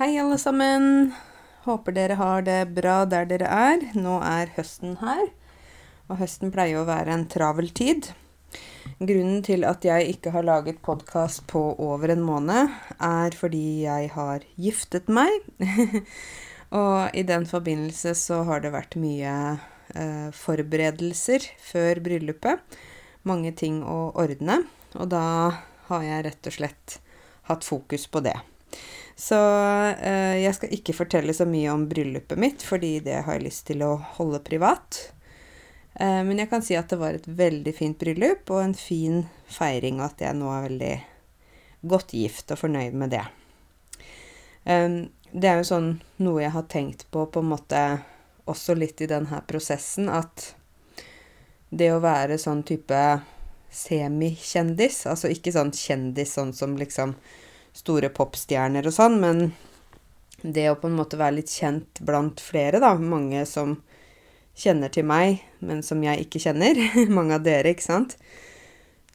Hei, 0.00 0.14
alle 0.16 0.38
sammen. 0.40 1.10
Håper 1.66 1.92
dere 1.92 2.14
har 2.16 2.40
det 2.46 2.70
bra 2.72 3.02
der 3.04 3.26
dere 3.28 3.48
er. 3.52 3.82
Nå 3.92 4.14
er 4.24 4.48
høsten 4.54 4.94
her, 4.96 5.26
og 6.08 6.22
høsten 6.22 6.48
pleier 6.54 6.80
å 6.80 6.86
være 6.88 7.12
en 7.12 7.26
travel 7.28 7.66
tid. 7.76 8.06
Grunnen 8.96 9.42
til 9.44 9.66
at 9.68 9.84
jeg 9.84 10.14
ikke 10.14 10.32
har 10.32 10.46
laget 10.48 10.78
podkast 10.80 11.42
på 11.52 11.60
over 11.84 12.14
en 12.14 12.24
måned, 12.24 12.72
er 12.96 13.36
fordi 13.36 13.82
jeg 13.82 14.08
har 14.14 14.46
giftet 14.56 15.12
meg. 15.12 15.36
og 16.80 17.12
i 17.12 17.26
den 17.28 17.44
forbindelse 17.50 18.14
så 18.22 18.40
har 18.48 18.64
det 18.64 18.72
vært 18.72 18.96
mye 19.02 19.34
eh, 19.92 20.30
forberedelser 20.32 21.44
før 21.60 22.00
bryllupet. 22.08 22.80
Mange 23.28 23.52
ting 23.52 23.82
å 23.84 24.14
ordne. 24.16 24.62
Og 24.96 25.12
da 25.12 25.26
har 25.92 26.08
jeg 26.08 26.24
rett 26.30 26.50
og 26.54 26.56
slett 26.56 26.96
hatt 27.52 27.68
fokus 27.68 28.08
på 28.08 28.24
det. 28.24 28.38
Så 29.20 29.36
eh, 30.00 30.40
jeg 30.40 30.56
skal 30.56 30.70
ikke 30.72 30.96
fortelle 30.96 31.34
så 31.36 31.44
mye 31.44 31.68
om 31.74 31.82
bryllupet 31.90 32.40
mitt, 32.40 32.62
fordi 32.64 32.94
det 33.04 33.18
har 33.26 33.36
jeg 33.36 33.50
lyst 33.50 33.66
til 33.68 33.82
å 33.84 33.98
holde 34.16 34.40
privat. 34.46 35.00
Eh, 36.00 36.22
men 36.24 36.40
jeg 36.40 36.48
kan 36.48 36.64
si 36.64 36.78
at 36.78 36.88
det 36.88 36.96
var 37.02 37.18
et 37.18 37.28
veldig 37.28 37.74
fint 37.76 37.98
bryllup 38.00 38.48
og 38.48 38.62
en 38.62 38.76
fin 38.76 39.26
feiring, 39.52 40.00
og 40.00 40.06
at 40.06 40.24
jeg 40.24 40.38
nå 40.38 40.48
er 40.54 40.64
veldig 40.70 40.94
godt 41.92 42.14
gift 42.16 42.54
og 42.54 42.62
fornøyd 42.62 42.96
med 43.02 43.12
det. 43.12 43.26
Eh, 44.64 44.88
det 45.30 45.50
er 45.50 45.60
jo 45.60 45.68
sånn 45.68 45.90
noe 46.24 46.40
jeg 46.40 46.54
har 46.56 46.70
tenkt 46.72 47.04
på 47.12 47.26
på 47.28 47.44
en 47.44 47.52
måte 47.52 47.82
også 48.48 48.72
litt 48.78 49.04
i 49.04 49.10
denne 49.10 49.42
prosessen, 49.46 50.08
at 50.08 50.54
det 51.68 51.92
å 51.92 52.00
være 52.00 52.40
sånn 52.40 52.64
type 52.66 53.04
semikjendis, 53.70 55.04
altså 55.12 55.28
ikke 55.28 55.52
sånn 55.54 55.76
kjendis 55.76 56.32
sånn 56.40 56.56
som 56.56 56.72
liksom 56.80 57.12
store 57.80 58.12
popstjerner 58.14 58.86
og 58.86 58.94
sånn, 58.94 59.18
men 59.22 59.50
det 60.42 60.70
å 60.70 60.78
på 60.80 60.88
en 60.88 60.96
måte 60.96 61.18
være 61.20 61.40
litt 61.40 61.52
kjent 61.52 62.00
blant 62.06 62.40
flere, 62.40 62.80
da, 62.80 62.94
mange 62.96 63.42
som 63.48 63.78
kjenner 64.60 64.92
til 64.92 65.06
meg, 65.08 65.40
men 65.64 65.82
som 65.84 66.00
jeg 66.04 66.26
ikke 66.26 66.42
kjenner, 66.42 66.78
mange 67.16 67.36
av 67.36 67.44
dere, 67.46 67.74
ikke 67.74 67.88
sant, 67.88 68.16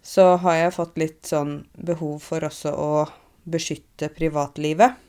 så 0.06 0.36
har 0.44 0.60
jeg 0.60 0.76
fått 0.76 1.00
litt 1.02 1.24
sånn 1.26 1.58
behov 1.74 2.20
for 2.22 2.46
også 2.46 2.74
å 2.78 2.92
beskytte 3.46 4.12
privatlivet. 4.14 5.02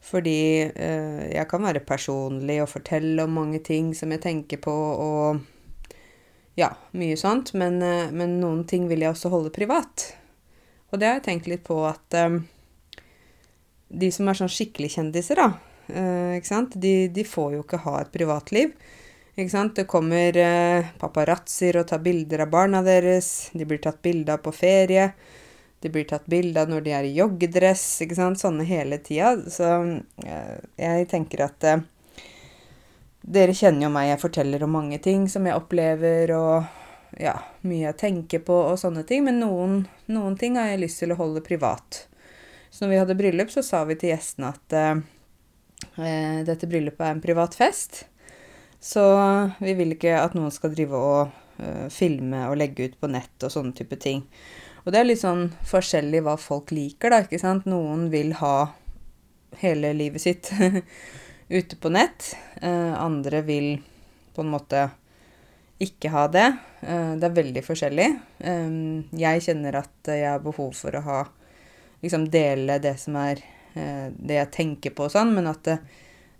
Fordi 0.00 0.40
eh, 0.64 1.24
jeg 1.34 1.46
kan 1.50 1.66
være 1.66 1.82
personlig 1.84 2.60
og 2.62 2.70
fortelle 2.70 3.26
om 3.26 3.34
mange 3.36 3.60
ting 3.66 3.90
som 3.98 4.14
jeg 4.14 4.22
tenker 4.24 4.62
på, 4.62 4.72
og 4.72 5.90
ja, 6.58 6.70
mye 6.96 7.18
sånt, 7.20 7.52
men, 7.58 7.80
eh, 7.84 8.14
men 8.14 8.38
noen 8.40 8.64
ting 8.70 8.88
vil 8.90 9.04
jeg 9.04 9.12
også 9.12 9.32
holde 9.34 9.52
privat. 9.54 10.06
Og 10.90 10.98
det 10.98 11.06
har 11.06 11.18
jeg 11.18 11.26
tenkt 11.28 11.50
litt 11.50 11.62
på 11.66 11.78
at 11.86 12.16
um, 12.18 12.40
de 13.88 14.08
som 14.14 14.30
er 14.30 14.38
sånn 14.38 14.50
skikkelig 14.50 14.92
kjendiser, 14.96 15.38
da, 15.38 15.52
uh, 15.94 16.32
ikke 16.38 16.50
sant, 16.50 16.74
de, 16.82 16.94
de, 17.14 17.26
får 17.26 17.54
jo 17.56 17.66
ikke 17.66 17.82
ha 17.86 18.00
et 18.00 18.10
privatliv. 18.14 18.72
Ikke 19.36 19.52
sant? 19.52 19.76
Det 19.78 19.86
kommer 19.90 20.36
uh, 20.36 20.90
paparazzoer 21.00 21.80
og 21.82 21.86
tar 21.92 22.02
bilder 22.04 22.44
av 22.44 22.50
barna 22.52 22.82
deres. 22.86 23.50
De 23.54 23.68
blir 23.68 23.82
tatt 23.82 24.02
bilde 24.02 24.34
av 24.34 24.42
på 24.44 24.52
ferie. 24.54 25.12
De 25.80 25.88
blir 25.88 26.04
tatt 26.10 26.26
bilde 26.28 26.60
av 26.60 26.68
når 26.68 26.82
de 26.84 26.96
er 26.98 27.06
i 27.08 27.14
joggedress. 27.16 27.84
ikke 28.04 28.18
sant? 28.18 28.42
Sånne 28.42 28.66
hele 28.68 28.98
tida. 29.04 29.36
Så 29.48 29.70
uh, 29.70 30.58
jeg 30.76 31.08
tenker 31.14 31.46
at 31.46 31.70
dere 33.20 33.54
kjenner 33.54 33.86
jo 33.86 33.94
meg, 33.94 34.10
jeg 34.10 34.22
forteller 34.22 34.62
om 34.64 34.72
mange 34.74 34.98
ting 35.02 35.26
som 35.30 35.44
jeg 35.46 35.56
opplever, 35.56 36.32
og 36.34 36.79
ja, 37.18 37.34
mye 37.66 37.88
jeg 37.88 37.98
tenker 37.98 38.42
på 38.46 38.54
og 38.68 38.78
sånne 38.78 39.02
ting, 39.08 39.24
men 39.26 39.40
noen, 39.42 39.82
noen, 40.12 40.36
ting 40.38 40.58
har 40.60 40.70
jeg 40.70 40.84
lyst 40.84 41.02
til 41.02 41.14
å 41.14 41.18
holde 41.18 41.42
privat. 41.44 42.04
Så 42.70 42.84
når 42.84 42.92
vi 42.92 43.00
hadde 43.00 43.18
bryllup, 43.18 43.50
så 43.50 43.64
sa 43.66 43.82
vi 43.88 43.96
til 43.98 44.12
gjestene 44.12 44.52
at 44.52 44.76
eh, 44.78 45.02
eh, 45.98 46.40
dette 46.46 46.68
bryllupet 46.70 47.06
er 47.06 47.16
en 47.16 47.22
privat 47.24 47.56
fest. 47.58 48.04
Så 48.80 49.02
vi 49.60 49.74
vil 49.76 49.96
ikke 49.96 50.14
at 50.20 50.36
noen 50.38 50.52
skal 50.54 50.72
drive 50.72 50.96
og 50.96 51.32
eh, 51.60 51.88
filme 51.92 52.46
og 52.48 52.60
legge 52.60 52.88
ut 52.88 53.00
på 53.00 53.10
nett 53.10 53.46
og 53.46 53.52
sånne 53.52 53.74
type 53.76 53.98
ting. 54.00 54.22
Og 54.84 54.94
det 54.94 55.02
er 55.02 55.10
litt 55.10 55.20
sånn 55.20 55.50
forskjellig 55.68 56.22
hva 56.24 56.38
folk 56.40 56.70
liker, 56.72 57.12
da, 57.12 57.24
ikke 57.26 57.42
sant. 57.42 57.66
Noen 57.68 58.06
vil 58.12 58.32
ha 58.40 58.70
hele 59.60 59.92
livet 59.96 60.22
sitt 60.22 60.52
ute 61.58 61.76
på 61.76 61.92
nett. 61.92 62.32
Eh, 62.62 62.94
andre 62.94 63.42
vil 63.44 63.74
på 64.34 64.44
en 64.44 64.54
måte 64.54 64.86
ikke 65.80 66.12
ha 66.12 66.26
det. 66.32 66.46
Eh, 66.80 67.12
det 67.20 67.28
er 67.28 67.36
veldig 67.36 67.62
forskjellig. 67.64 68.08
Eh, 68.38 68.74
jeg 69.20 69.44
kjenner 69.46 69.80
at 69.82 70.12
jeg 70.12 70.28
har 70.28 70.42
behov 70.44 70.74
for 70.78 70.96
å 70.96 71.04
ha 71.08 71.20
Liksom 72.00 72.30
dele 72.32 72.78
det 72.80 72.94
som 72.96 73.12
er 73.20 73.42
eh, 73.76 74.06
det 74.08 74.38
jeg 74.38 74.50
tenker 74.54 74.94
på 74.96 75.04
og 75.04 75.12
sånn, 75.12 75.34
men 75.36 75.50
at 75.50 75.58
det, 75.66 75.74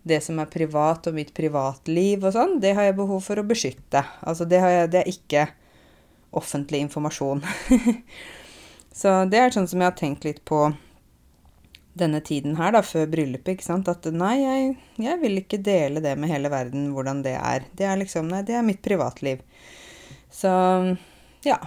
det 0.09 0.23
som 0.25 0.39
er 0.41 0.49
privat 0.49 1.05
og 1.11 1.19
mitt 1.19 1.35
privatliv 1.37 2.25
og 2.25 2.33
sånn, 2.33 2.55
det 2.63 2.71
har 2.79 2.87
jeg 2.89 2.97
behov 2.97 3.21
for 3.27 3.37
å 3.37 3.45
beskytte. 3.45 4.01
Altså 4.25 4.47
det, 4.49 4.63
jeg, 4.65 4.89
det 4.95 5.03
er 5.03 5.11
ikke 5.13 5.43
offentlig 6.41 6.81
informasjon. 6.87 7.45
Så 9.01 9.13
det 9.29 9.43
er 9.43 9.53
sånn 9.53 9.69
som 9.69 9.85
jeg 9.85 9.93
har 9.93 9.99
tenkt 10.01 10.25
litt 10.25 10.41
på 10.49 10.71
denne 11.99 12.21
tiden 12.23 12.57
her, 12.57 12.73
da, 12.75 12.83
før 12.87 13.09
bryllupet, 13.11 13.57
ikke 13.57 13.67
sant, 13.67 13.89
at 13.91 14.07
nei, 14.15 14.37
jeg, 14.41 14.73
jeg, 15.03 15.19
vil 15.23 15.41
ikke 15.43 15.59
dele 15.65 16.03
det 16.05 16.15
med 16.21 16.31
hele 16.31 16.51
verden, 16.53 16.91
hvordan 16.95 17.23
det 17.27 17.35
er. 17.39 17.67
Det 17.77 17.87
er 17.89 17.99
liksom 18.01 18.31
Nei, 18.31 18.45
det 18.47 18.57
er 18.59 18.67
mitt 18.67 18.83
privatliv. 18.85 19.43
Så 20.31 20.51
ja. 21.47 21.59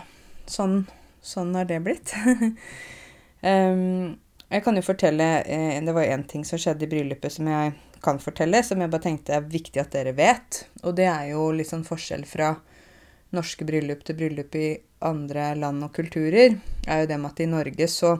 Sånn, 0.49 0.81
sånn 1.23 1.53
er 1.55 1.67
det 1.69 1.79
blitt. 1.85 2.11
um, 3.47 4.11
jeg 4.53 4.63
kan 4.65 4.75
jo 4.77 4.83
fortelle 4.85 5.27
eh, 5.47 5.77
Det 5.81 5.93
var 5.95 6.03
én 6.03 6.25
ting 6.29 6.43
som 6.45 6.59
skjedde 6.59 6.83
i 6.85 6.89
bryllupet 6.91 7.31
som 7.31 7.47
jeg 7.47 7.71
kan 8.03 8.19
fortelle, 8.19 8.59
som 8.67 8.81
jeg 8.83 8.91
bare 8.91 9.05
tenkte 9.05 9.37
er 9.37 9.47
viktig 9.47 9.79
at 9.81 9.93
dere 9.95 10.11
vet. 10.17 10.65
Og 10.83 10.95
det 10.97 11.07
er 11.07 11.29
jo 11.31 11.47
litt 11.55 11.71
sånn 11.71 11.87
forskjell 11.87 12.25
fra 12.27 12.51
norske 13.33 13.65
bryllup 13.65 14.03
til 14.05 14.17
bryllup 14.19 14.57
i 14.59 14.67
andre 15.07 15.53
land 15.57 15.87
og 15.87 15.95
kulturer. 15.95 16.59
er 16.87 17.01
jo 17.01 17.09
det 17.09 17.17
med 17.17 17.31
at 17.31 17.39
i 17.39 17.49
Norge 17.49 17.87
så 17.87 18.17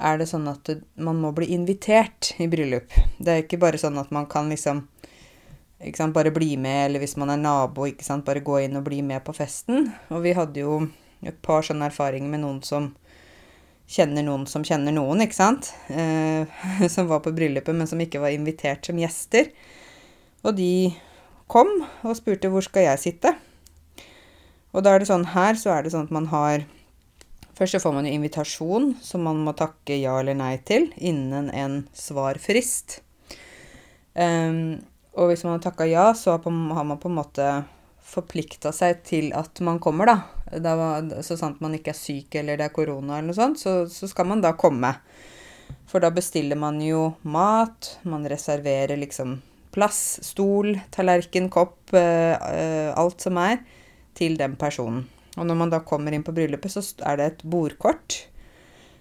er 0.00 0.20
det 0.20 0.28
sånn 0.30 0.48
at 0.50 0.70
man 1.00 1.20
må 1.20 1.32
bli 1.36 1.50
invitert 1.54 2.32
i 2.40 2.48
bryllup. 2.50 2.92
Det 3.18 3.32
er 3.32 3.44
ikke 3.44 3.60
bare 3.60 3.80
sånn 3.80 3.98
at 4.00 4.12
man 4.14 4.28
kan 4.30 4.48
liksom 4.52 4.86
sant, 5.96 6.14
bare 6.16 6.32
bli 6.34 6.56
med, 6.60 6.86
eller 6.86 7.02
hvis 7.04 7.16
man 7.20 7.32
er 7.32 7.40
nabo, 7.40 7.88
sant, 8.04 8.24
bare 8.26 8.44
gå 8.44 8.62
inn 8.64 8.78
og 8.80 8.86
bli 8.88 9.02
med 9.06 9.24
på 9.26 9.34
festen. 9.36 9.90
Og 10.10 10.24
vi 10.24 10.34
hadde 10.36 10.64
jo 10.64 10.80
et 11.26 11.36
par 11.44 11.64
sånne 11.66 11.90
erfaringer 11.90 12.32
med 12.32 12.44
noen 12.44 12.62
som 12.64 12.90
kjenner 13.90 14.22
noen 14.22 14.46
som 14.46 14.64
kjenner 14.66 14.94
noen, 14.94 15.24
ikke 15.24 15.38
sant. 15.38 15.72
Eh, 15.90 16.60
som 16.94 17.10
var 17.10 17.24
på 17.24 17.34
bryllupet, 17.36 17.74
men 17.76 17.90
som 17.90 18.00
ikke 18.00 18.22
var 18.22 18.34
invitert 18.34 18.86
som 18.86 18.98
gjester. 19.00 19.50
Og 20.44 20.56
de 20.56 20.90
kom 21.50 21.70
og 22.06 22.16
spurte 22.16 22.50
hvor 22.52 22.64
skal 22.64 22.86
jeg 22.86 23.02
sitte. 23.02 23.34
Og 24.70 24.84
da 24.86 24.94
er 24.94 25.02
det 25.02 25.10
sånn 25.10 25.32
her 25.32 25.58
så 25.58 25.74
er 25.74 25.82
det 25.84 25.92
sånn 25.94 26.06
at 26.06 26.14
man 26.14 26.28
har 26.30 26.62
Først 27.60 27.76
så 27.76 27.82
får 27.82 27.92
man 27.92 28.06
jo 28.08 28.14
invitasjon 28.16 28.94
som 29.04 29.26
man 29.28 29.42
må 29.44 29.52
takke 29.52 29.98
ja 30.00 30.14
eller 30.16 30.38
nei 30.38 30.54
til 30.64 30.86
innen 30.96 31.50
en 31.52 31.82
svarfrist. 31.92 33.02
Um, 34.16 34.80
og 35.12 35.28
hvis 35.28 35.44
man 35.44 35.58
har 35.58 35.66
takka 35.66 35.84
ja, 35.84 36.06
så 36.16 36.38
har 36.40 36.86
man 36.88 36.96
på 37.02 37.10
en 37.10 37.18
måte 37.18 37.50
forplikta 38.00 38.72
seg 38.72 39.04
til 39.04 39.28
at 39.36 39.60
man 39.60 39.76
kommer, 39.82 40.08
da. 40.08 40.56
da 40.56 41.20
så 41.20 41.36
sant 41.36 41.60
man 41.60 41.76
ikke 41.76 41.92
er 41.92 42.00
syk 42.00 42.40
eller 42.40 42.56
det 42.56 42.70
er 42.70 42.74
korona 42.74 43.18
eller 43.18 43.28
noe 43.28 43.36
sånt, 43.36 43.60
så, 43.60 43.84
så, 43.92 44.08
skal 44.08 44.30
man 44.32 44.40
da 44.40 44.54
komme. 44.56 44.94
For 45.90 46.00
da 46.00 46.08
bestiller 46.16 46.56
man 46.56 46.80
jo 46.80 47.10
mat, 47.28 47.92
man 48.08 48.24
reserverer 48.24 48.96
liksom 49.04 49.36
plass, 49.76 50.02
stol, 50.26 50.78
tallerken, 50.96 51.52
kopp, 51.52 51.92
uh, 51.92 52.88
alt 52.96 53.28
som 53.28 53.36
er, 53.44 53.60
til 54.16 54.40
den 54.40 54.56
personen. 54.56 55.04
Og 55.40 55.48
når 55.48 55.56
man 55.56 55.72
da 55.72 55.80
kommer 55.80 56.12
inn 56.12 56.24
på 56.26 56.34
bryllupet, 56.36 56.74
så 56.76 56.84
er 57.08 57.16
det 57.16 57.26
et 57.26 57.44
bordkort 57.48 58.26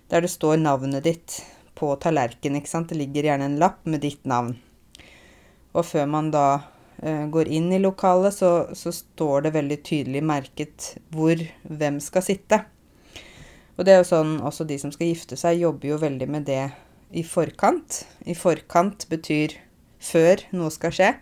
der 0.10 0.24
det 0.24 0.32
står 0.32 0.58
navnet 0.58 1.04
ditt 1.06 1.36
på 1.78 1.92
tallerkenen, 2.02 2.60
ikke 2.60 2.72
sant. 2.72 2.90
Det 2.90 2.98
ligger 2.98 3.28
gjerne 3.28 3.46
en 3.46 3.60
lapp 3.62 3.84
med 3.86 4.02
ditt 4.02 4.24
navn. 4.28 4.56
Og 5.76 5.86
før 5.86 6.08
man 6.10 6.32
da 6.34 6.46
uh, 6.58 7.26
går 7.32 7.52
inn 7.60 7.70
i 7.76 7.82
lokalet, 7.84 8.34
så, 8.34 8.52
så, 8.74 8.94
står 8.96 9.46
det 9.46 9.54
veldig 9.60 9.80
tydelig 9.86 10.24
merket 10.26 10.90
hvor 11.14 11.44
hvem 11.62 12.02
skal 12.04 12.26
sitte. 12.26 12.64
Og 13.78 13.86
det 13.86 13.94
er 13.94 14.02
jo 14.02 14.10
sånn 14.10 14.40
også 14.44 14.66
de 14.68 14.80
som 14.82 14.92
skal 14.96 15.12
gifte 15.12 15.38
seg, 15.40 15.62
jobber 15.62 15.94
jo 15.94 16.02
veldig 16.02 16.28
med 16.32 16.50
det 16.50 16.64
i 17.16 17.24
forkant. 17.24 18.04
I 18.26 18.36
forkant 18.36 19.06
betyr 19.12 19.56
før 20.04 20.42
noe 20.56 20.74
skal 20.74 20.96
skje. 20.96 21.14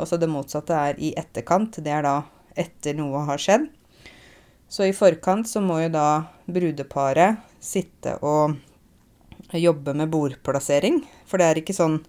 Også 0.00 0.18
det 0.18 0.30
motsatte 0.30 0.74
er 0.74 0.98
i 0.98 1.12
etterkant. 1.18 1.78
Det 1.84 1.92
er 1.92 2.06
da 2.06 2.16
etter 2.58 2.96
noe 2.98 3.26
har 3.28 3.42
skjedd. 3.42 3.68
Så 4.68 4.88
i 4.88 4.94
forkant 4.96 5.48
så 5.48 5.62
må 5.62 5.78
jo 5.84 5.90
da 5.94 6.08
brudeparet 6.46 7.42
sitte 7.62 8.16
og 8.24 8.56
jobbe 9.52 9.94
med 9.94 10.10
bordplassering. 10.10 11.02
For 11.28 11.40
det 11.40 11.46
er 11.48 11.60
ikke 11.62 11.76
sånn 11.76 12.00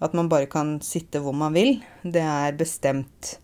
at 0.00 0.14
man 0.16 0.30
bare 0.32 0.48
kan 0.50 0.78
sitte 0.84 1.20
hvor 1.20 1.36
man 1.36 1.54
vil. 1.56 1.76
Det 2.02 2.24
er 2.24 2.56
bestemt. 2.56 3.36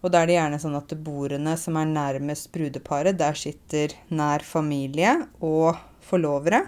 Og 0.00 0.12
da 0.12 0.22
er 0.22 0.28
det 0.28 0.36
gjerne 0.36 0.60
sånn 0.60 0.76
at 0.78 0.92
bordene 1.04 1.56
som 1.60 1.76
er 1.76 1.88
nærmest 1.88 2.50
brudeparet, 2.52 3.18
der 3.20 3.36
sitter 3.36 3.94
nær 4.08 4.44
familie 4.44 5.16
og 5.44 5.76
forlovere. 6.04 6.64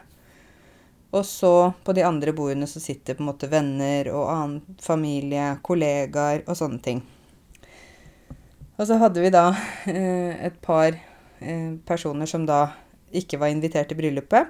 Og 1.12 1.24
så 1.28 1.72
på 1.84 1.92
de 1.96 2.04
andre 2.08 2.32
bordene 2.36 2.68
så 2.68 2.80
sitter 2.80 3.16
på 3.16 3.24
en 3.24 3.30
måte 3.32 3.48
venner 3.52 4.08
og 4.12 4.30
annen 4.32 4.78
familie, 4.80 5.50
kollegaer 5.64 6.44
og 6.46 6.56
sånne 6.56 6.80
ting. 6.84 7.02
Og 8.82 8.88
så 8.88 8.96
hadde 8.98 9.22
vi 9.22 9.30
da 9.30 9.44
eh, 9.86 10.32
et 10.48 10.56
par 10.58 10.90
eh, 10.90 11.74
personer 11.86 12.26
som 12.26 12.42
da 12.48 12.64
ikke 13.14 13.38
var 13.38 13.52
invitert 13.52 13.92
til 13.92 14.00
bryllupet, 14.00 14.48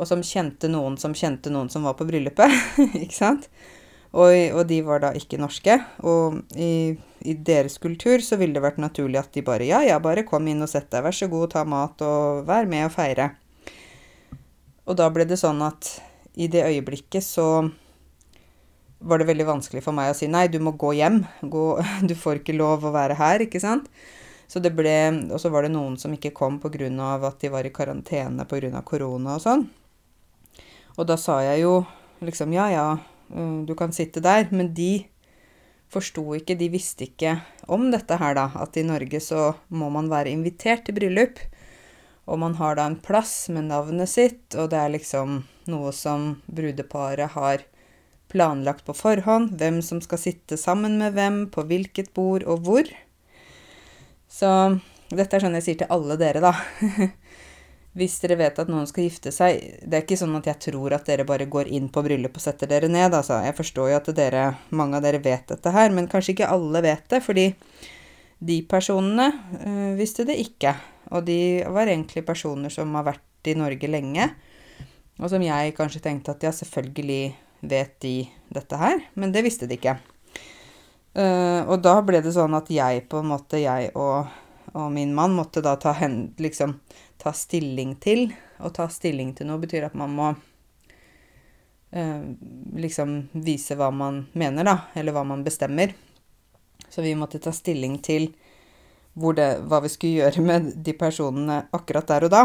og 0.00 0.08
som 0.08 0.22
kjente 0.24 0.70
noen 0.72 0.96
som 0.96 1.12
kjente 1.12 1.52
noen 1.52 1.68
som 1.68 1.84
var 1.84 1.98
på 1.98 2.06
bryllupet, 2.08 2.54
ikke 3.04 3.16
sant? 3.16 3.50
Og, 4.16 4.32
og, 4.54 4.62
de 4.70 4.78
var 4.86 5.02
da 5.02 5.10
ikke 5.18 5.36
norske. 5.36 5.76
Og 6.08 6.38
i, 6.56 6.96
i, 7.20 7.34
deres 7.36 7.76
kultur 7.82 8.22
så 8.24 8.38
ville 8.40 8.56
det 8.56 8.64
vært 8.64 8.80
naturlig 8.80 9.20
at 9.20 9.34
de 9.36 9.44
bare 9.44 9.68
Ja, 9.68 9.82
ja, 9.84 9.98
bare 10.00 10.24
kom 10.24 10.48
inn 10.48 10.64
og 10.64 10.72
sett 10.72 10.88
deg, 10.94 11.04
vær 11.04 11.16
så 11.18 11.28
god, 11.28 11.50
ta 11.52 11.66
mat 11.68 12.00
og 12.06 12.46
vær 12.48 12.70
med 12.70 12.86
og 12.86 12.94
feire. 12.94 13.34
Og 14.88 14.96
da 14.96 15.10
ble 15.12 15.28
det 15.28 15.36
sånn 15.36 15.60
at 15.66 15.98
i 16.40 16.48
det 16.48 16.64
øyeblikket 16.64 17.26
så 17.26 17.66
var 18.98 19.20
det 19.20 19.28
veldig 19.28 19.46
vanskelig 19.48 19.82
for 19.84 19.96
meg 19.96 20.10
å 20.10 20.16
si 20.16 20.28
nei, 20.30 20.46
du 20.48 20.58
må 20.62 20.72
gå 20.78 20.94
hjem. 20.96 21.20
Gå, 21.42 21.64
du 22.08 22.14
får 22.18 22.40
ikke 22.40 22.56
lov 22.56 22.86
å 22.86 22.94
være 22.94 23.18
her, 23.18 23.44
ikke 23.46 23.62
sant. 23.62 23.90
Så 24.46 24.62
det 24.62 24.72
ble, 24.78 24.94
Og 25.34 25.40
så 25.42 25.50
var 25.50 25.66
det 25.66 25.72
noen 25.74 25.96
som 25.98 26.12
ikke 26.14 26.34
kom 26.34 26.60
pga. 26.62 26.86
at 27.26 27.40
de 27.40 27.50
var 27.50 27.66
i 27.66 27.74
karantene 27.74 28.46
pga. 28.46 28.82
korona 28.84 29.34
og 29.34 29.42
sånn. 29.42 29.68
Og 30.96 31.06
da 31.06 31.16
sa 31.16 31.42
jeg 31.42 31.62
jo 31.62 31.84
liksom 32.22 32.52
ja, 32.52 32.70
ja, 32.70 32.98
mm, 33.28 33.66
du 33.66 33.74
kan 33.74 33.92
sitte 33.92 34.20
der. 34.20 34.48
Men 34.50 34.72
de 34.72 35.06
forsto 35.90 36.34
ikke, 36.34 36.56
de 36.56 36.68
visste 36.70 37.04
ikke 37.06 37.40
om 37.68 37.90
dette 37.90 38.16
her, 38.16 38.34
da. 38.34 38.50
At 38.54 38.76
i 38.76 38.86
Norge 38.86 39.20
så 39.20 39.56
må 39.68 39.90
man 39.90 40.08
være 40.08 40.30
invitert 40.30 40.86
til 40.86 40.94
bryllup. 40.94 41.38
Og 42.26 42.38
man 42.38 42.54
har 42.58 42.76
da 42.76 42.86
en 42.86 42.98
plass 42.98 43.48
med 43.50 43.68
navnet 43.68 44.08
sitt, 44.10 44.54
og 44.54 44.70
det 44.70 44.78
er 44.78 44.94
liksom 44.94 45.44
noe 45.70 45.92
som 45.94 46.40
brudeparet 46.46 47.34
har 47.36 47.62
planlagt 48.36 48.84
på 48.84 48.94
forhånd. 48.96 49.56
Hvem 49.56 49.80
som 49.82 50.02
skal 50.04 50.20
sitte 50.20 50.60
sammen 50.60 50.98
med 51.00 51.16
hvem, 51.16 51.46
på 51.48 51.64
hvilket 51.64 52.12
bord 52.16 52.44
og 52.44 52.66
hvor. 52.66 52.90
Så 54.28 54.50
dette 55.08 55.38
er 55.38 55.44
sånn 55.44 55.56
jeg 55.56 55.64
sier 55.64 55.78
til 55.82 55.92
alle 55.94 56.18
dere, 56.20 56.42
da. 56.44 56.52
Hvis 57.96 58.18
dere 58.20 58.36
vet 58.36 58.58
at 58.60 58.68
noen 58.68 58.84
skal 58.84 59.06
gifte 59.06 59.30
seg 59.32 59.62
Det 59.88 59.94
er 59.96 60.02
ikke 60.02 60.18
sånn 60.20 60.34
at 60.36 60.44
jeg 60.50 60.58
tror 60.66 60.92
at 60.92 61.06
dere 61.08 61.24
bare 61.24 61.46
går 61.48 61.70
inn 61.72 61.86
på 61.88 62.02
bryllup 62.04 62.34
og 62.36 62.42
setter 62.44 62.68
dere 62.68 62.90
ned, 62.92 63.14
altså. 63.14 63.38
Jeg 63.46 63.56
forstår 63.56 63.92
jo 63.92 64.00
at 64.02 64.10
dere, 64.18 64.50
mange 64.76 64.98
av 64.98 65.06
dere 65.06 65.22
vet 65.24 65.46
dette 65.54 65.72
her, 65.72 65.94
men 65.94 66.10
kanskje 66.12 66.34
ikke 66.34 66.50
alle 66.52 66.84
vet 66.84 67.06
det, 67.14 67.22
fordi 67.24 67.46
de 68.46 68.58
personene 68.68 69.30
øh, 69.62 69.94
visste 69.96 70.26
det 70.28 70.36
ikke. 70.42 70.74
Og 71.16 71.24
de 71.24 71.64
var 71.72 71.88
egentlig 71.88 72.26
personer 72.26 72.74
som 72.74 72.92
har 72.98 73.06
vært 73.14 73.48
i 73.48 73.56
Norge 73.56 73.88
lenge, 73.88 74.28
og 75.16 75.30
som 75.32 75.40
jeg 75.40 75.72
kanskje 75.78 76.02
tenkte 76.04 76.34
at 76.34 76.44
ja, 76.44 76.52
selvfølgelig 76.52 77.22
vet 77.60 78.00
de 78.00 78.28
dette 78.52 78.78
her, 78.80 79.00
men 79.14 79.32
det 79.34 79.44
visste 79.46 79.68
de 79.68 79.78
ikke. 79.78 79.96
Uh, 81.16 81.64
og 81.64 81.80
da 81.80 81.94
ble 82.04 82.20
det 82.20 82.34
sånn 82.34 82.54
at 82.58 82.68
jeg 82.68 83.06
på 83.08 83.22
en 83.22 83.30
måte, 83.30 83.60
jeg 83.62 83.88
og, 83.96 84.28
og 84.74 84.90
min 84.92 85.14
mann 85.16 85.32
måtte 85.36 85.62
da 85.64 85.76
ta, 85.80 85.94
hen, 85.96 86.34
liksom, 86.36 86.76
ta 87.22 87.32
stilling 87.32 87.96
til. 88.02 88.28
Å 88.60 88.68
ta 88.72 88.88
stilling 88.92 89.32
til 89.36 89.48
noe 89.48 89.62
betyr 89.62 89.88
at 89.88 89.96
man 89.96 90.12
må 90.12 90.32
uh, 91.96 92.20
liksom 92.76 93.16
vise 93.32 93.78
hva 93.80 93.88
man 93.94 94.26
mener, 94.36 94.68
da. 94.68 94.76
Eller 94.94 95.16
hva 95.16 95.24
man 95.24 95.44
bestemmer. 95.46 95.96
Så 96.92 97.00
vi 97.02 97.16
måtte 97.16 97.40
ta 97.42 97.52
stilling 97.52 97.96
til 98.04 98.30
det, 99.16 99.48
hva 99.64 99.80
vi 99.80 99.88
skulle 99.88 100.20
gjøre 100.20 100.44
med 100.44 100.72
de 100.84 100.92
personene 100.92 101.62
akkurat 101.72 102.08
der 102.12 102.28
og 102.28 102.34
da. 102.34 102.44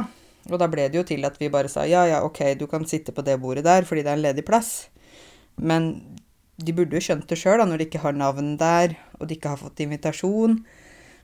Og 0.50 0.58
da 0.58 0.70
ble 0.72 0.88
det 0.90 0.98
jo 0.98 1.04
til 1.06 1.28
at 1.28 1.36
vi 1.38 1.52
bare 1.54 1.70
sa 1.70 1.84
ja, 1.86 2.06
ja, 2.10 2.24
ok, 2.26 2.56
du 2.58 2.66
kan 2.72 2.88
sitte 2.88 3.14
på 3.14 3.22
det 3.22 3.38
bordet 3.42 3.68
der 3.68 3.86
fordi 3.86 4.06
det 4.06 4.14
er 4.14 4.18
en 4.18 4.24
ledig 4.24 4.46
plass. 4.48 4.90
Men 5.58 5.92
de 6.62 6.76
burde 6.76 6.98
jo 6.98 7.04
skjønt 7.04 7.28
det 7.30 7.40
sjøl, 7.40 7.64
når 7.66 7.82
de 7.82 7.88
ikke 7.90 8.04
har 8.04 8.16
navn 8.18 8.56
der, 8.60 8.96
og 9.20 9.28
de 9.28 9.38
ikke 9.38 9.54
har 9.54 9.62
fått 9.62 9.82
invitasjon. 9.84 10.60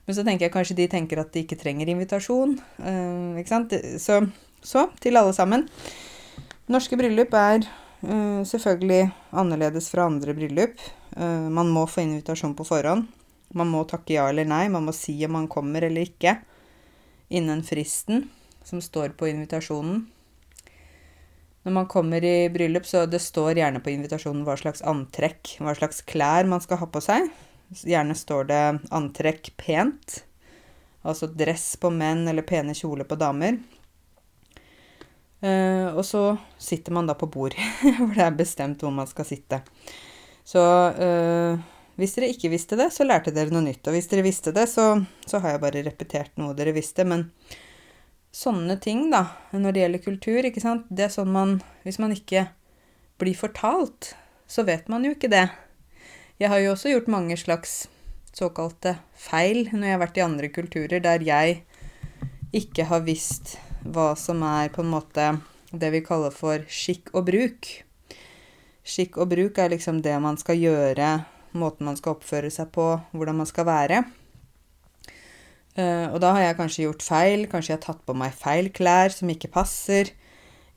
Men 0.08 0.16
så 0.16 0.24
tenker 0.24 0.48
jeg 0.48 0.54
kanskje 0.54 0.78
de 0.78 0.88
tenker 0.92 1.20
at 1.22 1.34
de 1.34 1.44
ikke 1.44 1.60
trenger 1.60 1.90
invitasjon. 1.92 2.56
Uh, 2.80 3.36
ikke 3.40 3.52
sant? 3.52 3.76
Så, 4.02 4.22
så, 4.64 4.88
til 5.04 5.20
alle 5.20 5.36
sammen. 5.36 5.68
Norske 6.72 7.00
bryllup 7.00 7.36
er 7.38 7.68
uh, 7.68 8.42
selvfølgelig 8.48 9.10
annerledes 9.36 9.92
fra 9.92 10.08
andre 10.08 10.36
bryllup. 10.38 10.80
Uh, 11.12 11.52
man 11.52 11.72
må 11.76 11.86
få 11.92 12.06
invitasjon 12.06 12.56
på 12.58 12.68
forhånd. 12.68 13.08
Man 13.56 13.72
må 13.72 13.84
takke 13.88 14.16
ja 14.16 14.30
eller 14.32 14.48
nei. 14.48 14.66
Man 14.72 14.88
må 14.88 14.96
si 14.96 15.18
om 15.28 15.36
man 15.38 15.52
kommer 15.52 15.86
eller 15.88 16.08
ikke 16.08 16.38
innen 17.28 17.64
fristen 17.68 18.30
som 18.68 18.80
står 18.84 19.14
på 19.20 19.28
invitasjonen. 19.28 20.06
Når 21.68 21.74
man 21.74 21.88
kommer 21.92 22.24
i 22.24 22.48
bryllup, 22.48 22.86
så 22.88 23.02
det 23.12 23.20
står 23.20 23.58
gjerne 23.60 23.82
på 23.84 23.92
invitasjonen 23.92 24.46
hva 24.48 24.54
slags 24.56 24.80
antrekk, 24.88 25.58
hva 25.60 25.74
slags 25.76 25.98
klær 26.08 26.48
man 26.48 26.62
skal 26.64 26.80
ha 26.80 26.88
på 26.88 27.02
seg. 27.04 27.26
Gjerne 27.84 28.16
står 28.16 28.48
det 28.48 28.60
antrekk 28.96 29.50
pent. 29.60 30.22
Altså 31.04 31.28
dress 31.28 31.74
på 31.82 31.92
menn 31.92 32.24
eller 32.32 32.48
pene 32.48 32.72
kjoler 32.72 33.04
på 33.04 33.20
damer. 33.20 33.60
Uh, 35.44 35.92
og 35.92 36.06
så 36.08 36.24
sitter 36.56 36.96
man 36.96 37.12
da 37.12 37.18
på 37.20 37.28
bord, 37.36 37.60
hvor 38.00 38.16
det 38.16 38.24
er 38.24 38.40
bestemt 38.40 38.88
hvor 38.88 38.96
man 38.96 39.12
skal 39.12 39.28
sitte. 39.28 39.60
Så 40.48 40.64
uh, 40.64 41.60
hvis 42.00 42.16
dere 42.16 42.32
ikke 42.32 42.56
visste 42.56 42.80
det, 42.80 42.94
så 42.96 43.04
lærte 43.04 43.36
dere 43.36 43.52
noe 43.52 43.68
nytt. 43.68 43.84
Og 43.84 44.00
hvis 44.00 44.08
dere 44.08 44.24
visste 44.24 44.56
det, 44.56 44.70
så, 44.72 44.94
så 45.28 45.44
har 45.44 45.58
jeg 45.58 45.66
bare 45.68 45.84
repetert 45.92 46.40
noe 46.40 46.56
dere 46.56 46.72
visste. 46.80 47.04
Men 47.04 47.28
sånne 48.38 48.78
ting, 48.82 49.08
da, 49.14 49.24
når 49.56 49.74
det 49.74 49.84
gjelder 49.84 50.04
kultur, 50.06 50.46
ikke 50.46 50.64
sant, 50.64 50.86
det 50.94 51.08
er 51.08 51.14
sånn 51.14 51.34
man 51.34 51.60
Hvis 51.86 52.00
man 52.04 52.14
ikke 52.14 52.50
blir 53.18 53.38
fortalt, 53.38 54.14
så 54.48 54.66
vet 54.68 54.90
man 54.92 55.06
jo 55.06 55.14
ikke 55.16 55.32
det. 55.32 55.48
Jeg 56.38 56.52
har 56.52 56.62
jo 56.62 56.74
også 56.76 56.92
gjort 56.92 57.08
mange 57.10 57.38
slags 57.40 57.88
såkalte 58.38 58.98
feil 59.18 59.64
når 59.72 59.88
jeg 59.88 59.96
har 59.96 60.04
vært 60.04 60.20
i 60.20 60.26
andre 60.26 60.50
kulturer 60.54 61.02
der 61.02 61.24
jeg 61.26 61.62
ikke 62.54 62.86
har 62.92 63.02
visst 63.08 63.56
hva 63.82 64.12
som 64.20 64.44
er 64.46 64.70
på 64.74 64.84
en 64.84 64.92
måte 64.92 65.26
det 65.72 65.90
vi 65.96 66.04
kaller 66.06 66.36
for 66.36 66.62
skikk 66.70 67.10
og 67.16 67.26
bruk. 67.32 67.72
Skikk 68.88 69.18
og 69.20 69.32
bruk 69.34 69.58
er 69.60 69.74
liksom 69.74 70.04
det 70.06 70.14
man 70.24 70.38
skal 70.40 70.60
gjøre, 70.62 71.10
måten 71.58 71.90
man 71.90 71.98
skal 72.00 72.16
oppføre 72.16 72.52
seg 72.54 72.70
på, 72.76 72.86
hvordan 73.12 73.42
man 73.42 73.50
skal 73.50 73.68
være. 73.68 74.04
Uh, 75.78 76.10
og 76.10 76.22
da 76.24 76.34
har 76.34 76.42
jeg 76.42 76.58
kanskje 76.58 76.86
gjort 76.88 77.04
feil, 77.06 77.44
kanskje 77.52 77.74
jeg 77.74 77.78
har 77.78 77.86
tatt 77.86 78.06
på 78.08 78.16
meg 78.18 78.34
feil 78.34 78.72
klær 78.74 79.14
som 79.14 79.30
ikke 79.30 79.52
passer. 79.54 80.10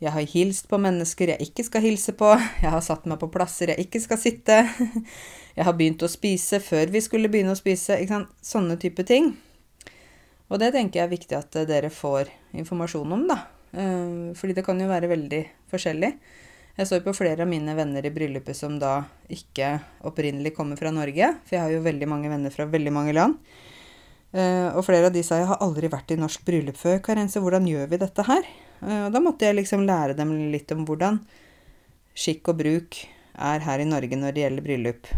Jeg 0.00 0.12
har 0.14 0.24
hilst 0.32 0.68
på 0.68 0.78
mennesker 0.80 1.34
jeg 1.34 1.44
ikke 1.44 1.64
skal 1.66 1.84
hilse 1.84 2.14
på. 2.16 2.28
Jeg 2.62 2.72
har 2.72 2.84
satt 2.84 3.04
meg 3.08 3.20
på 3.20 3.28
plasser 3.32 3.72
jeg 3.72 3.84
ikke 3.84 4.00
skal 4.00 4.20
sitte. 4.20 4.62
Jeg 5.58 5.66
har 5.66 5.74
begynt 5.76 6.00
å 6.06 6.08
spise 6.08 6.60
før 6.62 6.92
vi 6.94 7.00
skulle 7.04 7.28
begynne 7.28 7.52
å 7.52 7.58
spise. 7.58 7.96
Sånne 8.40 8.76
type 8.80 9.02
ting. 9.04 9.32
Og 10.48 10.60
det 10.62 10.70
tenker 10.72 11.00
jeg 11.00 11.08
er 11.08 11.10
viktig 11.10 11.36
at 11.36 11.58
dere 11.68 11.90
får 11.92 12.30
informasjon 12.56 13.12
om, 13.16 13.26
da. 13.28 13.36
Uh, 13.74 14.30
fordi 14.38 14.54
det 14.56 14.64
kan 14.64 14.78
jo 14.80 14.86
være 14.88 15.10
veldig 15.10 15.42
forskjellig. 15.70 16.12
Jeg 16.78 16.88
så 16.88 17.00
på 17.04 17.12
flere 17.12 17.44
av 17.44 17.50
mine 17.50 17.74
venner 17.76 18.06
i 18.06 18.12
bryllupet 18.14 18.56
som 18.56 18.78
da 18.80 19.02
ikke 19.28 19.74
opprinnelig 20.08 20.54
kommer 20.56 20.80
fra 20.80 20.94
Norge. 20.94 21.34
For 21.44 21.58
jeg 21.58 21.64
har 21.66 21.74
jo 21.74 21.84
veldig 21.84 22.08
mange 22.08 22.30
venner 22.32 22.54
fra 22.54 22.64
veldig 22.70 22.94
mange 22.94 23.14
land. 23.18 23.36
Uh, 24.30 24.70
og 24.78 24.84
flere 24.86 25.08
av 25.08 25.14
de 25.14 25.24
sa 25.26 25.40
jeg 25.40 25.48
har 25.50 25.62
aldri 25.64 25.88
vært 25.90 26.12
i 26.14 26.18
norsk 26.20 26.44
bryllup 26.46 26.76
før, 26.78 27.00
Karense, 27.02 27.40
hvordan 27.42 27.66
gjør 27.66 27.88
vi 27.90 27.98
dette 27.98 28.24
her? 28.28 28.46
Uh, 28.78 29.08
og 29.08 29.14
da 29.16 29.22
måtte 29.22 29.48
jeg 29.48 29.58
liksom 29.58 29.82
lære 29.88 30.14
dem 30.18 30.30
litt 30.52 30.70
om 30.74 30.84
hvordan 30.86 31.18
skikk 32.14 32.52
og 32.52 32.60
bruk 32.60 33.00
er 33.34 33.64
her 33.66 33.82
i 33.82 33.88
Norge 33.88 34.18
når 34.20 34.36
det 34.36 34.44
gjelder 34.44 34.66
bryllup. 34.68 35.10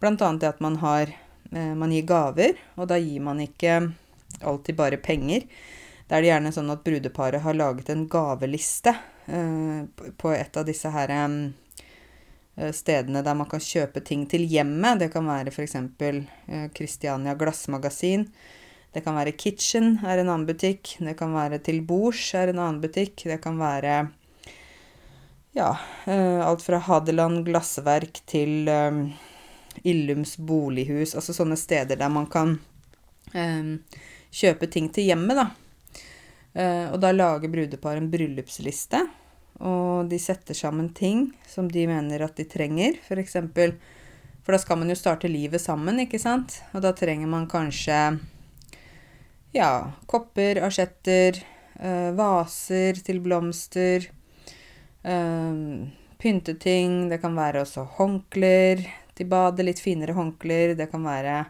Blant 0.00 0.24
annet 0.24 0.46
det 0.46 0.52
at 0.54 0.62
man 0.64 0.78
har 0.80 1.12
uh, 1.12 1.74
Man 1.76 1.92
gir 1.92 2.08
gaver, 2.08 2.56
og 2.80 2.88
da 2.88 2.96
gir 3.00 3.20
man 3.26 3.42
ikke 3.44 3.82
alltid 4.40 4.78
bare 4.78 5.00
penger. 5.02 5.44
Da 6.08 6.16
er 6.16 6.24
det 6.24 6.32
gjerne 6.32 6.54
sånn 6.56 6.72
at 6.72 6.86
brudeparet 6.86 7.44
har 7.44 7.58
laget 7.58 7.92
en 7.92 8.08
gaveliste 8.10 8.94
på 10.18 10.30
et 10.34 10.56
av 10.58 10.64
disse 10.66 10.90
her 10.90 11.12
Eh, 11.12 11.26
stedene 12.74 13.22
der 13.24 13.36
man 13.38 13.48
kan 13.48 13.62
kjøpe 13.62 14.02
ting 14.04 14.26
til 14.30 14.44
hjemmet. 14.48 15.00
Det 15.00 15.10
kan 15.14 15.26
være 15.28 15.52
f.eks. 15.52 15.76
Eh, 15.76 16.66
Christiania 16.76 17.34
Glassmagasin. 17.34 18.26
Det 18.92 19.04
kan 19.04 19.16
være 19.16 19.36
Kitchen 19.38 19.98
er 20.04 20.20
en 20.20 20.28
annen 20.28 20.48
butikk. 20.48 20.96
Det 20.98 21.16
kan 21.18 21.34
være 21.34 21.60
Til 21.64 21.80
bords 21.86 22.22
er 22.34 22.50
en 22.50 22.58
annen 22.58 22.80
butikk. 22.82 23.22
Det 23.24 23.38
kan 23.42 23.58
være 23.60 24.10
ja, 25.56 25.70
eh, 26.06 26.40
alt 26.46 26.62
fra 26.62 26.78
Hadeland 26.78 27.44
glassverk 27.46 28.22
til 28.26 28.70
Illums 29.82 30.36
bolighus. 30.36 31.14
Altså 31.14 31.34
sånne 31.34 31.58
steder 31.58 31.96
der 31.96 32.10
man 32.10 32.26
kan 32.30 32.58
kjøpe 33.30 34.66
ting 34.66 34.88
til 34.90 35.06
hjemmet, 35.06 35.38
da. 35.38 35.44
og 36.90 36.96
da 36.98 37.12
lager 37.14 37.52
brudepar 37.52 38.00
en 38.00 38.08
bryllupsliste 38.10 39.04
og 39.60 40.08
de 40.08 40.18
setter 40.20 40.56
sammen 40.56 40.88
ting 40.96 41.28
som 41.48 41.68
de 41.68 41.84
mener 41.88 42.24
at 42.24 42.36
de 42.36 42.46
trenger. 42.48 42.96
For 43.06 43.20
eksempel 43.20 43.76
For 44.40 44.56
da 44.56 44.58
skal 44.58 44.78
man 44.80 44.88
jo 44.88 44.96
starte 44.96 45.28
livet 45.28 45.60
sammen, 45.60 46.00
ikke 46.00 46.18
sant? 46.18 46.62
Og 46.72 46.80
da 46.80 46.94
trenger 46.96 47.28
man 47.28 47.44
kanskje 47.46 48.16
ja, 49.52 49.92
kopper, 50.08 50.62
asjetter, 50.64 51.42
øh, 51.76 52.16
vaser 52.16 53.02
til 53.04 53.20
blomster. 53.20 54.08
øh, 55.04 55.86
pynteting. 56.18 57.10
Det 57.10 57.20
kan 57.20 57.36
være 57.36 57.60
også 57.60 57.84
håndklær 57.84 58.80
til 59.14 59.26
badet. 59.26 59.64
Litt 59.64 59.80
finere 59.80 60.16
håndklær. 60.16 60.74
Det 60.74 60.90
kan 60.90 61.04
være 61.04 61.44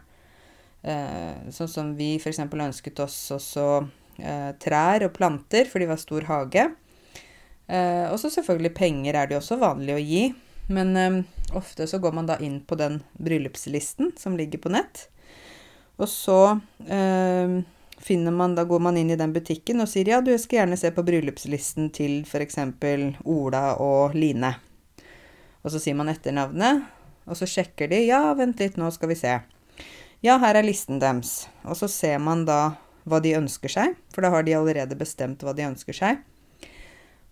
øh, 0.83 1.49
sånn 1.49 1.71
som 1.71 1.95
vi 1.95 2.17
f.eks. 2.19 2.39
ønsket 2.39 2.99
oss 2.99 3.31
også 3.31 3.87
trær 4.61 5.01
og 5.07 5.13
planter 5.15 5.65
fordi 5.65 5.87
de 5.87 5.89
var 5.89 5.97
stor 5.97 6.27
hage. 6.27 6.67
Uh, 7.69 8.11
og 8.11 8.17
så 8.19 8.31
selvfølgelig 8.33 8.73
penger 8.75 9.17
er 9.17 9.27
det 9.27 9.37
jo 9.37 9.41
også 9.43 9.59
vanlig 9.61 9.95
å 9.95 10.01
gi. 10.01 10.23
Men 10.71 10.95
um, 10.95 11.19
ofte 11.57 11.87
så 11.87 11.99
går 12.01 12.15
man 12.15 12.29
da 12.29 12.37
inn 12.43 12.61
på 12.65 12.77
den 12.79 13.01
bryllupslisten 13.19 14.13
som 14.19 14.37
ligger 14.39 14.61
på 14.63 14.71
nett. 14.73 15.07
Og 16.01 16.09
så 16.09 16.39
um, 16.57 17.55
finner 18.01 18.31
man, 18.35 18.55
da 18.55 18.65
går 18.65 18.79
man 18.79 18.97
inn 18.97 19.11
i 19.13 19.19
den 19.19 19.33
butikken 19.35 19.83
og 19.83 19.89
sier 19.91 20.09
ja, 20.09 20.21
du 20.23 20.33
skal 20.39 20.63
gjerne 20.63 20.79
se 20.79 20.91
på 20.95 21.05
bryllupslisten 21.05 21.91
til 21.93 22.21
f.eks. 22.25 22.57
Ola 23.29 23.65
og 23.83 24.15
Line. 24.17 24.55
Og 25.61 25.73
så 25.73 25.81
sier 25.81 25.97
man 25.97 26.09
etternavnet, 26.09 26.87
og 27.29 27.37
så 27.37 27.45
sjekker 27.45 27.91
de. 27.91 28.01
Ja, 28.07 28.23
vent 28.37 28.61
litt, 28.63 28.79
nå 28.81 28.89
skal 28.95 29.11
vi 29.11 29.19
se. 29.19 29.35
Ja, 30.25 30.39
her 30.41 30.57
er 30.57 30.65
listen 30.65 31.01
deres. 31.01 31.45
Og 31.65 31.77
så 31.77 31.89
ser 31.91 32.17
man 32.21 32.47
da 32.49 32.75
hva 33.09 33.21
de 33.21 33.35
ønsker 33.37 33.71
seg, 33.73 33.95
for 34.13 34.25
da 34.25 34.31
har 34.33 34.45
de 34.45 34.57
allerede 34.57 34.97
bestemt 34.97 35.45
hva 35.45 35.53
de 35.57 35.65
ønsker 35.69 35.97
seg. 35.97 36.21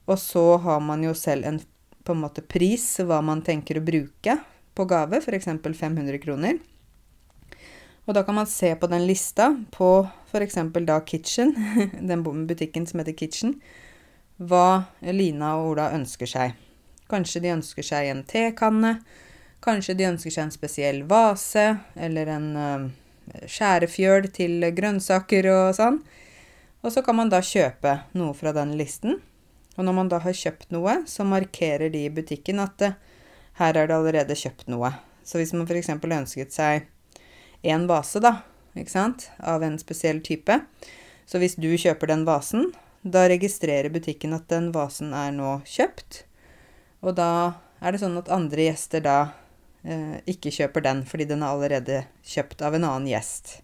Og 0.09 0.17
så 0.19 0.45
har 0.63 0.81
man 0.81 1.03
jo 1.05 1.13
selv 1.13 1.45
en 1.45 1.61
på 2.09 2.15
en 2.15 2.23
måte 2.23 2.41
pris, 2.41 2.83
hva 3.05 3.19
man 3.21 3.43
tenker 3.45 3.77
å 3.77 3.85
bruke 3.85 4.33
på 4.73 4.85
gave, 4.89 5.19
f.eks. 5.19 5.45
500 5.61 6.17
kroner. 6.23 6.57
Og 8.09 8.15
da 8.17 8.23
kan 8.25 8.39
man 8.39 8.47
se 8.49 8.71
på 8.79 8.87
den 8.89 9.05
lista 9.05 9.51
på 9.75 9.91
f.eks. 10.31 10.57
da 10.87 10.95
Kitchen, 11.05 11.53
den 12.09 12.23
butikken 12.23 12.87
som 12.89 13.03
heter 13.03 13.13
Kitchen, 13.13 13.59
hva 14.41 14.89
Lina 15.05 15.51
og 15.59 15.75
Ola 15.75 15.91
ønsker 15.93 16.31
seg. 16.31 16.57
Kanskje 17.09 17.43
de 17.43 17.53
ønsker 17.53 17.85
seg 17.85 18.09
en 18.09 18.25
tekanne. 18.25 18.95
Kanskje 19.61 19.97
de 19.99 20.09
ønsker 20.09 20.33
seg 20.33 20.47
en 20.47 20.55
spesiell 20.55 21.03
vase 21.09 21.67
eller 21.93 22.33
en 22.33 22.49
uh, 22.55 22.89
skjærefjøl 23.45 24.29
til 24.33 24.65
grønnsaker 24.73 25.49
og 25.53 25.75
sånn. 25.77 26.01
Og 26.81 26.93
så 26.95 27.03
kan 27.05 27.19
man 27.19 27.29
da 27.29 27.43
kjøpe 27.43 27.99
noe 28.17 28.33
fra 28.37 28.55
den 28.55 28.77
listen. 28.79 29.19
Og 29.79 29.85
når 29.87 29.95
man 29.95 30.09
da 30.11 30.19
har 30.19 30.35
kjøpt 30.35 30.73
noe, 30.75 30.97
så 31.07 31.23
markerer 31.23 31.87
de 31.93 32.03
i 32.03 32.11
butikken 32.11 32.59
at 32.59 32.75
det, 32.81 32.91
her 33.59 33.77
er 33.79 33.87
det 33.87 33.95
allerede 33.95 34.35
kjøpt 34.35 34.67
noe. 34.71 34.91
Så 35.23 35.39
hvis 35.39 35.53
man 35.55 35.63
f.eks. 35.67 35.89
ønsket 35.95 36.51
seg 36.51 36.89
én 37.63 37.87
vase, 37.87 38.19
da, 38.19 38.41
ikke 38.75 38.91
sant, 38.91 39.29
av 39.39 39.63
en 39.63 39.79
spesiell 39.79 40.19
type. 40.25 40.59
Så 41.29 41.39
hvis 41.39 41.55
du 41.55 41.69
kjøper 41.79 42.11
den 42.11 42.25
vasen, 42.27 42.73
da 43.07 43.23
registrerer 43.31 43.91
butikken 43.93 44.35
at 44.35 44.49
den 44.51 44.73
vasen 44.75 45.13
er 45.15 45.31
nå 45.35 45.59
kjøpt. 45.63 46.25
Og 46.99 47.15
da 47.15 47.31
er 47.79 47.95
det 47.95 48.03
sånn 48.03 48.19
at 48.19 48.31
andre 48.35 48.67
gjester 48.67 49.03
da 49.05 49.17
eh, 49.87 50.19
ikke 50.27 50.51
kjøper 50.55 50.83
den, 50.83 51.05
fordi 51.07 51.29
den 51.29 51.43
er 51.43 51.55
allerede 51.55 52.01
kjøpt 52.27 52.63
av 52.67 52.75
en 52.75 52.87
annen 52.87 53.07
gjest. 53.13 53.61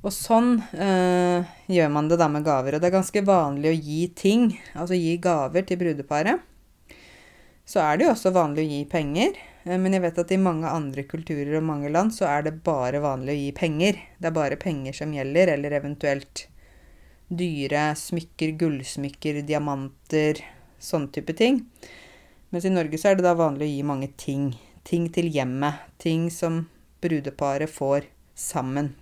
Og 0.00 0.12
sånn 0.16 0.54
eh, 0.72 1.48
gjør 1.68 1.90
man 1.92 2.08
det 2.08 2.16
da 2.20 2.28
med 2.32 2.44
gaver. 2.46 2.76
Og 2.76 2.80
det 2.80 2.88
er 2.88 2.96
ganske 2.96 3.22
vanlig 3.26 3.72
å 3.72 3.76
gi 3.76 4.00
ting, 4.16 4.46
altså 4.72 4.96
gi 4.96 5.18
gaver 5.20 5.66
til 5.68 5.80
brudeparet. 5.82 6.46
Så 7.68 7.82
er 7.84 7.98
det 7.98 8.06
jo 8.06 8.14
også 8.14 8.32
vanlig 8.34 8.64
å 8.64 8.70
gi 8.70 8.78
penger. 8.90 9.36
Eh, 9.64 9.76
men 9.76 9.92
jeg 9.94 10.04
vet 10.06 10.22
at 10.22 10.32
i 10.32 10.40
mange 10.40 10.70
andre 10.72 11.04
kulturer 11.08 11.58
og 11.58 11.66
mange 11.68 11.92
land 11.92 12.14
så 12.16 12.30
er 12.30 12.46
det 12.46 12.62
bare 12.66 13.02
vanlig 13.04 13.34
å 13.34 13.40
gi 13.42 13.50
penger. 13.60 14.00
Det 14.16 14.30
er 14.30 14.38
bare 14.38 14.60
penger 14.60 14.96
som 15.02 15.12
gjelder, 15.14 15.52
eller 15.56 15.76
eventuelt 15.76 16.46
dyre 17.30 17.90
smykker, 17.94 18.56
gullsmykker, 18.58 19.42
diamanter, 19.46 20.40
sånn 20.82 21.10
type 21.14 21.36
ting. 21.38 21.60
Mens 22.50 22.66
i 22.66 22.72
Norge 22.72 22.98
så 22.98 23.12
er 23.12 23.20
det 23.20 23.28
da 23.28 23.36
vanlig 23.38 23.68
å 23.68 23.74
gi 23.74 23.84
mange 23.86 24.10
ting. 24.18 24.48
Ting 24.82 25.06
til 25.12 25.28
hjemmet. 25.30 25.84
Ting 26.02 26.26
som 26.34 26.64
brudeparet 27.04 27.70
får 27.70 28.08
sammen. 28.34 28.94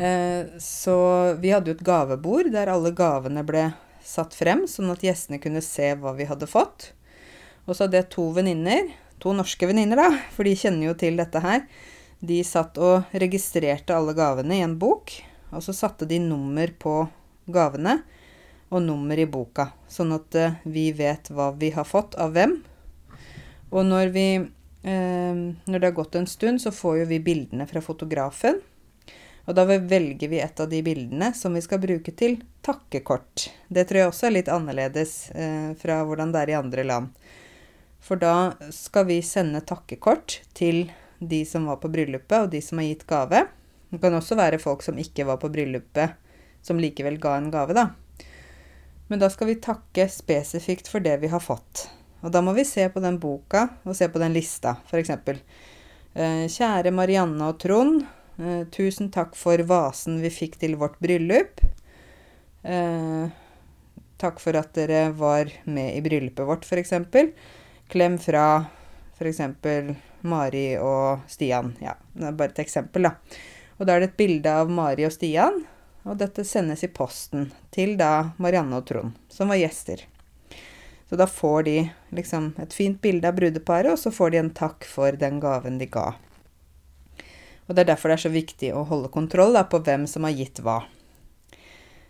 Eh, 0.00 0.46
så 0.58 0.96
vi 1.40 1.52
hadde 1.52 1.72
jo 1.72 1.76
et 1.76 1.84
gavebord 1.84 2.48
der 2.54 2.70
alle 2.72 2.92
gavene 2.96 3.42
ble 3.44 3.66
satt 4.00 4.32
frem, 4.32 4.64
sånn 4.64 4.88
at 4.94 5.04
gjestene 5.04 5.40
kunne 5.42 5.60
se 5.64 5.92
hva 6.00 6.14
vi 6.16 6.24
hadde 6.30 6.48
fått. 6.48 6.92
Og 7.66 7.74
så 7.74 7.84
hadde 7.84 8.00
jeg 8.00 8.08
to 8.14 8.30
venninner, 8.32 8.88
to 9.20 9.34
norske 9.36 9.68
venninner, 9.68 10.00
da, 10.00 10.08
for 10.32 10.48
de 10.48 10.56
kjenner 10.56 10.88
jo 10.88 10.94
til 11.02 11.20
dette 11.20 11.42
her. 11.44 11.66
De 12.24 12.40
satt 12.44 12.80
og 12.80 13.12
registrerte 13.12 13.96
alle 13.96 14.16
gavene 14.16 14.56
i 14.56 14.64
en 14.64 14.78
bok, 14.80 15.12
og 15.52 15.64
så 15.66 15.76
satte 15.76 16.08
de 16.08 16.16
nummer 16.22 16.72
på 16.80 17.02
gavene 17.50 17.98
og 18.70 18.84
nummer 18.86 19.18
i 19.18 19.28
boka, 19.28 19.70
sånn 19.90 20.14
at 20.14 20.36
uh, 20.38 20.56
vi 20.64 20.90
vet 20.96 21.28
hva 21.34 21.50
vi 21.58 21.72
har 21.74 21.88
fått 21.88 22.16
av 22.20 22.32
hvem. 22.36 22.56
Og 23.70 23.86
når 23.86 24.10
vi 24.14 24.26
eh, 24.40 25.34
Når 25.70 25.76
det 25.78 25.86
har 25.86 25.94
gått 25.94 26.16
en 26.18 26.26
stund, 26.26 26.58
så 26.62 26.72
får 26.74 27.02
jo 27.02 27.04
vi 27.12 27.20
bildene 27.22 27.66
fra 27.70 27.82
fotografen. 27.84 28.58
Og 29.48 29.56
da 29.56 29.64
velger 29.66 30.28
vi 30.28 30.40
et 30.42 30.60
av 30.60 30.68
de 30.70 30.82
bildene 30.84 31.32
som 31.34 31.54
vi 31.56 31.62
skal 31.64 31.80
bruke 31.82 32.12
til 32.16 32.38
takkekort. 32.66 33.48
Det 33.68 33.86
tror 33.88 34.02
jeg 34.02 34.10
også 34.10 34.28
er 34.28 34.36
litt 34.36 34.50
annerledes 34.52 35.14
eh, 35.32 35.70
fra 35.80 36.02
hvordan 36.06 36.34
det 36.34 36.42
er 36.42 36.52
i 36.52 36.58
andre 36.58 36.84
land. 36.86 37.14
For 38.00 38.20
da 38.20 38.52
skal 38.72 39.08
vi 39.08 39.20
sende 39.24 39.62
takkekort 39.64 40.40
til 40.56 40.88
de 41.20 41.44
som 41.44 41.66
var 41.68 41.80
på 41.82 41.90
bryllupet, 41.92 42.46
og 42.46 42.52
de 42.52 42.60
som 42.64 42.80
har 42.80 42.88
gitt 42.88 43.06
gave. 43.08 43.44
Det 43.90 44.00
kan 44.00 44.14
også 44.16 44.38
være 44.38 44.60
folk 44.62 44.84
som 44.84 44.98
ikke 45.00 45.26
var 45.28 45.40
på 45.42 45.50
bryllupet, 45.52 46.16
som 46.64 46.80
likevel 46.80 47.18
ga 47.20 47.36
en 47.36 47.50
gave, 47.52 47.76
da. 47.76 47.90
Men 49.10 49.20
da 49.20 49.28
skal 49.32 49.50
vi 49.50 49.58
takke 49.60 50.06
spesifikt 50.08 50.88
for 50.88 51.02
det 51.02 51.16
vi 51.24 51.32
har 51.32 51.42
fått. 51.42 51.88
Og 52.20 52.32
da 52.32 52.42
må 52.44 52.54
vi 52.56 52.64
se 52.68 52.84
på 52.92 53.02
den 53.02 53.18
boka 53.20 53.66
og 53.82 53.96
se 53.96 54.08
på 54.12 54.20
den 54.22 54.36
lista, 54.36 54.76
f.eks. 54.86 55.10
Eh, 56.14 56.46
kjære 56.46 56.92
Marianne 56.94 57.48
og 57.48 57.58
Trond. 57.62 58.04
Eh, 58.40 58.64
tusen 58.72 59.10
takk 59.12 59.34
for 59.36 59.60
vasen 59.68 60.20
vi 60.22 60.30
fikk 60.32 60.56
til 60.62 60.78
vårt 60.80 60.96
bryllup. 61.02 61.60
Eh, 62.64 63.28
takk 64.20 64.40
for 64.40 64.56
at 64.56 64.72
dere 64.76 65.10
var 65.12 65.50
med 65.68 65.96
i 65.98 66.00
bryllupet 66.04 66.48
vårt, 66.48 66.64
f.eks. 66.64 66.94
Klem 67.92 68.16
fra 68.22 68.44
f.eks. 69.18 69.42
Mari 70.20 70.78
og 70.80 71.26
Stian. 71.28 71.74
Ja, 71.84 71.98
det 72.14 72.30
er 72.30 72.38
bare 72.38 72.54
et 72.54 72.62
eksempel, 72.64 73.10
da. 73.10 73.12
Og 73.76 73.84
da 73.88 73.96
er 73.96 74.04
det 74.04 74.10
et 74.12 74.20
bilde 74.20 74.56
av 74.62 74.72
Mari 74.72 75.04
og 75.08 75.12
Stian, 75.12 75.60
og 76.08 76.16
dette 76.20 76.44
sendes 76.48 76.84
i 76.84 76.92
posten 76.92 77.50
til 77.74 77.98
da 78.00 78.30
Marianne 78.40 78.80
og 78.80 78.88
Trond, 78.88 79.20
som 79.28 79.52
var 79.52 79.60
gjester. 79.60 80.06
Så 81.10 81.18
da 81.20 81.26
får 81.28 81.62
de 81.68 81.76
liksom 82.16 82.54
et 82.62 82.72
fint 82.72 83.00
bilde 83.02 83.28
av 83.28 83.36
brudeparet, 83.36 83.92
og 83.92 84.00
så 84.00 84.12
får 84.14 84.32
de 84.32 84.40
en 84.40 84.52
takk 84.56 84.88
for 84.88 85.12
den 85.20 85.40
gaven 85.44 85.76
de 85.80 85.88
ga. 85.92 86.14
Og 87.70 87.76
det 87.76 87.84
er 87.84 87.92
derfor 87.92 88.10
det 88.10 88.16
er 88.18 88.24
så 88.24 88.32
viktig 88.34 88.72
å 88.74 88.82
holde 88.88 89.12
kontroll 89.14 89.54
da, 89.54 89.62
på 89.62 89.78
hvem 89.86 90.08
som 90.10 90.24
har 90.26 90.34
gitt 90.34 90.58
hva. 90.66 90.80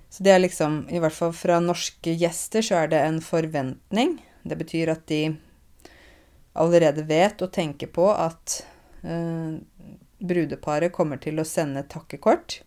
Så 0.08 0.24
det 0.24 0.32
er 0.32 0.40
liksom, 0.40 0.86
i 0.88 0.98
hvert 1.02 1.12
fall 1.12 1.34
fra 1.36 1.58
norske 1.60 2.14
gjester, 2.16 2.64
så 2.64 2.78
er 2.80 2.88
det 2.94 3.02
en 3.04 3.20
forventning. 3.20 4.16
Det 4.40 4.56
betyr 4.56 4.94
at 4.94 5.04
de 5.12 5.20
allerede 6.56 7.04
vet 7.04 7.44
og 7.44 7.52
tenker 7.52 7.92
på 7.92 8.08
at 8.08 8.62
eh, 9.04 9.60
brudeparet 10.32 10.96
kommer 10.96 11.20
til 11.20 11.36
å 11.38 11.46
sende 11.46 11.84
takkekort, 11.92 12.62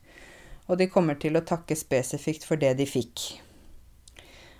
og 0.69 0.77
de 0.77 0.87
kommer 0.93 1.17
til 1.17 1.33
å 1.33 1.43
takke 1.43 1.75
spesifikt 1.75 2.45
for 2.45 2.61
det 2.61 2.75
de 2.77 2.85
fikk. 2.87 3.25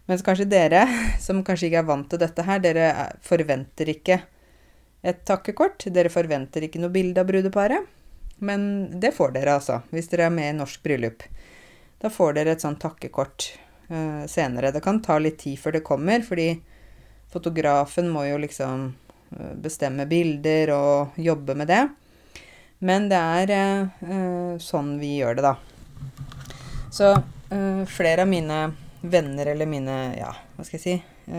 Mens 0.10 0.26
kanskje 0.26 0.50
dere, 0.50 0.88
som 1.26 1.46
kanskje 1.46 1.70
ikke 1.70 1.86
er 1.86 1.92
vant 1.94 2.10
til 2.10 2.26
dette 2.26 2.50
her, 2.50 2.66
dere 2.66 2.94
forventer 3.22 3.94
ikke 3.94 4.24
et 5.06 5.22
takkekort. 5.28 5.86
Dere 5.94 6.10
forventer 6.10 6.66
ikke 6.66 6.82
noe 6.82 6.98
bilde 6.98 7.22
av 7.22 7.30
brudeparet. 7.30 7.94
Men 8.44 8.66
det 9.00 9.14
får 9.16 9.36
dere, 9.38 9.58
altså, 9.60 9.80
hvis 9.94 10.10
dere 10.12 10.28
er 10.28 10.36
med 10.36 10.52
i 10.52 10.58
norsk 10.58 10.84
bryllup. 10.84 11.24
Da 12.04 12.12
får 12.12 12.36
dere 12.36 12.56
et 12.58 12.64
sånt 12.64 12.82
takkekort 12.84 13.48
uh, 13.88 14.26
senere. 14.28 14.74
Det 14.76 14.84
kan 14.84 15.00
ta 15.04 15.16
litt 15.22 15.40
tid 15.46 15.60
før 15.62 15.78
det 15.78 15.86
kommer, 15.88 16.26
fordi 16.28 16.50
fotografen 17.32 18.12
må 18.12 18.26
jo 18.28 18.42
liksom 18.44 18.92
Eh, 19.40 19.54
bestemme 19.58 20.06
bilder 20.06 20.74
og 20.76 21.20
jobbe 21.20 21.56
med 21.58 21.70
det. 21.72 21.84
Men 22.84 23.08
det 23.08 23.20
er 23.20 23.52
uh, 24.04 24.60
sånn 24.60 24.98
vi 25.00 25.14
gjør 25.22 25.38
det, 25.38 25.46
da. 25.46 25.54
Så 26.92 27.14
uh, 27.16 27.84
flere 27.88 28.26
av 28.26 28.28
mine 28.28 28.58
venner 29.00 29.54
eller 29.54 29.70
mine 29.70 29.96
Ja, 30.18 30.34
hva 30.56 30.66
skal 30.68 30.80
jeg 30.80 30.84
si 30.84 31.34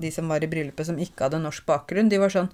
De 0.00 0.10
som 0.12 0.28
var 0.28 0.44
i 0.44 0.48
bryllupet 0.48 0.88
som 0.88 1.00
ikke 1.00 1.26
hadde 1.26 1.40
norsk 1.40 1.64
bakgrunn, 1.68 2.08
de 2.12 2.20
var 2.20 2.32
sånn 2.32 2.50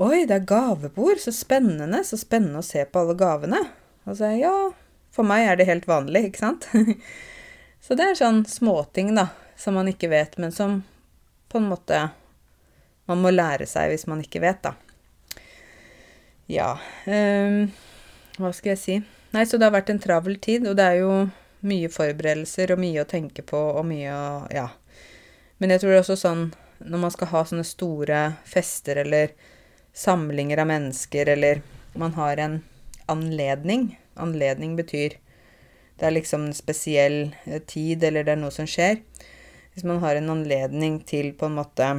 Oi, 0.00 0.24
det 0.24 0.34
er 0.34 0.46
gavebord! 0.48 1.20
Så 1.20 1.32
spennende! 1.36 2.00
Så 2.04 2.16
spennende 2.16 2.62
å 2.62 2.66
se 2.66 2.84
på 2.88 3.02
alle 3.02 3.16
gavene. 3.18 3.60
Og 4.08 4.16
så 4.16 4.32
ja, 4.38 4.54
for 5.12 5.28
meg 5.28 5.44
er 5.46 5.60
det 5.60 5.68
helt 5.68 5.88
vanlig, 5.88 6.30
ikke 6.30 6.40
sant? 6.40 6.68
så 7.84 7.96
det 7.98 8.06
er 8.08 8.18
sånn 8.18 8.42
småting, 8.48 9.12
da, 9.18 9.28
som 9.60 9.76
man 9.76 9.90
ikke 9.92 10.10
vet, 10.12 10.38
men 10.40 10.54
som 10.54 10.80
på 11.52 11.60
en 11.60 11.68
måte 11.68 12.00
man 13.10 13.20
må 13.20 13.32
lære 13.34 13.66
seg 13.68 13.92
hvis 13.92 14.08
man 14.08 14.22
ikke 14.24 14.40
vet, 14.42 14.64
da. 14.64 14.72
Ja 16.50 16.72
um, 17.06 17.68
Hva 18.40 18.50
skal 18.52 18.72
jeg 18.72 18.80
si? 18.80 18.96
Nei, 19.32 19.44
så 19.46 19.58
det 19.58 19.68
har 19.68 19.74
vært 19.74 19.92
en 19.92 20.00
travel 20.02 20.38
tid, 20.42 20.66
og 20.68 20.76
det 20.78 20.86
er 20.88 20.98
jo 21.02 21.12
mye 21.68 21.90
forberedelser 21.92 22.72
og 22.74 22.80
mye 22.82 23.04
å 23.04 23.08
tenke 23.08 23.44
på 23.46 23.60
og 23.76 23.84
mye 23.88 24.12
å 24.12 24.26
Ja. 24.52 24.68
Men 25.62 25.70
jeg 25.70 25.82
tror 25.82 25.92
det 25.92 25.98
er 26.00 26.02
også 26.02 26.18
sånn 26.18 26.46
når 26.82 27.02
man 27.04 27.12
skal 27.14 27.30
ha 27.30 27.44
sånne 27.46 27.66
store 27.66 28.22
fester 28.48 28.98
eller 29.04 29.36
samlinger 29.92 30.62
av 30.62 30.70
mennesker, 30.70 31.28
eller 31.28 31.62
man 31.94 32.14
har 32.14 32.36
en 32.36 32.62
anledning 33.06 33.98
Anledning 34.14 34.76
betyr 34.76 35.16
det 36.02 36.08
er 36.08 36.16
liksom 36.16 36.48
en 36.48 36.56
spesiell 36.56 37.34
eh, 37.44 37.60
tid, 37.62 38.02
eller 38.02 38.24
det 38.26 38.34
er 38.34 38.40
noe 38.40 38.50
som 38.50 38.66
skjer. 38.66 38.96
Hvis 39.72 39.84
man 39.86 40.00
har 40.02 40.18
en 40.18 40.32
anledning 40.32 40.96
til 41.06 41.30
på 41.38 41.46
en 41.46 41.60
måte 41.60 41.90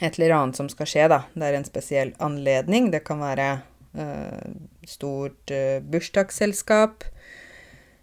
et 0.00 0.16
eller 0.16 0.32
annet 0.32 0.56
som 0.56 0.70
skal 0.72 0.88
skje, 0.88 1.04
da. 1.12 1.20
Det 1.34 1.44
er 1.46 1.58
en 1.58 1.66
spesiell 1.68 2.14
anledning. 2.24 2.88
Det 2.90 3.04
kan 3.06 3.20
være 3.20 3.48
uh, 3.94 4.54
stort 4.88 5.52
uh, 5.52 5.84
bursdagsselskap. 5.84 7.04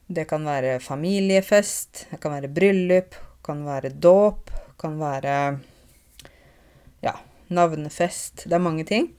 Det 0.06 0.28
kan 0.30 0.46
være 0.48 0.78
familiefest. 0.86 2.06
Det 2.14 2.22
kan 2.22 2.38
være 2.38 2.54
bryllup. 2.54 3.18
Kan 3.44 3.66
være 3.66 3.92
dåp. 3.92 4.54
Kan 4.80 5.02
være 5.02 5.36
navnefest. 7.54 8.46
Det 8.48 8.58
er 8.58 8.64
mange 8.64 8.86
ting. 8.88 9.12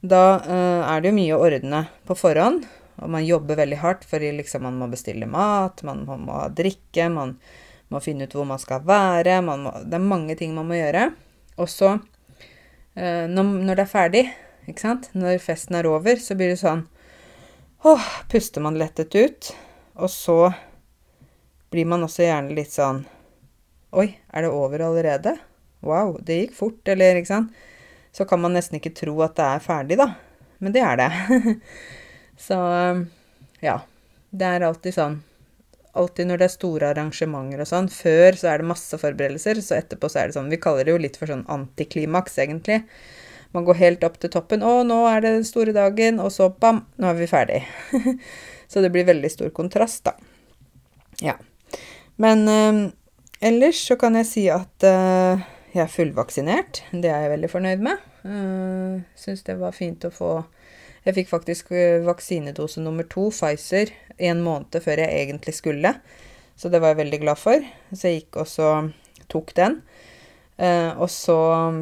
Da 0.00 0.40
uh, 0.40 0.82
er 0.88 1.00
det 1.00 1.10
jo 1.10 1.16
mye 1.16 1.36
å 1.36 1.42
ordne 1.44 1.84
på 2.08 2.16
forhånd. 2.18 2.66
Og 3.00 3.08
man 3.12 3.24
jobber 3.24 3.56
veldig 3.60 3.80
hardt, 3.80 4.04
for 4.08 4.20
liksom 4.20 4.66
man 4.66 4.76
må 4.80 4.90
bestille 4.92 5.28
mat, 5.28 5.80
man 5.88 6.04
må, 6.04 6.18
må 6.20 6.42
drikke, 6.52 7.08
man 7.12 7.38
må 7.90 8.00
finne 8.04 8.28
ut 8.28 8.36
hvor 8.36 8.48
man 8.48 8.60
skal 8.60 8.84
være. 8.86 9.40
Man 9.44 9.66
må, 9.66 9.74
det 9.84 9.96
er 9.96 10.10
mange 10.12 10.36
ting 10.40 10.54
man 10.56 10.68
må 10.68 10.78
gjøre. 10.78 11.10
Og 11.60 11.68
så, 11.72 11.94
uh, 11.96 13.26
når, 13.28 13.52
når, 13.56 13.74
det 13.74 13.84
er 13.84 13.92
ferdig, 13.92 14.24
ikke 14.68 14.84
sant, 14.84 15.10
når 15.16 15.40
festen 15.42 15.80
er 15.80 15.88
over, 15.90 16.20
så 16.20 16.36
blir 16.38 16.52
det 16.54 16.62
sånn 16.62 16.86
Åh, 17.88 18.08
puster 18.28 18.60
man 18.60 18.76
lettet 18.76 19.14
ut. 19.16 19.52
Og 19.96 20.10
så 20.12 20.50
blir 21.72 21.88
man 21.88 22.04
også 22.04 22.26
gjerne 22.26 22.56
litt 22.56 22.74
sånn 22.74 23.04
Oi, 23.96 24.06
er 24.30 24.44
det 24.44 24.50
over 24.54 24.84
allerede? 24.86 25.32
Wow, 25.86 26.18
det 26.20 26.42
gikk 26.42 26.56
fort, 26.58 26.80
eller 26.88 27.20
ikke 27.20 27.32
sant? 27.32 27.56
Så 28.12 28.26
kan 28.28 28.42
man 28.42 28.56
nesten 28.56 28.80
ikke 28.80 28.92
tro 28.96 29.14
at 29.24 29.36
det 29.38 29.46
er 29.46 29.64
ferdig, 29.64 29.98
da. 30.00 30.10
Men 30.60 30.74
det 30.74 30.82
er 30.84 31.00
det. 31.00 31.10
Så 32.48 32.58
ja. 33.64 33.80
Det 34.30 34.46
er 34.46 34.62
alltid 34.62 34.94
sånn 34.94 35.16
Alltid 35.98 36.28
når 36.28 36.38
det 36.38 36.46
er 36.46 36.52
store 36.52 36.90
arrangementer 36.92 37.64
og 37.64 37.66
sånn. 37.66 37.88
Før 37.90 38.36
så 38.38 38.52
er 38.52 38.60
det 38.60 38.68
masse 38.70 38.94
forberedelser, 38.94 39.58
så 39.58 39.74
etterpå 39.80 40.06
så 40.06 40.20
er 40.20 40.30
det 40.30 40.36
sånn 40.36 40.52
Vi 40.52 40.60
kaller 40.62 40.86
det 40.86 40.94
jo 40.94 41.00
litt 41.02 41.18
for 41.18 41.26
sånn 41.26 41.42
antiklimaks, 41.50 42.38
egentlig. 42.38 42.84
Man 43.50 43.66
går 43.66 43.80
helt 43.80 44.06
opp 44.06 44.20
til 44.22 44.30
toppen. 44.30 44.62
'Å, 44.62 44.84
nå 44.86 45.00
er 45.10 45.24
det 45.24 45.32
den 45.40 45.48
store 45.48 45.74
dagen.' 45.74 46.22
Og 46.22 46.30
så 46.30 46.46
bam, 46.62 46.84
nå 46.94 47.10
er 47.10 47.18
vi 47.18 47.26
ferdig. 47.26 47.64
så 48.70 48.84
det 48.84 48.92
blir 48.94 49.08
veldig 49.08 49.32
stor 49.34 49.50
kontrast, 49.50 50.04
da. 50.06 50.14
Ja. 51.18 51.34
Men 52.22 52.46
uh, 52.46 52.94
ellers 53.42 53.82
så 53.90 53.98
kan 53.98 54.14
jeg 54.14 54.30
si 54.30 54.46
at 54.46 54.86
uh, 54.86 55.42
jeg 55.74 55.82
er 55.84 55.92
fullvaksinert. 55.92 56.82
Det 56.90 57.10
er 57.10 57.26
jeg 57.26 57.34
veldig 57.34 57.50
fornøyd 57.52 57.84
med. 57.84 58.08
Uh, 58.24 59.02
Syns 59.18 59.44
det 59.46 59.58
var 59.60 59.76
fint 59.76 60.04
å 60.06 60.12
få 60.14 60.32
jeg 61.06 61.16
fikk 61.16 61.30
faktisk 61.30 61.70
eh, 61.72 62.02
vaksinedose 62.04 62.82
nummer 62.84 63.06
to, 63.08 63.30
Pfizer, 63.32 63.88
en 64.20 64.42
måned 64.44 64.76
før 64.84 65.00
jeg 65.00 65.22
egentlig 65.22 65.54
skulle. 65.56 65.94
Så 66.60 66.68
det 66.68 66.82
var 66.82 66.92
jeg 66.92 67.00
veldig 67.06 67.20
glad 67.22 67.40
for. 67.40 67.64
Så 67.94 68.10
jeg 68.10 68.18
gikk 68.18 68.42
og 68.42 68.48
så 68.50 68.72
tok 69.32 69.54
den. 69.56 69.80
Uh, 70.60 70.92
og 71.00 71.06
så 71.08 71.38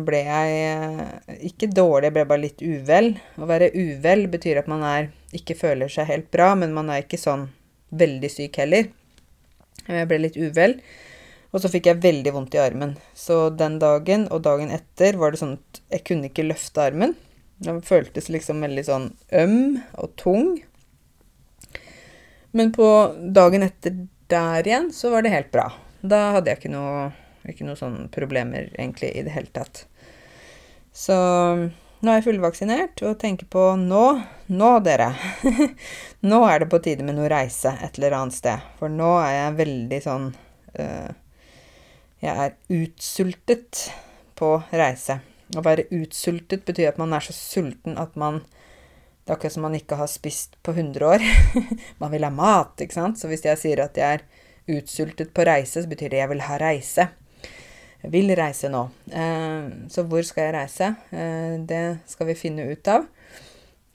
ble 0.06 0.20
jeg 0.22 1.40
ikke 1.48 1.66
dårlig, 1.74 2.06
jeg 2.06 2.14
ble 2.14 2.24
bare 2.30 2.44
litt 2.44 2.62
uvel. 2.62 3.08
Å 3.34 3.48
være 3.50 3.72
uvel 3.74 4.28
betyr 4.30 4.60
at 4.60 4.70
man 4.70 4.84
er, 4.86 5.08
ikke 5.34 5.58
føler 5.58 5.90
seg 5.90 6.06
helt 6.06 6.28
bra, 6.30 6.52
men 6.54 6.76
man 6.76 6.92
er 6.94 7.02
ikke 7.02 7.18
sånn 7.18 7.48
veldig 7.98 8.30
syk 8.30 8.60
heller. 8.62 8.86
Jeg 9.88 10.06
ble 10.06 10.20
litt 10.22 10.38
uvel. 10.38 10.78
Og 11.48 11.62
så 11.62 11.70
fikk 11.72 11.88
jeg 11.88 12.02
veldig 12.04 12.34
vondt 12.34 12.56
i 12.56 12.60
armen. 12.60 12.96
Så 13.16 13.48
den 13.56 13.78
dagen 13.80 14.26
og 14.34 14.42
dagen 14.44 14.72
etter 14.74 15.16
var 15.20 15.32
det 15.32 15.40
sånn 15.40 15.56
at 15.56 15.80
jeg 15.94 16.04
kunne 16.10 16.28
ikke 16.28 16.46
løfte 16.46 16.84
armen. 16.84 17.14
Den 17.64 17.80
føltes 17.82 18.28
liksom 18.30 18.60
veldig 18.62 18.84
sånn 18.86 19.08
øm 19.34 19.80
og 19.98 20.12
tung. 20.20 20.58
Men 22.52 22.72
på 22.72 22.88
dagen 23.34 23.64
etter 23.66 23.96
der 24.28 24.68
igjen 24.68 24.92
så 24.92 25.10
var 25.14 25.24
det 25.24 25.32
helt 25.32 25.50
bra. 25.54 25.70
Da 26.00 26.34
hadde 26.36 26.52
jeg 26.52 26.60
ikke 26.60 26.72
noe, 26.72 27.10
ikke 27.48 27.66
noe 27.66 27.80
sånne 27.80 28.08
problemer 28.14 28.68
egentlig 28.76 29.14
i 29.16 29.24
det 29.26 29.34
hele 29.34 29.52
tatt. 29.54 29.86
Så 30.92 31.16
nå 31.98 32.12
er 32.12 32.20
jeg 32.20 32.28
fullvaksinert 32.28 33.02
og 33.08 33.16
tenker 33.18 33.48
på 33.50 33.70
nå 33.80 34.04
Nå, 34.48 34.68
dere. 34.80 35.10
nå 36.30 36.38
er 36.48 36.62
det 36.62 36.70
på 36.72 36.78
tide 36.80 37.04
med 37.04 37.18
noe 37.18 37.28
reise 37.28 37.68
et 37.84 37.98
eller 37.98 38.14
annet 38.16 38.36
sted. 38.36 38.62
For 38.78 38.88
nå 38.88 39.10
er 39.20 39.34
jeg 39.34 39.58
veldig 39.58 39.98
sånn 40.00 40.30
uh, 40.32 41.10
Jeg 42.18 42.34
er 42.34 42.54
utsultet 42.74 43.88
på 44.38 44.56
reise. 44.74 45.20
Å 45.56 45.62
være 45.64 45.86
utsultet 45.94 46.64
betyr 46.66 46.90
at 46.90 46.98
man 47.00 47.14
er 47.16 47.24
så 47.24 47.34
sulten 47.36 47.98
at 48.00 48.16
man 48.18 48.42
Det 49.24 49.34
er 49.34 49.36
akkurat 49.36 49.52
som 49.52 49.64
man 49.66 49.74
ikke 49.76 49.96
har 50.00 50.08
spist 50.08 50.54
på 50.64 50.72
100 50.72 51.04
år. 51.04 51.24
man 52.00 52.12
vil 52.14 52.24
ha 52.24 52.30
mat, 52.32 52.80
ikke 52.80 52.96
sant? 52.96 53.18
Så 53.20 53.28
hvis 53.28 53.44
jeg 53.44 53.60
sier 53.60 53.82
at 53.84 53.98
jeg 54.00 54.22
er 54.22 54.78
utsultet 54.78 55.34
på 55.36 55.44
reise, 55.44 55.82
så 55.82 55.90
betyr 55.90 56.14
det 56.14 56.22
jeg 56.22 56.30
vil 56.30 56.40
ha 56.46 56.56
reise. 56.62 57.04
Jeg 58.00 58.12
vil 58.14 58.32
reise 58.38 58.70
nå. 58.72 58.86
Eh, 59.12 59.68
så 59.92 60.06
hvor 60.08 60.24
skal 60.24 60.48
jeg 60.48 60.54
reise? 60.56 60.88
Eh, 61.12 61.58
det 61.60 61.82
skal 62.08 62.30
vi 62.30 62.38
finne 62.40 62.70
ut 62.72 62.88
av. 62.88 63.04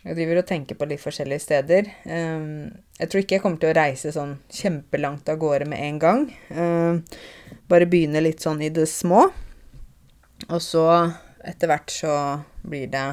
Jeg 0.04 0.18
driver 0.18 0.42
og 0.42 0.48
tenker 0.48 0.76
på 0.76 0.88
litt 0.89 1.02
forskjellige 1.02 1.46
steder. 1.46 1.89
Eh, 2.04 2.48
jeg 3.00 3.10
tror 3.10 3.24
ikke 3.24 3.38
jeg 3.38 3.44
kommer 3.46 3.62
til 3.62 3.72
å 3.72 3.78
reise 3.78 4.12
sånn 4.16 4.38
kjempelangt 4.52 5.32
av 5.32 5.39
gårde 5.39 5.68
med 5.72 5.84
en 5.84 6.00
gang. 6.02 6.26
Bare 7.72 7.88
begynne 7.89 8.24
litt 8.24 8.44
sånn 8.44 8.62
i 8.62 8.72
det 8.74 8.89
små. 8.92 9.26
Og 10.50 10.60
så 10.62 10.88
etter 11.44 11.70
hvert 11.72 11.92
så 11.92 12.16
blir 12.63 12.89
det 12.92 13.08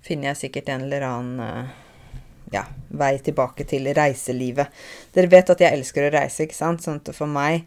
Finner 0.00 0.30
jeg 0.30 0.38
sikkert 0.46 0.70
en 0.72 0.86
eller 0.86 1.02
annen 1.04 1.40
eh, 1.44 1.72
ja, 2.54 2.62
vei 2.88 3.18
tilbake 3.20 3.66
til 3.68 3.84
reiselivet. 3.92 4.70
Dere 5.12 5.28
vet 5.28 5.52
at 5.52 5.60
jeg 5.60 5.76
elsker 5.76 6.06
å 6.06 6.12
reise, 6.14 6.46
ikke 6.46 6.56
sant? 6.56 6.80
Sånn 6.80 7.02
at 7.02 7.10
for 7.12 7.28
meg, 7.28 7.66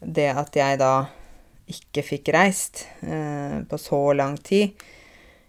det 0.00 0.30
at 0.32 0.56
jeg 0.56 0.78
da 0.80 0.92
ikke 1.68 2.06
fikk 2.06 2.30
reist 2.32 2.86
eh, 3.04 3.58
på 3.68 3.80
så 3.82 4.00
lang 4.16 4.38
tid 4.40 4.80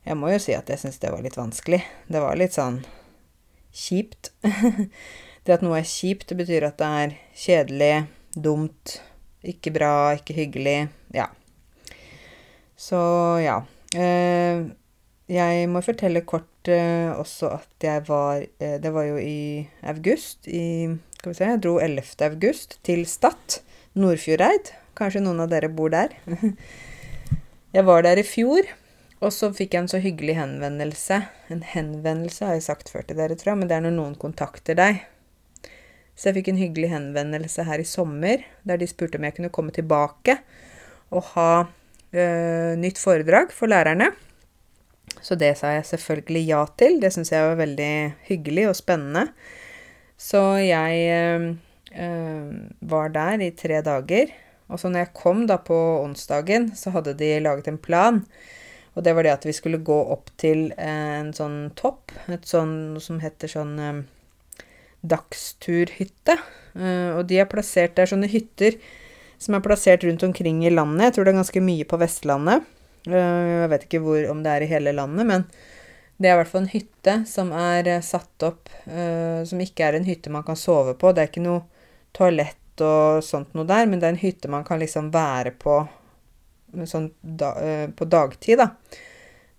Jeg 0.09 0.17
må 0.17 0.31
jo 0.33 0.39
si 0.41 0.55
at 0.57 0.65
jeg 0.71 0.81
syns 0.81 0.97
det 0.97 1.11
var 1.13 1.21
litt 1.21 1.37
vanskelig. 1.37 1.83
Det 2.09 2.21
var 2.23 2.37
litt 2.39 2.55
sånn 2.55 2.79
kjipt. 3.69 4.31
det 5.45 5.53
at 5.53 5.61
noe 5.61 5.77
er 5.77 5.85
kjipt, 5.85 6.31
det 6.31 6.37
betyr 6.39 6.65
at 6.65 6.79
det 6.81 6.87
er 7.03 7.13
kjedelig, 7.37 7.91
dumt, 8.33 8.95
ikke 9.45 9.75
bra, 9.75 9.91
ikke 10.17 10.33
hyggelig. 10.33 10.79
Ja. 11.13 11.27
Så 12.73 12.97
ja. 13.43 13.59
Eh, 13.93 14.65
jeg 15.29 15.69
må 15.69 15.85
fortelle 15.85 16.25
kort 16.25 16.73
eh, 16.73 17.13
også 17.13 17.53
at 17.59 17.85
jeg 17.85 18.03
var 18.05 18.41
eh, 18.41 18.75
Det 18.81 18.91
var 18.93 19.07
jo 19.07 19.15
i 19.17 19.65
august 19.89 20.45
i 20.45 20.85
Skal 21.17 21.31
vi 21.31 21.37
se 21.37 21.47
Jeg 21.49 21.61
dro 21.65 21.79
11. 21.81 22.03
august 22.25 22.77
til 22.85 23.05
Stad, 23.09 23.61
Nordfjordeid. 23.93 24.73
Kanskje 24.97 25.21
noen 25.21 25.45
av 25.45 25.53
dere 25.53 25.69
bor 25.69 25.93
der? 25.93 26.17
jeg 27.77 27.85
var 27.85 28.05
der 28.05 28.21
i 28.21 28.25
fjor, 28.25 28.73
og 29.19 29.33
så 29.35 29.49
fikk 29.55 29.75
jeg 29.75 29.83
en 29.83 29.91
så 29.91 29.99
hyggelig 29.99 30.37
henvendelse. 30.37 31.21
En 31.51 31.63
henvendelse 31.65 32.45
har 32.45 32.55
jeg 32.55 32.67
sagt 32.69 32.91
før 32.91 33.03
til 33.07 33.19
dere, 33.19 33.35
tror 33.35 33.53
jeg, 33.53 33.61
men 33.61 33.71
det 33.71 33.75
er 33.75 33.83
når 33.83 33.95
noen 33.97 34.15
kontakter 34.19 34.77
deg. 34.79 35.01
Så 36.15 36.29
jeg 36.29 36.39
fikk 36.39 36.49
en 36.51 36.59
hyggelig 36.59 36.91
henvendelse 36.91 37.63
her 37.67 37.83
i 37.83 37.87
sommer, 37.87 38.45
der 38.67 38.79
de 38.79 38.87
spurte 38.87 39.19
om 39.19 39.27
jeg 39.27 39.35
kunne 39.37 39.51
komme 39.55 39.75
tilbake 39.75 40.37
og 41.15 41.23
ha 41.33 41.51
øh, 41.63 42.73
nytt 42.79 42.99
foredrag 43.01 43.53
for 43.55 43.71
lærerne. 43.71 44.11
Så 45.23 45.35
det 45.39 45.53
sa 45.59 45.73
jeg 45.75 45.87
selvfølgelig 45.89 46.43
ja 46.47 46.61
til. 46.79 46.99
Det 47.01 47.11
syns 47.15 47.31
jeg 47.33 47.47
var 47.47 47.59
veldig 47.59 47.93
hyggelig 48.29 48.69
og 48.69 48.77
spennende. 48.77 49.25
Så 50.19 50.41
jeg 50.63 50.95
øh, 51.95 52.53
var 52.91 53.11
der 53.15 53.43
i 53.43 53.51
tre 53.55 53.81
dager. 53.83 54.31
Og 54.69 54.79
så 54.79 54.91
når 54.91 55.05
jeg 55.05 55.17
kom 55.17 55.47
da 55.49 55.57
på 55.57 55.79
onsdagen, 56.03 56.69
så 56.75 56.93
hadde 56.93 57.17
de 57.19 57.39
laget 57.39 57.67
en 57.67 57.79
plan. 57.81 58.23
Og 58.97 59.05
det 59.05 59.13
var 59.15 59.25
det 59.25 59.35
at 59.35 59.45
vi 59.47 59.55
skulle 59.55 59.81
gå 59.85 59.97
opp 60.13 60.31
til 60.41 60.71
en 60.81 61.29
sånn 61.35 61.69
topp, 61.79 62.13
et 62.27 62.47
sånn 62.47 62.97
som 63.03 63.19
heter 63.23 63.51
sånn 63.51 63.75
um, 63.79 64.01
dagsturhytte. 65.05 66.39
Uh, 66.73 67.19
og 67.19 67.27
de 67.29 67.39
er 67.41 67.49
plassert 67.49 67.95
der, 67.99 68.09
sånne 68.09 68.29
hytter 68.31 68.79
som 69.39 69.55
er 69.55 69.63
plassert 69.63 70.03
rundt 70.03 70.23
omkring 70.23 70.65
i 70.67 70.73
landet. 70.73 71.05
Jeg 71.07 71.15
tror 71.15 71.27
det 71.27 71.33
er 71.33 71.41
ganske 71.41 71.63
mye 71.63 71.87
på 71.87 71.99
Vestlandet. 72.01 72.65
Eh, 73.07 73.49
jeg 73.63 73.69
vet 73.71 73.85
ikke 73.87 74.01
hvor, 74.03 74.19
om 74.33 74.41
det 74.43 74.51
er 74.51 74.65
i 74.65 74.71
hele 74.73 74.91
landet, 74.91 75.27
men 75.29 75.45
det 76.19 76.27
er 76.27 76.35
i 76.35 76.39
hvert 76.41 76.51
fall 76.51 76.65
en 76.65 76.73
hytte 76.73 77.13
som 77.29 77.53
er 77.55 77.87
eh, 77.87 78.01
satt 78.03 78.43
opp 78.43 78.67
Som 79.47 79.61
ikke 79.63 79.85
er 79.87 79.95
en 79.95 80.07
hytte 80.07 80.31
man 80.33 80.43
kan 80.43 80.59
sove 80.59 80.97
på. 80.99 81.13
Det 81.15 81.23
er 81.23 81.31
ikke 81.31 81.45
noe 81.45 81.61
toalett 82.15 82.83
og 82.83 83.23
sånt 83.23 83.55
noe 83.55 83.67
der, 83.69 83.87
men 83.87 84.01
det 84.01 84.09
er 84.09 84.15
en 84.17 84.23
hytte 84.23 84.51
man 84.51 84.65
kan 84.67 84.81
liksom 84.81 85.11
være 85.13 85.53
på 85.61 85.79
sånn 86.89 87.11
da, 87.21 87.53
uh, 87.57 87.85
på 87.95 88.07
dagtid, 88.09 88.61
da. 88.61 88.71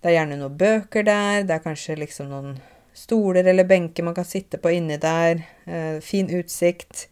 Det 0.01 0.09
er 0.09 0.17
gjerne 0.17 0.39
noen 0.39 0.57
bøker 0.57 1.05
der, 1.05 1.43
det 1.45 1.57
er 1.57 1.65
kanskje 1.65 1.99
liksom 2.01 2.31
noen 2.31 2.55
stoler 2.97 3.45
eller 3.47 3.67
benker 3.69 4.03
man 4.03 4.15
kan 4.17 4.25
sitte 4.27 4.59
på 4.61 4.73
inni 4.73 4.97
der. 5.01 5.43
Uh, 5.67 5.97
fin 6.03 6.31
utsikt. 6.33 7.07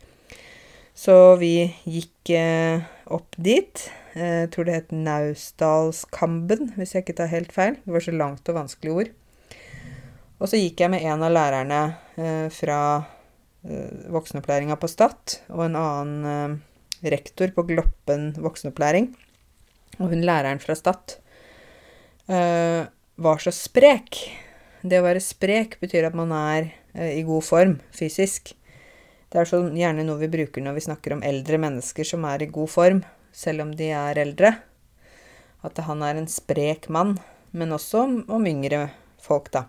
Så 0.99 1.15
vi 1.39 1.53
gikk 1.88 2.31
eh, 2.35 2.81
opp 3.07 3.38
dit. 3.39 3.85
Jeg 4.19 4.49
tror 4.51 4.65
det 4.67 4.73
het 4.75 4.89
Naustdalskamben, 4.91 6.73
hvis 6.75 6.91
jeg 6.91 7.05
ikke 7.05 7.15
tar 7.21 7.31
helt 7.31 7.53
feil. 7.55 7.77
Det 7.85 7.93
var 7.95 8.03
så 8.03 8.12
langt 8.12 8.51
og 8.51 8.57
vanskelig 8.57 8.91
ord. 8.91 9.13
Og 10.39 10.51
så 10.51 10.59
gikk 10.59 10.83
jeg 10.83 10.91
med 10.91 11.05
en 11.07 11.23
av 11.23 11.31
lærerne 11.31 11.79
eh, 12.19 12.47
fra 12.51 12.79
eh, 13.63 14.12
voksenopplæringa 14.12 14.75
på 14.79 14.89
Stad 14.91 15.39
og 15.51 15.63
en 15.69 15.79
annen 15.79 16.27
eh, 16.33 16.59
rektor 17.15 17.55
på 17.55 17.63
Gloppen 17.71 18.33
voksenopplæring. 18.39 19.13
Og 19.99 20.13
hun 20.13 20.23
læreren 20.23 20.62
fra 20.63 20.75
Stad 20.79 21.17
uh, 22.31 22.88
var 23.19 23.43
så 23.43 23.51
sprek. 23.55 24.21
Det 24.81 25.01
å 25.01 25.05
være 25.05 25.23
sprek 25.23 25.77
betyr 25.81 26.07
at 26.07 26.15
man 26.15 26.31
er 26.35 26.69
uh, 26.95 27.12
i 27.12 27.23
god 27.27 27.45
form 27.45 27.75
fysisk. 27.95 28.53
Det 29.29 29.41
er 29.41 29.49
så 29.49 29.62
gjerne 29.62 30.05
noe 30.07 30.21
vi 30.23 30.31
bruker 30.31 30.63
når 30.63 30.79
vi 30.79 30.85
snakker 30.88 31.17
om 31.17 31.25
eldre 31.25 31.59
mennesker 31.62 32.07
som 32.07 32.23
er 32.25 32.45
i 32.45 32.49
god 32.49 32.71
form, 32.71 33.03
selv 33.35 33.67
om 33.67 33.75
de 33.77 33.91
er 33.93 34.21
eldre. 34.23 34.55
At 35.67 35.77
han 35.85 36.01
er 36.07 36.17
en 36.17 36.31
sprek 36.31 36.88
mann. 36.89 37.17
Men 37.51 37.73
også 37.75 38.05
om, 38.05 38.15
om 38.29 38.45
yngre 38.45 38.88
folk, 39.21 39.49
da. 39.53 39.65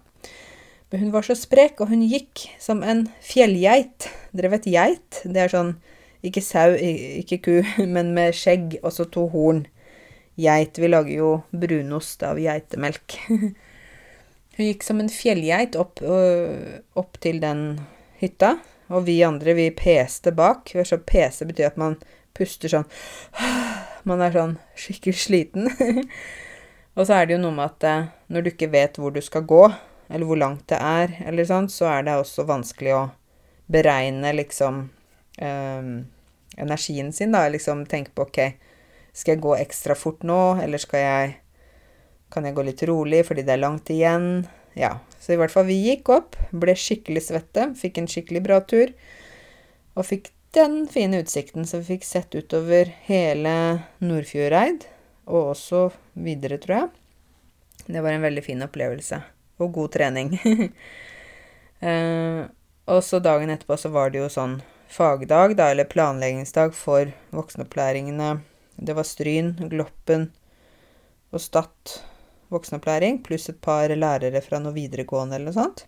Men 0.91 1.05
hun 1.05 1.13
var 1.15 1.25
så 1.27 1.37
sprek, 1.39 1.81
og 1.81 1.91
hun 1.93 2.03
gikk 2.07 2.47
som 2.61 2.83
en 2.87 3.07
fjellgeit. 3.25 4.09
Dere 4.37 4.51
vet 4.55 4.69
geit? 4.71 5.21
Det 5.25 5.45
er 5.45 5.53
sånn 5.53 5.75
ikke 6.27 6.43
sau, 6.45 6.75
ikke 6.77 7.41
ku, 7.45 7.55
men 7.95 8.15
med 8.17 8.37
skjegg 8.37 8.79
og 8.83 8.93
så 8.95 9.09
to 9.11 9.27
horn 9.33 9.65
geit. 10.41 10.79
Vi 10.79 10.89
lager 10.89 11.13
jo 11.15 11.31
brunost 11.51 12.23
av 12.27 12.41
geitemelk. 12.41 13.17
Hun 14.57 14.67
gikk 14.67 14.85
som 14.85 15.01
en 15.01 15.09
fjellgeit 15.13 15.77
opp, 15.81 16.03
opp, 16.05 17.21
til 17.23 17.39
den 17.41 17.81
hytta, 18.21 18.57
og 18.93 19.07
vi 19.07 19.21
andre, 19.25 19.55
vi 19.57 19.71
peste 19.73 20.35
bak. 20.37 20.73
Så 20.85 21.01
pese 21.07 21.47
betyr 21.49 21.71
at 21.71 21.79
man 21.81 21.97
puster 22.37 22.73
sånn 22.73 22.89
Man 24.09 24.23
er 24.25 24.33
sånn 24.33 24.55
skikkelig 24.81 25.17
sliten. 25.21 25.69
og 26.97 27.05
så 27.05 27.19
er 27.19 27.27
det 27.29 27.35
jo 27.37 27.43
noe 27.43 27.53
med 27.53 27.67
at 27.67 27.87
eh, 27.89 28.07
når 28.33 28.45
du 28.45 28.51
ikke 28.55 28.71
vet 28.73 28.97
hvor 28.97 29.13
du 29.13 29.21
skal 29.25 29.45
gå, 29.45 29.67
eller 30.09 30.27
hvor 30.27 30.41
langt 30.41 30.65
det 30.73 30.79
er, 30.81 31.13
eller 31.29 31.45
sånn, 31.47 31.69
så 31.69 31.91
er 31.93 32.07
det 32.07 32.15
også 32.17 32.47
vanskelig 32.49 32.95
å 32.97 33.03
beregne 33.71 34.33
liksom 34.35 34.81
øh, 35.37 35.91
energien 36.57 37.13
sin, 37.13 37.37
da. 37.37 37.45
Liksom 37.53 37.85
tenke 37.87 38.15
på 38.17 38.27
OK, 38.27 38.41
skal 39.13 39.35
jeg 39.35 39.43
gå 39.45 39.55
ekstra 39.59 39.97
fort 39.99 40.25
nå, 40.27 40.41
eller 40.63 40.81
skal 40.83 41.07
jeg 41.07 41.39
Kan 42.31 42.45
jeg 42.47 42.55
gå 42.55 42.63
litt 42.63 42.83
rolig 42.87 43.25
fordi 43.27 43.43
det 43.43 43.57
er 43.57 43.65
langt 43.65 43.89
igjen? 43.91 44.47
Ja. 44.79 45.01
Så 45.19 45.35
i 45.35 45.39
hvert 45.41 45.51
fall, 45.51 45.67
vi 45.67 45.81
gikk 45.83 46.13
opp, 46.15 46.37
ble 46.55 46.77
skikkelig 46.79 47.25
svette, 47.27 47.73
fikk 47.75 47.99
en 47.99 48.07
skikkelig 48.07 48.43
bra 48.45 48.61
tur. 48.63 48.93
Og 49.99 50.07
fikk 50.07 50.31
den 50.55 50.85
fine 50.91 51.21
utsikten, 51.25 51.67
som 51.67 51.83
vi 51.83 51.97
fikk 51.97 52.07
sett 52.07 52.35
utover 52.39 52.93
hele 53.09 53.55
Nordfjordeid. 53.99 54.87
Og 55.27 55.53
også 55.57 55.89
videre, 56.15 56.61
tror 56.63 56.77
jeg. 56.77 56.89
Det 57.91 58.03
var 58.03 58.15
en 58.15 58.25
veldig 58.25 58.45
fin 58.47 58.63
opplevelse. 58.63 59.21
Og 59.61 59.73
god 59.75 59.93
trening. 59.99 60.37
eh, 61.91 62.47
og 62.91 63.03
så 63.07 63.21
dagen 63.23 63.51
etterpå 63.51 63.77
så 63.79 63.91
var 63.91 64.15
det 64.15 64.23
jo 64.23 64.31
sånn 64.33 64.61
fagdag, 64.91 65.55
da, 65.59 65.71
eller 65.75 65.91
planleggingsdag 65.91 66.75
for 66.75 67.11
voksenopplæringene 67.35 68.39
det 68.81 68.97
var 68.97 69.05
Stryn, 69.05 69.55
Gloppen 69.69 70.31
og 71.31 71.43
Stad 71.45 72.01
voksenopplæring, 72.51 73.21
pluss 73.23 73.49
et 73.53 73.61
par 73.63 73.93
lærere 73.93 74.41
fra 74.43 74.59
noe 74.59 74.75
videregående 74.75 75.37
eller 75.37 75.53
noe 75.53 75.59
sånt. 75.59 75.85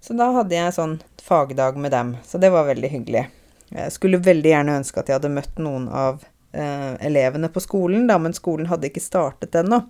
Så 0.00 0.16
da 0.18 0.30
hadde 0.34 0.56
jeg 0.56 0.74
sånn 0.76 0.98
fagdag 1.22 1.78
med 1.80 1.94
dem. 1.94 2.16
Så 2.26 2.40
det 2.40 2.50
var 2.52 2.66
veldig 2.68 2.90
hyggelig. 2.90 3.26
Jeg 3.70 3.92
skulle 3.94 4.22
veldig 4.22 4.50
gjerne 4.50 4.78
ønske 4.80 5.00
at 5.00 5.10
jeg 5.10 5.18
hadde 5.20 5.32
møtt 5.36 5.60
noen 5.62 5.86
av 5.88 6.24
eh, 6.52 6.92
elevene 7.06 7.48
på 7.52 7.62
skolen, 7.62 8.08
da, 8.10 8.18
men 8.20 8.36
skolen 8.36 8.68
hadde 8.72 8.90
ikke 8.90 9.04
startet 9.04 9.56
ennå. 9.60 9.80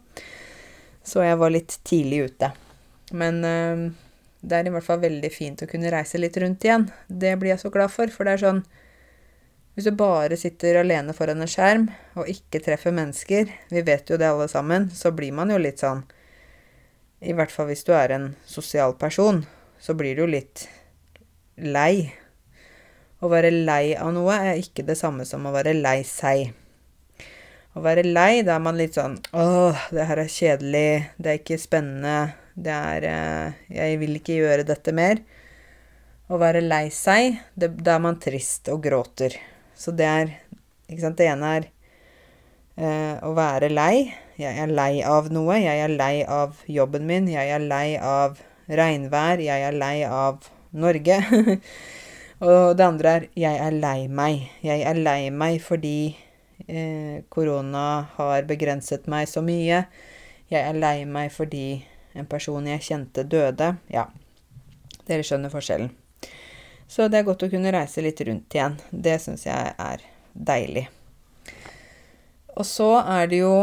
Så 1.05 1.25
jeg 1.25 1.41
var 1.41 1.55
litt 1.55 1.79
tidlig 1.89 2.29
ute. 2.29 2.53
Men 3.17 3.41
eh, 3.49 3.89
det 4.45 4.61
er 4.61 4.69
i 4.69 4.75
hvert 4.75 4.87
fall 4.87 5.03
veldig 5.03 5.33
fint 5.33 5.65
å 5.65 5.71
kunne 5.71 5.93
reise 5.93 6.21
litt 6.21 6.37
rundt 6.41 6.67
igjen. 6.67 6.91
Det 7.09 7.35
blir 7.41 7.55
jeg 7.55 7.65
så 7.65 7.73
glad 7.75 7.93
for, 7.95 8.13
for 8.13 8.29
det 8.29 8.37
er 8.37 8.45
sånn 8.45 8.65
hvis 9.75 9.89
du 9.91 9.97
bare 9.99 10.37
sitter 10.39 10.79
alene 10.79 11.15
foran 11.17 11.43
en 11.43 11.51
skjerm 11.51 11.89
og 12.15 12.29
ikke 12.31 12.61
treffer 12.63 12.95
mennesker, 12.95 13.49
vi 13.75 13.83
vet 13.83 14.11
jo 14.11 14.19
det 14.21 14.29
alle 14.29 14.47
sammen, 14.51 14.87
så 14.95 15.11
blir 15.11 15.35
man 15.35 15.51
jo 15.51 15.59
litt 15.59 15.83
sånn 15.83 16.05
I 17.25 17.35
hvert 17.35 17.51
fall 17.51 17.67
hvis 17.71 17.83
du 17.87 17.91
er 17.97 18.15
en 18.15 18.29
sosial 18.47 18.95
person, 19.01 19.43
så 19.83 19.97
blir 19.99 20.15
du 20.15 20.23
jo 20.23 20.29
litt 20.31 20.69
lei. 21.59 22.13
Å 23.19 23.31
være 23.33 23.51
lei 23.51 23.95
av 23.99 24.13
noe 24.15 24.37
er 24.37 24.61
ikke 24.61 24.85
det 24.87 24.99
samme 25.01 25.27
som 25.27 25.47
å 25.49 25.55
være 25.55 25.73
lei 25.75 26.03
seg. 26.07 26.53
Å 27.75 27.83
være 27.83 28.05
lei, 28.07 28.45
da 28.47 28.55
er 28.55 28.63
man 28.63 28.79
litt 28.79 28.95
sånn 28.95 29.17
Åh, 29.35 29.89
det 29.91 30.05
her 30.07 30.21
er 30.23 30.31
kjedelig. 30.31 30.91
Det 31.19 31.33
er 31.33 31.41
ikke 31.41 31.59
spennende. 31.59 32.37
Det 32.55 32.71
er 32.71 33.07
eh, 33.09 33.65
Jeg 33.75 33.99
vil 34.05 34.21
ikke 34.21 34.37
gjøre 34.39 34.69
dette 34.69 34.95
mer. 34.95 35.25
Å 36.31 36.39
være 36.39 36.63
lei 36.63 36.87
seg, 36.95 37.41
det, 37.59 37.73
da 37.83 37.97
er 37.97 38.05
man 38.07 38.21
trist 38.23 38.71
og 38.71 38.85
gråter. 38.85 39.35
Så 39.77 39.95
det 39.95 40.07
er 40.07 40.35
Ikke 40.89 41.01
sant. 41.01 41.17
Det 41.19 41.27
ene 41.33 41.51
er 41.57 41.67
eh, 42.77 43.15
å 43.25 43.33
være 43.37 43.71
lei. 43.73 44.13
Jeg 44.37 44.59
er 44.61 44.69
lei 44.69 45.01
av 45.07 45.31
noe. 45.33 45.57
Jeg 45.57 45.81
er 45.81 45.95
lei 45.95 46.25
av 46.29 46.59
jobben 46.69 47.07
min. 47.09 47.31
Jeg 47.33 47.49
er 47.55 47.65
lei 47.65 47.97
av 47.97 48.37
regnvær. 48.69 49.41
Jeg 49.41 49.65
er 49.65 49.79
lei 49.79 50.05
av 50.05 50.45
Norge. 50.77 51.17
og 52.45 52.77
det 52.77 52.85
andre 52.85 53.15
er 53.15 53.27
jeg 53.47 53.63
er 53.65 53.79
lei 53.81 54.09
meg. 54.13 54.45
Jeg 54.67 54.85
er 54.85 55.01
lei 55.01 55.33
meg 55.33 55.57
fordi 55.65 56.13
eh, 56.69 57.25
korona 57.33 57.87
har 58.19 58.45
begrenset 58.51 59.09
meg 59.09 59.31
så 59.31 59.41
mye. 59.45 59.87
Jeg 60.53 60.61
er 60.61 60.77
lei 60.77 61.09
meg 61.09 61.33
fordi 61.33 61.81
en 62.15 62.29
person 62.29 62.67
jeg 62.69 62.85
kjente, 62.85 63.25
døde. 63.25 63.75
Ja, 63.91 64.11
dere 65.09 65.25
skjønner 65.27 65.53
forskjellen. 65.53 66.04
Så 66.89 67.09
det 67.09 67.21
er 67.21 67.27
godt 67.27 67.47
å 67.47 67.51
kunne 67.53 67.73
reise 67.75 68.05
litt 68.05 68.21
rundt 68.27 68.55
igjen. 68.55 68.77
Det 68.91 69.17
syns 69.23 69.47
jeg 69.47 69.73
er 69.81 70.05
deilig. 70.35 70.87
Og 72.55 72.67
så 72.69 72.91
er 73.01 73.31
det 73.31 73.41
jo 73.41 73.57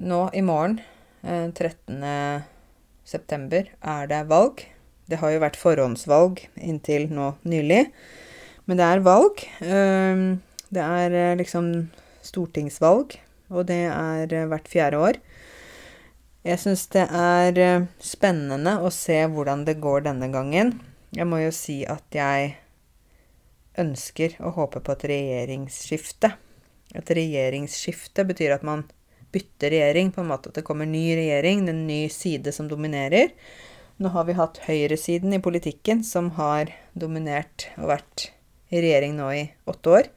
nå 0.00 0.20
i 0.32 0.42
morgen, 0.44 0.78
13. 1.22 2.00
Eh, 2.00 2.42
september, 3.04 3.66
er 3.82 4.06
det 4.08 4.22
valg. 4.30 4.62
Det 5.10 5.18
har 5.20 5.34
jo 5.34 5.42
vært 5.42 5.58
forhåndsvalg 5.58 6.44
inntil 6.56 7.08
nå 7.12 7.34
nylig. 7.42 7.88
Men 8.64 8.78
det 8.78 8.86
er 8.86 9.02
valg. 9.04 9.42
Ehm, 9.66 10.40
det 10.70 10.84
er 10.84 11.16
eh, 11.18 11.36
liksom 11.40 11.90
stortingsvalg, 12.24 13.18
og 13.50 13.66
det 13.68 13.82
er 13.90 14.32
eh, 14.32 14.46
hvert 14.48 14.70
fjerde 14.70 15.00
år. 15.02 15.18
Jeg 16.46 16.62
syns 16.62 16.86
det 16.94 17.02
er 17.04 17.84
spennende 18.00 18.78
å 18.80 18.88
se 18.94 19.18
hvordan 19.28 19.66
det 19.66 19.80
går 19.82 20.06
denne 20.06 20.30
gangen. 20.32 20.78
Jeg 21.16 21.26
må 21.26 21.40
jo 21.42 21.50
si 21.54 21.80
at 21.90 22.06
jeg 22.14 22.54
ønsker 23.80 24.36
og 24.44 24.54
håper 24.58 24.84
på 24.84 24.94
et 24.94 25.06
regjeringsskifte. 25.10 26.32
Et 26.94 27.12
regjeringsskifte 27.16 28.24
betyr 28.26 28.54
at 28.54 28.66
man 28.66 28.84
bytter 29.34 29.70
regjering, 29.70 30.10
på 30.14 30.22
en 30.22 30.30
måte 30.30 30.50
at 30.50 30.58
det 30.58 30.66
kommer 30.66 30.88
ny 30.90 31.04
regjering, 31.18 31.66
en 31.68 31.84
ny 31.86 32.04
side 32.10 32.52
som 32.54 32.68
dominerer. 32.70 33.30
Nå 34.00 34.10
har 34.14 34.26
vi 34.26 34.38
hatt 34.38 34.62
høyresiden 34.64 35.34
i 35.36 35.42
politikken 35.42 36.02
som 36.06 36.32
har 36.38 36.72
dominert 36.98 37.68
og 37.76 37.90
vært 37.92 38.30
i 38.70 38.80
regjering 38.80 39.16
nå 39.18 39.28
i 39.34 39.44
åtte 39.70 39.96
år. 39.98 40.10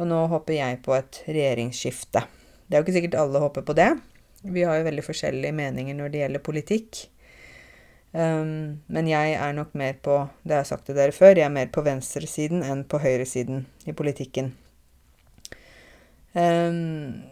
Og 0.00 0.08
nå 0.10 0.24
håper 0.30 0.58
jeg 0.58 0.80
på 0.84 0.94
et 0.96 1.20
regjeringsskifte. 1.26 2.24
Det 2.64 2.76
er 2.76 2.80
jo 2.80 2.86
ikke 2.86 2.96
sikkert 2.98 3.18
alle 3.20 3.42
håper 3.42 3.64
på 3.66 3.76
det. 3.76 3.90
Vi 4.44 4.64
har 4.66 4.78
jo 4.78 4.86
veldig 4.88 5.04
forskjellige 5.06 5.56
meninger 5.56 5.96
når 5.96 6.12
det 6.12 6.22
gjelder 6.22 6.44
politikk. 6.44 7.04
Um, 8.14 8.78
men 8.86 9.08
jeg 9.10 9.32
er 9.34 9.54
nok 9.56 9.72
mer 9.74 9.96
på 9.98 10.20
Det 10.46 10.54
har 10.54 10.60
jeg 10.62 10.68
sagt 10.70 10.84
til 10.86 10.94
dere 10.94 11.14
før. 11.14 11.34
Jeg 11.34 11.48
er 11.48 11.56
mer 11.56 11.70
på 11.74 11.82
venstresiden 11.82 12.62
enn 12.62 12.84
på 12.86 13.00
høyresiden 13.02 13.64
i 13.90 13.94
politikken. 13.96 14.52
Um, 16.34 17.24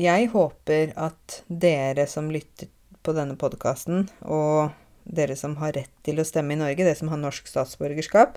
jeg 0.00 0.30
håper 0.32 0.94
at 0.96 1.42
dere 1.48 2.06
som 2.08 2.32
lytter 2.32 2.70
på 3.04 3.12
denne 3.16 3.36
podkasten, 3.40 4.08
og 4.24 4.72
dere 5.04 5.36
som 5.36 5.58
har 5.60 5.74
rett 5.76 5.92
til 6.04 6.20
å 6.20 6.28
stemme 6.28 6.56
i 6.56 6.60
Norge, 6.60 6.84
dere 6.84 6.96
som 6.96 7.12
har 7.12 7.20
norsk 7.20 7.48
statsborgerskap 7.48 8.36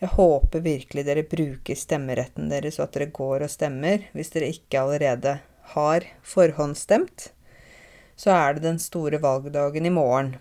Jeg 0.00 0.12
håper 0.16 0.64
virkelig 0.64 1.04
dere 1.06 1.24
bruker 1.28 1.78
stemmeretten 1.78 2.52
deres, 2.52 2.76
og 2.76 2.88
at 2.88 2.96
dere 2.98 3.12
går 3.14 3.46
og 3.46 3.52
stemmer. 3.52 4.04
Hvis 4.12 4.34
dere 4.36 4.52
ikke 4.52 4.84
allerede 4.84 5.38
har 5.72 6.04
forhåndsstemt, 6.20 7.30
så 8.20 8.34
er 8.36 8.56
det 8.56 8.66
den 8.66 8.80
store 8.82 9.20
valgdagen 9.22 9.86
i 9.88 9.94
morgen. 9.94 10.34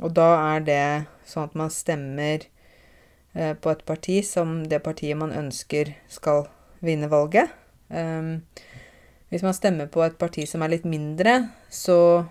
Og 0.00 0.14
da 0.16 0.28
er 0.54 0.64
det 0.64 0.84
sånn 1.28 1.50
at 1.50 1.56
man 1.58 1.72
stemmer 1.72 2.46
eh, 3.34 3.52
på 3.52 3.72
et 3.72 3.84
parti 3.88 4.22
som 4.26 4.62
det 4.68 4.80
partiet 4.84 5.18
man 5.18 5.34
ønsker 5.36 5.92
skal 6.12 6.46
vinne 6.82 7.10
valget. 7.12 7.52
Um, 7.92 8.40
hvis 9.32 9.44
man 9.44 9.56
stemmer 9.56 9.88
på 9.92 10.02
et 10.04 10.18
parti 10.20 10.44
som 10.48 10.64
er 10.64 10.74
litt 10.74 10.84
mindre, 10.88 11.38
så 11.72 12.24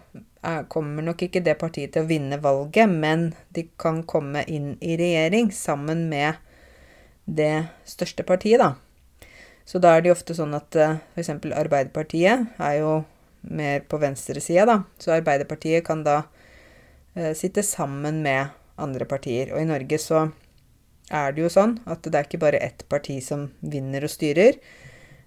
er, 0.46 0.68
kommer 0.70 1.06
nok 1.06 1.24
ikke 1.26 1.44
det 1.46 1.58
partiet 1.62 1.94
til 1.96 2.06
å 2.06 2.10
vinne 2.10 2.38
valget, 2.42 2.90
men 2.90 3.32
de 3.56 3.66
kan 3.82 4.04
komme 4.06 4.44
inn 4.50 4.76
i 4.82 4.98
regjering 5.00 5.50
sammen 5.56 6.08
med 6.12 6.38
det 7.26 7.72
største 7.90 8.26
partiet, 8.28 8.62
da. 8.62 8.76
Så 9.66 9.80
da 9.80 9.96
er 9.96 10.02
det 10.02 10.12
jo 10.12 10.18
ofte 10.18 10.36
sånn 10.36 10.54
at 10.58 10.78
uh, 10.78 11.00
f.eks. 11.16 11.32
Arbeiderpartiet 11.58 12.62
er 12.62 12.78
jo 12.82 12.94
mer 13.50 13.86
på 13.90 13.98
venstresida, 14.02 14.68
da. 14.68 14.78
Så 15.02 15.14
Arbeiderpartiet 15.16 15.86
kan 15.88 16.04
da 16.06 16.24
sitte 17.36 17.64
sammen 17.68 18.22
med 18.24 18.54
andre 18.80 19.06
partier. 19.06 19.52
Og 19.52 19.60
i 19.62 19.68
Norge 19.68 19.98
så 20.00 20.26
er 21.12 21.34
det 21.36 21.44
jo 21.44 21.52
sånn 21.52 21.76
at 21.90 22.06
det 22.08 22.16
er 22.16 22.28
ikke 22.28 22.42
bare 22.42 22.62
ett 22.64 22.86
parti 22.90 23.18
som 23.24 23.50
vinner 23.60 24.06
og 24.08 24.14
styrer. 24.14 24.60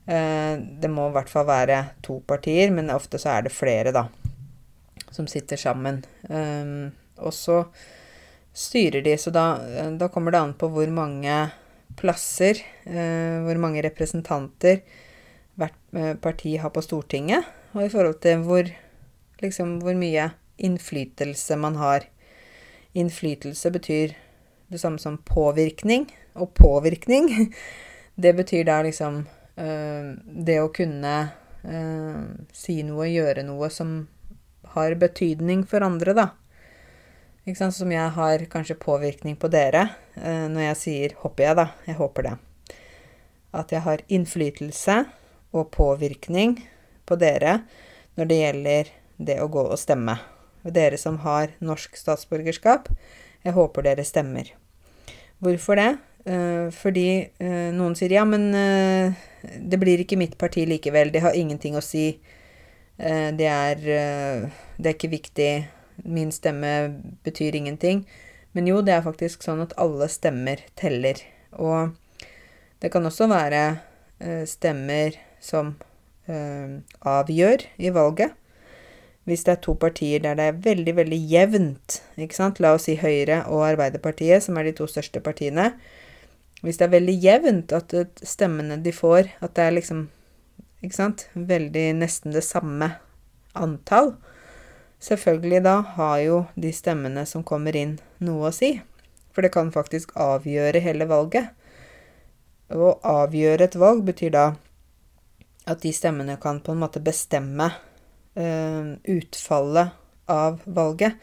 Uh, 0.09 0.61
det 0.81 0.90
må 0.92 1.09
i 1.09 1.14
hvert 1.16 1.33
fall 1.33 1.47
være 1.49 1.81
to 2.05 2.18
partier, 2.29 2.73
men 2.73 2.92
ofte 2.92 3.20
så 3.20 3.37
er 3.37 3.47
det 3.47 3.55
flere, 3.57 3.92
da, 3.94 4.07
som 5.12 5.29
sitter 5.31 5.61
sammen. 5.61 6.03
Um, 6.29 6.92
og 7.20 7.37
så 7.37 7.62
styrer 8.55 9.03
de, 9.05 9.16
så 9.18 9.33
da, 9.35 9.47
da 9.99 10.09
kommer 10.12 10.35
det 10.35 10.40
an 10.40 10.57
på 10.59 10.70
hvor 10.73 10.90
mange 10.94 11.35
plasser, 11.99 12.59
eh, 12.87 13.42
hvor 13.42 13.59
mange 13.62 13.83
representanter 13.83 14.81
hvert 15.59 15.77
eh, 15.94 16.14
parti 16.18 16.57
har 16.59 16.73
på 16.75 16.83
Stortinget, 16.83 17.47
og 17.75 17.85
i 17.85 17.90
forhold 17.90 18.20
til 18.23 18.42
hvor, 18.47 18.70
liksom, 19.42 19.77
hvor 19.83 19.99
mye 19.99 20.29
innflytelse 20.56 21.56
man 21.56 21.76
har. 21.76 22.06
Innflytelse 22.92 23.70
betyr 23.70 24.14
det 24.68 24.78
samme 24.78 24.98
som 24.98 25.18
påvirkning, 25.18 26.08
og 26.34 26.54
påvirkning, 26.54 27.54
det 28.14 28.34
betyr 28.36 28.64
da 28.64 28.80
liksom 28.82 29.24
øh, 29.56 30.14
det 30.46 30.58
å 30.62 30.72
kunne 30.74 31.14
øh, 31.62 32.22
si 32.54 32.80
noe, 32.86 33.10
gjøre 33.10 33.46
noe 33.46 33.70
som 33.70 34.00
har 34.74 34.96
betydning 34.98 35.66
for 35.70 35.86
andre, 35.86 36.14
da. 36.16 36.28
Ikke 37.44 37.58
sant? 37.60 37.76
Som 37.76 37.92
jeg 37.92 38.08
har 38.16 38.46
kanskje 38.50 38.80
påvirkning 38.80 39.36
på 39.36 39.50
dere 39.52 39.88
øh, 40.16 40.46
når 40.50 40.68
jeg 40.70 40.80
sier 40.80 41.16
'håper 41.20 41.44
jeg', 41.44 41.56
da. 41.56 41.66
Jeg 41.86 41.94
håper 42.00 42.22
det. 42.22 42.36
At 43.54 43.72
jeg 43.72 43.82
har 43.82 44.06
innflytelse 44.08 45.04
og 45.52 45.70
påvirkning 45.70 46.58
på 47.06 47.16
dere 47.16 47.62
når 48.16 48.24
det 48.24 48.38
gjelder 48.40 48.94
det 49.18 49.40
å 49.42 49.48
gå 49.48 49.62
og 49.70 49.78
stemme. 49.78 50.34
Dere 50.64 50.96
som 50.96 51.18
har 51.24 51.53
norsk 51.61 51.96
statsborgerskap, 51.98 52.88
jeg 53.44 53.53
håper 53.53 53.85
dere 53.85 54.05
stemmer. 54.09 54.48
Hvorfor 55.44 55.77
det? 55.77 55.90
Eh, 56.24 56.70
fordi 56.72 57.09
eh, 57.20 57.68
noen 57.77 57.92
sier 57.98 58.14
ja, 58.16 58.22
men 58.24 58.48
eh, 58.57 59.12
det 59.61 59.77
blir 59.81 60.00
ikke 60.00 60.16
mitt 60.16 60.38
parti 60.40 60.64
likevel. 60.68 61.12
Det 61.12 61.20
har 61.24 61.37
ingenting 61.37 61.77
å 61.77 61.85
si. 61.85 62.14
Det 62.94 63.46
er, 63.50 63.81
det 63.83 64.87
er 64.87 64.92
ikke 64.94 65.09
viktig 65.11 65.48
min 66.07 66.29
stemme 66.31 66.68
betyr 67.27 67.57
ingenting. 67.59 68.05
Men 68.55 68.68
jo, 68.70 68.77
det 68.87 68.94
er 68.94 69.03
faktisk 69.03 69.42
sånn 69.42 69.64
at 69.64 69.74
alle 69.83 70.07
stemmer 70.07 70.62
teller. 70.79 71.18
Og 71.59 71.90
det 72.79 72.92
kan 72.94 73.03
også 73.03 73.27
være 73.33 73.64
stemmer 74.46 75.18
som 75.42 75.74
avgjør 76.31 77.66
i 77.83 77.90
valget. 77.98 78.38
Hvis 79.24 79.46
det 79.46 79.54
er 79.54 79.62
to 79.64 79.74
partier 79.80 80.20
der 80.20 80.37
det 80.37 80.48
er 80.50 80.58
veldig, 80.66 80.96
veldig 80.96 81.20
jevnt, 81.30 82.00
ikke 82.20 82.37
sant, 82.37 82.60
la 82.60 82.74
oss 82.76 82.88
si 82.88 82.98
Høyre 83.00 83.44
og 83.48 83.64
Arbeiderpartiet, 83.70 84.44
som 84.44 84.58
er 84.60 84.68
de 84.68 84.74
to 84.76 84.88
største 84.90 85.22
partiene 85.24 85.72
Hvis 86.64 86.76
det 86.80 86.87
er 86.87 86.96
veldig 86.96 87.14
jevnt 87.20 87.72
at 87.76 87.94
stemmene 88.24 88.76
de 88.84 88.92
får, 88.92 89.32
at 89.40 89.56
det 89.56 89.64
er 89.64 89.74
liksom, 89.78 90.06
ikke 90.84 90.96
sant, 90.96 91.26
veldig 91.34 91.88
nesten 92.00 92.37
det 92.37 92.44
samme 92.44 92.94
antall, 93.54 94.14
Selvfølgelig 95.04 95.60
da 95.66 95.80
har 95.96 96.18
jo 96.24 96.37
de 96.56 96.70
stemmene 96.72 97.26
som 97.28 97.42
kommer 97.44 97.76
inn, 97.76 97.98
noe 98.24 98.48
å 98.48 98.54
si. 98.54 98.78
For 99.37 99.44
det 99.44 99.52
kan 99.52 99.72
faktisk 99.74 100.14
avgjøre 100.16 100.80
hele 100.80 101.04
valget. 101.10 101.50
Å 102.72 102.94
avgjøre 103.04 103.66
et 103.68 103.76
valg 103.76 104.00
betyr 104.06 104.32
da 104.32 104.44
at 105.68 105.82
de 105.82 105.92
stemmene 105.92 106.38
kan 106.40 106.62
på 106.64 106.72
en 106.72 106.80
måte 106.80 107.02
bestemme 107.04 107.68
utfallet 108.35 109.94
av 110.31 110.62
valget. 110.64 111.14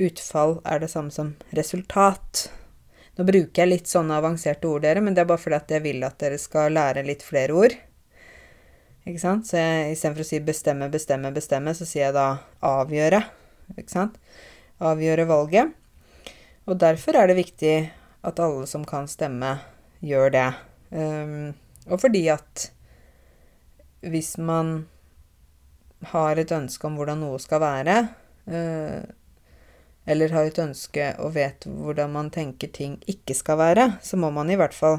Utfall 0.00 0.58
er 0.64 0.80
det 0.82 0.90
samme 0.92 1.12
som 1.14 1.34
resultat. 1.56 2.50
Nå 3.16 3.26
bruker 3.28 3.62
jeg 3.62 3.68
litt 3.68 3.90
sånne 3.90 4.16
avanserte 4.16 4.68
ord, 4.68 4.84
dere, 4.86 5.02
men 5.04 5.16
det 5.16 5.24
er 5.24 5.28
bare 5.28 5.42
fordi 5.42 5.58
at 5.58 5.72
jeg 5.74 5.84
vil 5.84 6.04
at 6.06 6.18
dere 6.22 6.38
skal 6.40 6.72
lære 6.72 7.04
litt 7.04 7.24
flere 7.26 7.56
ord. 7.56 7.74
Ikke 9.08 9.20
sant? 9.22 9.48
Så 9.48 9.58
jeg, 9.58 9.94
istedenfor 9.94 10.24
å 10.24 10.28
si 10.28 10.40
bestemme, 10.44 10.88
bestemme, 10.92 11.32
bestemme, 11.34 11.74
så 11.76 11.88
sier 11.88 12.06
jeg 12.08 12.16
da 12.16 12.28
avgjøre. 12.64 13.22
Ikke 13.76 13.92
sant? 13.92 14.16
Avgjøre 14.80 15.28
valget. 15.28 15.76
Og 16.68 16.78
derfor 16.80 17.16
er 17.18 17.30
det 17.30 17.40
viktig 17.40 17.74
at 18.24 18.40
alle 18.40 18.68
som 18.68 18.84
kan 18.88 19.08
stemme, 19.10 19.56
gjør 20.04 20.32
det. 20.32 20.48
Um, 20.92 21.52
og 21.88 22.00
fordi 22.02 22.24
at 22.32 22.70
hvis 24.00 24.36
man 24.40 24.88
har 26.12 26.38
et 26.40 26.52
ønske 26.52 26.86
om 26.88 26.96
hvordan 26.96 27.20
noe 27.20 27.38
skal 27.42 27.60
være, 27.62 27.96
uh, 28.48 29.00
eller 30.10 30.34
har 30.34 30.48
et 30.48 30.58
ønske 30.62 31.12
og 31.20 31.34
vet 31.36 31.66
hvordan 31.68 32.12
man 32.14 32.30
tenker 32.34 32.72
ting 32.72 32.96
ikke 33.10 33.36
skal 33.36 33.60
være, 33.60 33.86
så 34.02 34.16
må 34.16 34.32
man 34.34 34.50
i 34.50 34.56
hvert 34.58 34.74
fall 34.74 34.98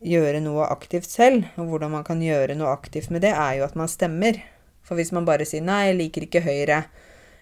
gjøre 0.00 0.40
noe 0.40 0.64
aktivt 0.72 1.10
selv. 1.10 1.44
Og 1.60 1.68
hvordan 1.70 1.92
man 1.98 2.06
kan 2.06 2.22
gjøre 2.24 2.56
noe 2.58 2.72
aktivt 2.72 3.10
med 3.12 3.22
det, 3.26 3.34
er 3.36 3.60
jo 3.60 3.68
at 3.68 3.76
man 3.78 3.90
stemmer. 3.92 4.40
For 4.82 4.98
hvis 4.98 5.12
man 5.12 5.28
bare 5.28 5.44
sier 5.46 5.62
'nei, 5.62 5.90
jeg 5.90 5.98
liker 6.00 6.26
ikke 6.26 6.44
Høyre', 6.46 6.84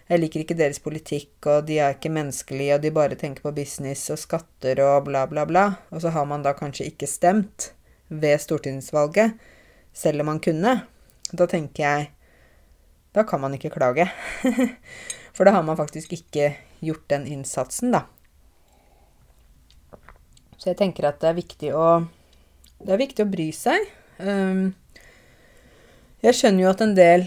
jeg 0.09 0.19
liker 0.19 0.41
ikke 0.41 0.57
deres 0.57 0.79
politikk, 0.81 1.33
og 1.45 1.67
de 1.67 1.77
er 1.79 1.93
ikke 1.93 2.09
menneskelige, 2.09 2.75
og 2.75 2.81
de 2.81 2.91
bare 2.91 3.15
tenker 3.15 3.45
på 3.45 3.53
business 3.53 4.09
og 4.09 4.17
skatter 4.17 4.81
og 4.81 5.05
bla, 5.05 5.25
bla, 5.29 5.45
bla, 5.45 5.65
og 5.93 6.01
så 6.01 6.09
har 6.09 6.25
man 6.25 6.41
da 6.41 6.55
kanskje 6.57 6.89
ikke 6.89 7.07
stemt 7.07 7.73
ved 8.09 8.39
stortingsvalget, 8.41 9.37
selv 9.93 10.21
om 10.21 10.25
man 10.25 10.41
kunne, 10.41 10.81
da 11.31 11.45
tenker 11.45 11.83
jeg 11.83 12.09
Da 13.15 13.25
kan 13.27 13.41
man 13.41 13.55
ikke 13.57 13.71
klage. 13.73 14.05
For 15.35 15.47
da 15.47 15.55
har 15.55 15.65
man 15.65 15.77
faktisk 15.79 16.13
ikke 16.13 16.53
gjort 16.83 17.07
den 17.11 17.25
innsatsen, 17.27 17.93
da. 17.95 18.05
Så 20.59 20.71
jeg 20.71 20.79
tenker 20.81 21.07
at 21.07 21.21
det 21.21 21.29
er 21.29 21.37
viktig 21.37 21.71
å 21.75 21.85
er 22.87 22.99
viktig 22.99 23.25
å 23.25 23.31
bry 23.31 23.49
seg. 23.55 23.87
Um, 24.19 24.71
jeg 26.23 26.35
skjønner 26.35 26.65
jo 26.65 26.71
at 26.71 26.83
en 26.83 26.95
del 26.95 27.25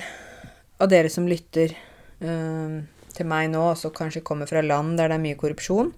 av 0.82 0.90
dere 0.92 1.10
som 1.12 1.28
lytter 1.28 1.74
um, 2.20 2.82
til 3.12 3.28
meg 3.28 3.50
nå, 3.52 3.62
også 3.72 3.92
kanskje 3.94 4.24
kommer 4.24 4.48
fra 4.48 4.64
land 4.64 4.96
der 5.00 5.12
det 5.12 5.18
er 5.18 5.24
mye 5.24 5.40
korrupsjon. 5.40 5.92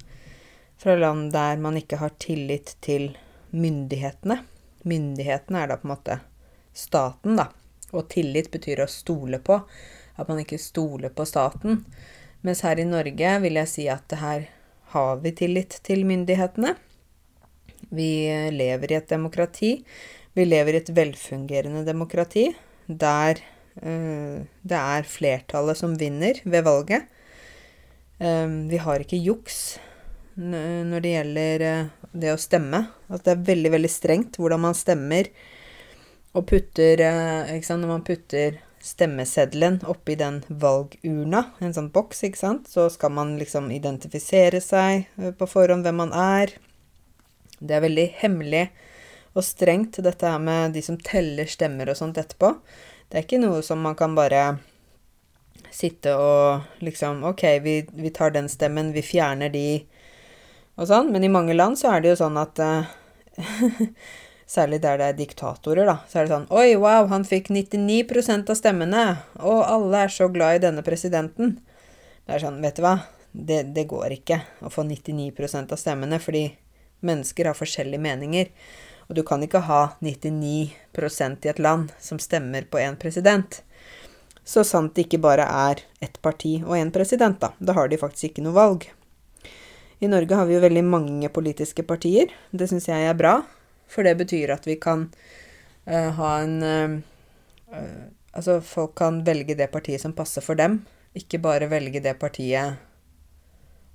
Fra 0.81 0.97
land 0.99 1.33
der 1.35 1.61
man 1.63 1.79
ikke 1.79 2.01
har 2.03 2.15
tillit 2.23 2.75
til 2.85 3.13
myndighetene. 3.55 4.41
Myndighetene 4.91 5.63
er 5.63 5.71
da 5.71 5.79
på 5.79 5.89
en 5.89 5.95
måte 5.95 6.19
staten, 6.75 7.39
da. 7.39 7.51
Og 7.95 8.09
tillit 8.13 8.51
betyr 8.53 8.83
å 8.85 8.91
stole 8.91 9.41
på. 9.43 9.61
At 10.19 10.31
man 10.31 10.43
ikke 10.43 10.61
stoler 10.63 11.15
på 11.15 11.27
staten. 11.27 11.85
Mens 12.45 12.61
her 12.67 12.79
i 12.79 12.89
Norge 12.89 13.39
vil 13.41 13.57
jeg 13.63 13.71
si 13.71 13.87
at 13.91 14.13
her 14.21 14.49
har 14.95 15.23
vi 15.23 15.33
tillit 15.35 15.79
til 15.87 16.05
myndighetene. 16.07 16.75
Vi 17.95 18.11
lever 18.55 18.93
i 18.93 18.99
et 18.99 19.11
demokrati. 19.11 19.79
Vi 20.35 20.47
lever 20.47 20.77
i 20.77 20.83
et 20.83 20.93
velfungerende 20.95 21.85
demokrati 21.87 22.49
der 22.87 23.41
uh, 23.81 24.45
det 24.63 24.79
er 24.79 25.09
flertallet 25.09 25.79
som 25.79 25.97
vinner 25.99 26.41
ved 26.45 26.67
valget. 26.67 27.09
Um, 28.19 28.67
vi 28.71 28.79
har 28.79 29.03
ikke 29.03 29.21
juks 29.23 29.79
når 30.35 31.03
det 31.03 31.13
gjelder 31.13 31.65
uh, 31.65 31.93
det 32.13 32.33
å 32.35 32.41
stemme. 32.41 32.85
At 33.09 33.27
det 33.27 33.35
er 33.35 33.47
veldig, 33.51 33.75
veldig 33.77 33.93
strengt 33.93 34.39
hvordan 34.41 34.67
man 34.67 34.79
stemmer. 34.79 35.31
Og 36.35 36.47
putter 36.51 37.01
uh, 37.05 37.51
ikke 37.55 37.69
sant, 37.69 37.85
Når 37.85 37.93
man 37.93 38.07
putter 38.07 38.61
stemmeseddelen 38.85 39.79
oppi 39.89 40.17
den 40.21 40.43
valgurna, 40.49 41.47
en 41.65 41.73
sånn 41.73 41.89
boks, 41.95 42.21
ikke 42.27 42.41
sant, 42.43 42.67
så 42.69 42.91
skal 42.93 43.15
man 43.17 43.39
liksom 43.41 43.71
identifisere 43.73 44.61
seg 44.61 45.07
på 45.39 45.49
forhånd 45.49 45.87
hvem 45.87 46.03
man 46.03 46.13
er. 46.13 46.53
Det 47.65 47.79
er 47.79 47.85
veldig 47.87 48.05
hemmelig 48.21 48.67
og 49.33 49.47
strengt, 49.47 50.03
dette 50.05 50.29
her 50.29 50.43
med 50.43 50.77
de 50.77 50.83
som 50.85 50.99
teller 51.01 51.49
stemmer 51.49 51.89
og 51.89 51.97
sånt 51.97 52.21
etterpå. 52.21 52.53
Det 53.09 53.19
er 53.19 53.25
ikke 53.25 53.41
noe 53.41 53.63
som 53.65 53.81
man 53.81 53.97
kan 53.97 54.13
bare 54.19 54.59
sitte 55.75 56.13
og 56.15 56.85
liksom 56.85 57.25
OK, 57.27 57.43
vi, 57.65 57.75
vi 57.89 58.13
tar 58.15 58.35
den 58.35 58.53
stemmen, 58.53 58.93
vi 58.95 59.03
fjerner 59.03 59.51
de 59.51 59.67
og 60.79 60.89
sånn. 60.91 61.11
Men 61.15 61.27
i 61.27 61.33
mange 61.33 61.57
land 61.57 61.79
så 61.81 61.95
er 61.95 62.05
det 62.05 62.15
jo 62.15 62.21
sånn 62.25 62.39
at 62.41 62.63
uh, 62.63 62.93
Særlig 64.47 64.83
der 64.85 64.99
det 65.01 65.07
er 65.09 65.19
diktatorer, 65.19 65.89
da. 65.89 65.99
Så 66.09 66.21
er 66.21 66.27
det 66.27 66.35
sånn 66.35 66.51
Oi, 66.53 66.75
wow, 66.81 67.09
han 67.13 67.25
fikk 67.29 67.49
99% 67.55 68.53
av 68.53 68.59
stemmene, 68.59 69.05
og 69.41 69.63
alle 69.65 70.05
er 70.05 70.13
så 70.13 70.29
glad 70.33 70.59
i 70.59 70.65
denne 70.67 70.85
presidenten. 70.85 71.57
Det 72.25 72.37
er 72.37 72.45
sånn, 72.45 72.61
vet 72.65 72.77
du 72.77 72.85
hva, 72.85 72.99
det, 73.33 73.63
det 73.77 73.89
går 73.91 74.19
ikke 74.21 74.43
å 74.65 74.73
få 74.73 74.85
99% 74.87 75.73
av 75.73 75.81
stemmene, 75.81 76.21
fordi 76.23 76.47
Mennesker 77.05 77.51
har 77.51 77.57
forskjellige 77.59 78.01
meninger. 78.01 78.51
Og 79.09 79.19
du 79.19 79.23
kan 79.27 79.43
ikke 79.45 79.65
ha 79.69 79.83
99% 80.01 81.45
i 81.45 81.51
et 81.53 81.61
land 81.61 81.93
som 82.01 82.21
stemmer 82.23 82.65
på 82.71 82.81
én 82.81 82.97
president. 83.01 83.61
Så 84.45 84.65
sant 84.65 84.95
det 84.97 85.07
ikke 85.07 85.23
bare 85.25 85.45
er 85.45 85.83
ett 86.05 86.21
parti 86.25 86.57
og 86.65 86.77
én 86.79 86.93
president, 86.93 87.37
da. 87.41 87.53
Da 87.61 87.77
har 87.77 87.89
de 87.89 88.01
faktisk 88.01 88.33
ikke 88.33 88.45
noe 88.45 88.57
valg. 88.57 88.89
I 90.01 90.09
Norge 90.11 90.37
har 90.37 90.49
vi 90.49 90.57
jo 90.57 90.65
veldig 90.65 90.85
mange 90.85 91.31
politiske 91.33 91.85
partier. 91.87 92.33
Det 92.53 92.69
syns 92.69 92.89
jeg 92.91 93.09
er 93.09 93.17
bra, 93.17 93.39
for 93.91 94.07
det 94.07 94.17
betyr 94.21 94.55
at 94.55 94.67
vi 94.69 94.77
kan 94.81 95.09
uh, 95.87 96.11
ha 96.19 96.35
en 96.43 96.57
uh, 96.63 96.99
Altså, 98.35 98.57
folk 98.67 98.97
kan 98.99 99.21
velge 99.23 99.55
det 99.55 99.69
partiet 99.71 100.03
som 100.03 100.11
passer 100.15 100.43
for 100.43 100.59
dem, 100.59 100.81
ikke 101.15 101.39
bare 101.39 101.69
velge 101.71 102.01
det 102.03 102.17
partiet 102.19 102.81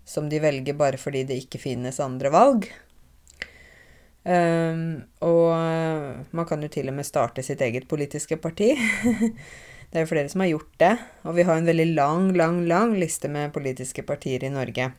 som 0.07 0.29
de 0.31 0.39
velger 0.39 0.77
bare 0.79 0.97
fordi 0.97 1.25
det 1.27 1.41
ikke 1.43 1.59
finnes 1.61 1.99
andre 1.99 2.31
valg. 2.33 2.69
Um, 4.23 5.03
og 5.25 5.53
man 6.35 6.47
kan 6.49 6.63
jo 6.63 6.69
til 6.71 6.89
og 6.91 6.97
med 6.97 7.07
starte 7.07 7.43
sitt 7.45 7.61
eget 7.65 7.87
politiske 7.91 8.39
parti. 8.41 8.71
det 9.89 9.99
er 9.99 10.05
jo 10.05 10.11
flere 10.11 10.31
som 10.31 10.43
har 10.43 10.51
gjort 10.51 10.73
det. 10.81 10.93
Og 11.29 11.37
vi 11.37 11.45
har 11.47 11.59
en 11.59 11.69
veldig 11.69 11.87
lang, 11.93 12.31
lang, 12.37 12.63
lang 12.69 12.95
liste 12.99 13.29
med 13.31 13.53
politiske 13.55 14.03
partier 14.07 14.43
i 14.45 14.53
Norge. 14.53 14.91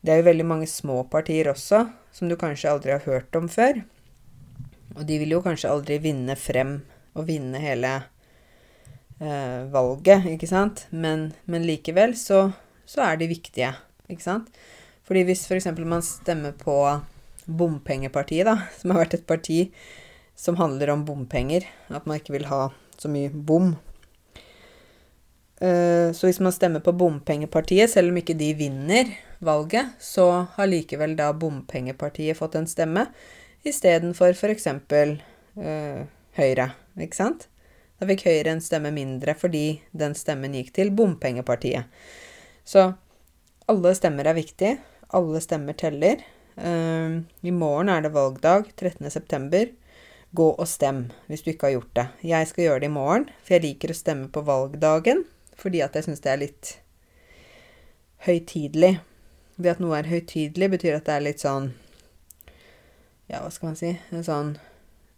Det 0.00 0.12
er 0.12 0.20
jo 0.20 0.28
veldig 0.28 0.46
mange 0.46 0.68
små 0.70 1.02
partier 1.10 1.48
også, 1.50 1.86
som 2.16 2.30
du 2.30 2.36
kanskje 2.40 2.70
aldri 2.72 2.94
har 2.94 3.04
hørt 3.04 3.36
om 3.36 3.48
før. 3.52 3.82
Og 4.96 5.04
de 5.08 5.18
vil 5.20 5.34
jo 5.36 5.42
kanskje 5.44 5.68
aldri 5.68 5.98
vinne 6.00 6.36
frem 6.40 6.78
og 7.16 7.26
vinne 7.28 7.60
hele 7.60 7.92
eh, 9.20 9.66
valget, 9.72 10.24
ikke 10.32 10.48
sant? 10.48 10.86
Men, 10.90 11.28
men 11.44 11.66
likevel 11.68 12.16
så, 12.16 12.46
så, 12.88 13.04
er 13.04 13.20
de 13.20 13.28
viktige, 13.28 13.74
ikke 14.08 14.24
sant? 14.24 14.48
Fordi 15.06 15.26
hvis 15.28 15.44
f.eks. 15.44 15.68
For 15.68 15.92
man 15.92 16.04
stemmer 16.04 16.56
på 16.56 16.78
Bompengepartiet, 17.46 18.48
da, 18.48 18.56
som 18.78 18.94
har 18.94 19.04
vært 19.04 19.20
et 19.20 19.28
parti 19.28 19.60
som 20.36 20.58
handler 20.60 20.92
om 20.92 21.06
bompenger, 21.08 21.64
at 21.88 22.08
man 22.08 22.18
ikke 22.20 22.34
vil 22.34 22.48
ha 22.50 22.66
så 23.00 23.08
mye 23.12 23.30
bom, 23.32 23.74
Eh, 25.60 26.12
så 26.12 26.28
hvis 26.28 26.40
man 26.44 26.52
stemmer 26.52 26.82
på 26.84 26.92
Bompengepartiet, 26.92 27.90
selv 27.90 28.12
om 28.12 28.18
ikke 28.20 28.36
de 28.36 28.50
vinner 28.58 29.12
valget, 29.38 29.96
så 30.00 30.46
har 30.56 30.70
likevel 30.70 31.16
da 31.18 31.32
Bompengepartiet 31.36 32.38
fått 32.38 32.56
en 32.58 32.68
stemme 32.70 33.06
istedenfor 33.66 34.34
f.eks. 34.36 34.66
Øh, 34.66 36.02
Høyre, 36.36 36.66
ikke 37.00 37.16
sant? 37.16 37.46
Da 37.96 38.08
fikk 38.08 38.26
Høyre 38.28 38.52
en 38.52 38.62
stemme 38.64 38.92
mindre 38.92 39.34
fordi 39.38 39.80
den 39.96 40.14
stemmen 40.18 40.54
gikk 40.56 40.74
til 40.76 40.92
Bompengepartiet. 40.96 41.88
Så 42.66 42.90
alle 43.70 43.94
stemmer 43.96 44.28
er 44.28 44.36
viktig. 44.36 44.76
Alle 45.16 45.40
stemmer 45.40 45.76
teller. 45.78 46.20
Uh, 46.56 47.22
I 47.44 47.52
morgen 47.52 47.90
er 47.92 48.04
det 48.04 48.12
valgdag, 48.14 48.70
13.9. 48.76 49.72
Gå 50.36 50.46
og 50.52 50.68
stem 50.68 51.06
hvis 51.30 51.44
du 51.44 51.52
ikke 51.52 51.70
har 51.70 51.76
gjort 51.78 51.94
det. 51.96 52.06
Jeg 52.32 52.50
skal 52.50 52.66
gjøre 52.66 52.82
det 52.84 52.90
i 52.90 52.96
morgen, 52.96 53.28
for 53.40 53.56
jeg 53.56 53.64
liker 53.64 53.92
å 53.92 53.96
stemme 53.96 54.28
på 54.32 54.44
valgdagen 54.44 55.24
fordi 55.56 55.80
at 55.80 55.94
jeg 55.96 56.04
syns 56.04 56.20
det 56.20 56.28
er 56.28 56.40
litt 56.42 56.70
høytidelig. 58.26 58.98
Det 59.56 59.72
at 59.72 59.80
noe 59.80 59.96
er 59.96 60.08
høytidelig, 60.10 60.68
betyr 60.74 60.98
at 60.98 61.06
det 61.08 61.14
er 61.16 61.24
litt 61.24 61.42
sånn 61.42 61.70
Ja, 63.30 63.40
hva 63.40 63.50
skal 63.50 63.70
man 63.70 63.78
si? 63.78 63.94
En 64.12 64.26
sånn 64.26 64.50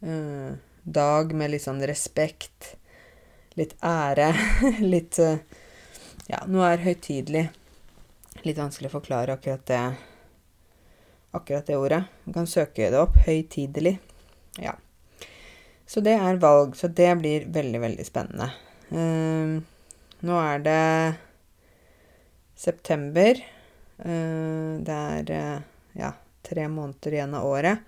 uh, 0.07 0.53
dag 0.87 1.35
med 1.37 1.53
litt 1.53 1.65
sånn 1.65 1.83
respekt. 1.87 2.77
Litt 3.59 3.75
ære. 3.85 4.31
litt 4.95 5.19
uh, 5.19 5.41
Ja, 6.31 6.45
noe 6.47 6.71
er 6.71 6.85
høytidelig. 6.87 7.49
Litt 8.47 8.61
vanskelig 8.61 8.93
å 8.93 8.99
forklare 9.01 9.35
akkurat 9.35 9.67
det 9.67 9.83
akkurat 11.35 11.67
det 11.67 11.77
ordet. 11.77 12.03
Du 12.25 12.33
kan 12.33 12.47
søke 12.47 12.93
det 12.93 13.01
opp. 13.01 13.19
Høytidelig. 13.27 13.99
Ja. 14.63 14.77
Så 15.89 16.01
det 16.05 16.15
er 16.15 16.41
valg. 16.41 16.77
Så 16.79 16.89
det 16.89 17.11
blir 17.21 17.51
veldig, 17.53 17.83
veldig 17.83 18.07
spennende. 18.07 18.53
Uh, 18.95 19.59
nå 20.25 20.41
er 20.47 20.63
det 20.65 20.81
september. 22.59 23.43
Eh, 23.99 24.79
det 24.85 25.01
er 25.17 25.35
eh, 25.35 25.67
ja, 25.99 26.13
tre 26.47 26.69
måneder 26.69 27.19
igjen 27.19 27.35
av 27.35 27.47
året. 27.47 27.85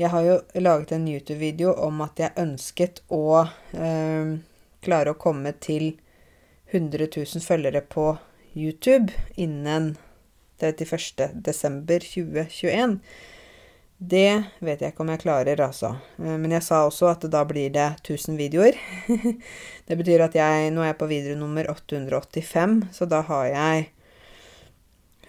Jeg 0.00 0.08
har 0.08 0.24
jo 0.24 0.36
laget 0.62 0.92
en 0.96 1.08
YouTube-video 1.08 1.74
om 1.84 2.00
at 2.00 2.20
jeg 2.20 2.36
ønsket 2.40 3.02
å 3.12 3.42
eh, 3.76 4.36
klare 4.80 5.12
å 5.12 5.18
komme 5.20 5.52
til 5.60 5.92
100 6.70 7.10
000 7.10 7.44
følgere 7.44 7.82
på 7.84 8.14
YouTube 8.54 9.12
innen 9.36 9.96
31. 10.60 11.34
desember 11.34 12.00
2021. 12.00 12.98
Det 14.00 14.42
vet 14.64 14.80
jeg 14.80 14.94
ikke 14.94 15.04
om 15.04 15.10
jeg 15.12 15.20
klarer, 15.20 15.60
altså. 15.60 15.92
Eh, 16.16 16.36
men 16.40 16.56
jeg 16.56 16.64
sa 16.64 16.86
også 16.86 17.10
at 17.12 17.26
da 17.32 17.44
blir 17.48 17.72
det 17.74 17.90
1000 18.00 18.40
videoer. 18.40 18.78
det 19.88 19.98
betyr 20.00 20.24
at 20.24 20.36
jeg 20.38 20.70
Nå 20.72 20.84
er 20.84 20.94
jeg 20.94 21.00
på 21.02 21.10
video 21.10 21.36
nummer 21.36 21.68
885, 21.68 22.80
så 22.96 23.08
da 23.10 23.20
har 23.28 23.50
jeg 23.52 23.90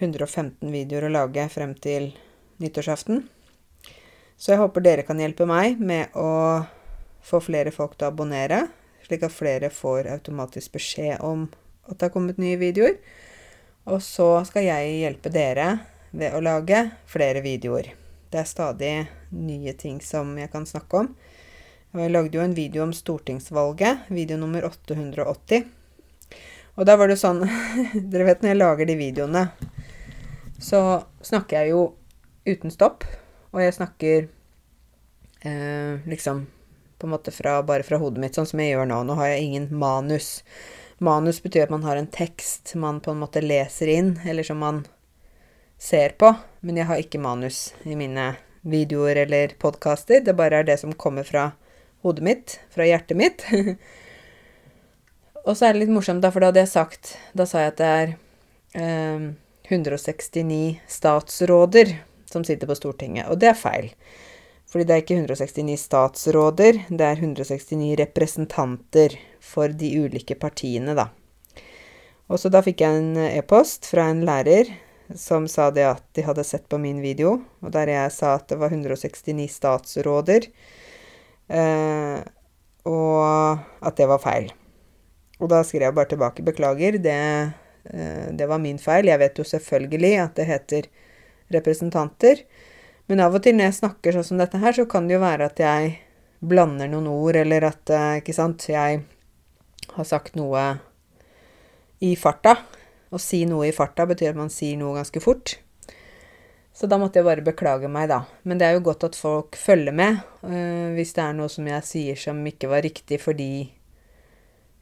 115 0.02 0.72
videoer 0.74 1.06
å 1.06 1.12
lage 1.14 1.46
frem 1.52 1.72
til 1.78 2.10
nyttårsaften. 2.62 3.22
Så 4.36 4.52
jeg 4.52 4.60
håper 4.62 4.82
dere 4.84 5.06
kan 5.06 5.20
hjelpe 5.22 5.46
meg 5.46 5.78
med 5.78 6.14
å 6.18 6.62
få 7.22 7.38
flere 7.42 7.70
folk 7.74 7.94
til 7.94 8.08
å 8.08 8.12
abonnere, 8.12 8.64
slik 9.06 9.22
at 9.26 9.34
flere 9.34 9.70
får 9.70 10.10
automatisk 10.10 10.74
beskjed 10.74 11.22
om 11.22 11.46
at 11.86 11.98
det 11.98 12.08
har 12.08 12.14
kommet 12.14 12.40
nye 12.42 12.58
videoer. 12.58 12.96
Og 13.90 14.02
så 14.02 14.28
skal 14.46 14.66
jeg 14.66 14.98
hjelpe 15.02 15.30
dere 15.34 15.68
ved 16.10 16.34
å 16.34 16.42
lage 16.42 16.84
flere 17.10 17.42
videoer. 17.44 17.92
Det 18.32 18.40
er 18.40 18.48
stadig 18.48 18.92
nye 19.34 19.74
ting 19.78 20.00
som 20.02 20.34
jeg 20.38 20.50
kan 20.52 20.66
snakke 20.68 21.04
om. 21.04 21.12
Jeg 21.92 22.12
lagde 22.14 22.38
jo 22.38 22.44
en 22.44 22.56
video 22.56 22.86
om 22.86 22.94
stortingsvalget, 22.96 24.08
video 24.08 24.38
nummer 24.40 24.64
880. 24.64 25.66
Og 26.80 26.88
da 26.88 26.96
var 26.96 27.10
det 27.12 27.18
sånn 27.20 27.42
Dere 28.10 28.30
vet 28.30 28.40
når 28.40 28.54
jeg 28.54 28.60
lager 28.62 28.88
de 28.88 28.96
videoene, 28.96 29.42
så 30.62 31.02
snakker 31.26 31.62
jeg 31.62 31.74
jo 31.74 31.82
uten 32.46 32.72
stopp. 32.72 33.04
Og 33.52 33.60
jeg 33.60 33.74
snakker 33.76 34.28
eh, 35.42 36.04
liksom 36.08 36.46
på 36.98 37.08
en 37.08 37.12
måte 37.12 37.34
fra, 37.34 37.58
bare 37.66 37.82
fra 37.82 37.98
hodet 37.98 38.22
mitt, 38.22 38.38
sånn 38.38 38.46
som 38.48 38.62
jeg 38.62 38.76
gjør 38.76 38.88
nå. 38.88 39.00
Nå 39.04 39.18
har 39.18 39.32
jeg 39.32 39.48
ingen 39.48 39.68
manus. 39.74 40.40
Manus 41.02 41.42
betyr 41.42 41.66
at 41.66 41.74
man 41.74 41.82
har 41.82 41.98
en 41.98 42.06
tekst 42.06 42.76
man 42.78 43.00
på 43.02 43.10
en 43.10 43.22
måte 43.24 43.42
leser 43.42 43.90
inn, 43.90 44.14
eller 44.24 44.46
som 44.46 44.62
man 44.62 44.84
ser 45.82 46.14
på, 46.14 46.30
men 46.62 46.78
jeg 46.78 46.86
har 46.86 47.02
ikke 47.02 47.18
manus 47.18 47.72
i 47.82 47.98
mine 47.98 48.36
videoer 48.62 49.24
eller 49.24 49.56
podkaster. 49.58 50.22
Det 50.22 50.36
bare 50.38 50.62
er 50.62 50.68
det 50.68 50.78
som 50.78 50.94
kommer 50.94 51.26
fra 51.26 51.50
hodet 52.06 52.22
mitt, 52.22 52.60
fra 52.70 52.86
hjertet 52.86 53.18
mitt. 53.18 53.42
og 55.46 55.56
så 55.56 55.66
er 55.66 55.74
det 55.74 55.82
litt 55.82 55.94
morsomt, 55.94 56.22
da, 56.22 56.30
for 56.30 56.38
da 56.38 56.52
hadde 56.52 56.62
jeg 56.62 56.70
sagt 56.70 57.16
Da 57.34 57.48
sa 57.50 57.64
jeg 57.64 57.72
at 57.72 57.80
det 57.80 57.90
er 57.98 58.12
eh, 58.78 59.24
169 59.68 60.80
statsråder 60.88 61.96
som 62.32 62.44
sitter 62.44 62.66
på 62.66 62.76
Stortinget, 62.78 63.28
og 63.28 63.40
det 63.40 63.52
er 63.52 63.58
feil. 63.58 63.90
Fordi 64.72 64.86
det 64.88 64.94
er 64.94 65.02
ikke 65.02 65.18
169 65.20 65.82
statsråder, 65.84 66.78
det 66.88 67.04
er 67.04 67.18
169 67.20 67.92
representanter 68.00 69.18
for 69.42 69.68
de 69.68 69.90
ulike 70.00 70.38
partiene, 70.40 70.96
da. 70.96 71.10
Og 72.32 72.40
så 72.40 72.48
da 72.48 72.62
fikk 72.64 72.80
jeg 72.80 72.96
en 73.02 73.18
e-post 73.26 73.90
fra 73.90 74.08
en 74.08 74.24
lærer 74.24 74.70
som 75.18 75.44
sa 75.50 75.68
det 75.74 75.84
at 75.84 76.04
de 76.16 76.24
hadde 76.24 76.44
sett 76.48 76.64
på 76.72 76.78
min 76.80 77.02
video, 77.04 77.36
og 77.60 77.74
der 77.74 77.90
jeg 77.92 78.14
sa 78.14 78.36
at 78.38 78.46
det 78.48 78.56
var 78.62 78.72
169 78.72 79.50
statsråder, 79.52 80.48
eh, 81.52 82.22
og 82.88 83.58
at 83.84 83.98
det 83.98 84.08
var 84.08 84.22
feil. 84.22 84.48
Og 85.42 85.50
da 85.50 85.60
skrev 85.66 85.90
jeg 85.90 85.94
bare 85.94 86.08
tilbake 86.08 86.42
'beklager, 86.42 86.96
det, 87.02 87.52
det 87.82 88.46
var 88.46 88.60
min 88.62 88.78
feil'. 88.78 89.10
Jeg 89.10 89.18
vet 89.18 89.38
jo 89.38 89.44
selvfølgelig 89.44 90.12
at 90.22 90.36
det 90.38 90.46
heter 90.46 90.86
representanter, 91.50 92.44
men 93.10 93.20
av 93.20 93.34
og 93.34 93.42
til 93.44 93.56
når 93.58 93.68
jeg 93.68 93.78
snakker 93.80 94.16
sånn 94.16 94.28
som 94.30 94.38
dette 94.40 94.60
her, 94.62 94.72
så 94.76 94.86
kan 94.88 95.08
det 95.08 95.18
jo 95.18 95.24
være 95.24 95.50
at 95.50 95.58
jeg 95.60 95.96
blander 96.42 96.90
noen 96.90 97.10
ord, 97.10 97.36
eller 97.38 97.66
at, 97.68 97.90
eh, 97.90 98.20
ikke 98.22 98.34
sant, 98.34 98.68
jeg 98.68 99.02
har 99.92 100.06
sagt 100.08 100.38
noe 100.38 100.62
i 102.02 102.14
farta. 102.16 102.56
Å 103.12 103.20
si 103.20 103.44
noe 103.46 103.68
i 103.68 103.74
farta 103.76 104.06
betyr 104.08 104.32
at 104.32 104.40
man 104.40 104.50
sier 104.50 104.78
noe 104.80 104.96
ganske 104.96 105.20
fort. 105.22 105.58
Så 106.72 106.88
da 106.88 106.96
måtte 106.96 107.20
jeg 107.20 107.28
bare 107.28 107.44
beklage 107.44 107.90
meg, 107.92 108.08
da. 108.08 108.22
Men 108.48 108.58
det 108.58 108.66
er 108.66 108.78
jo 108.78 108.86
godt 108.88 109.04
at 109.04 109.18
folk 109.18 109.58
følger 109.60 109.92
med. 109.92 110.22
Uh, 110.40 110.96
hvis 110.96 111.12
det 111.12 111.26
er 111.26 111.36
noe 111.36 111.50
som 111.52 111.68
jeg 111.68 111.84
sier 111.84 112.16
som 112.16 112.40
ikke 112.48 112.70
var 112.72 112.82
riktig 112.86 113.20
fordi 113.20 113.68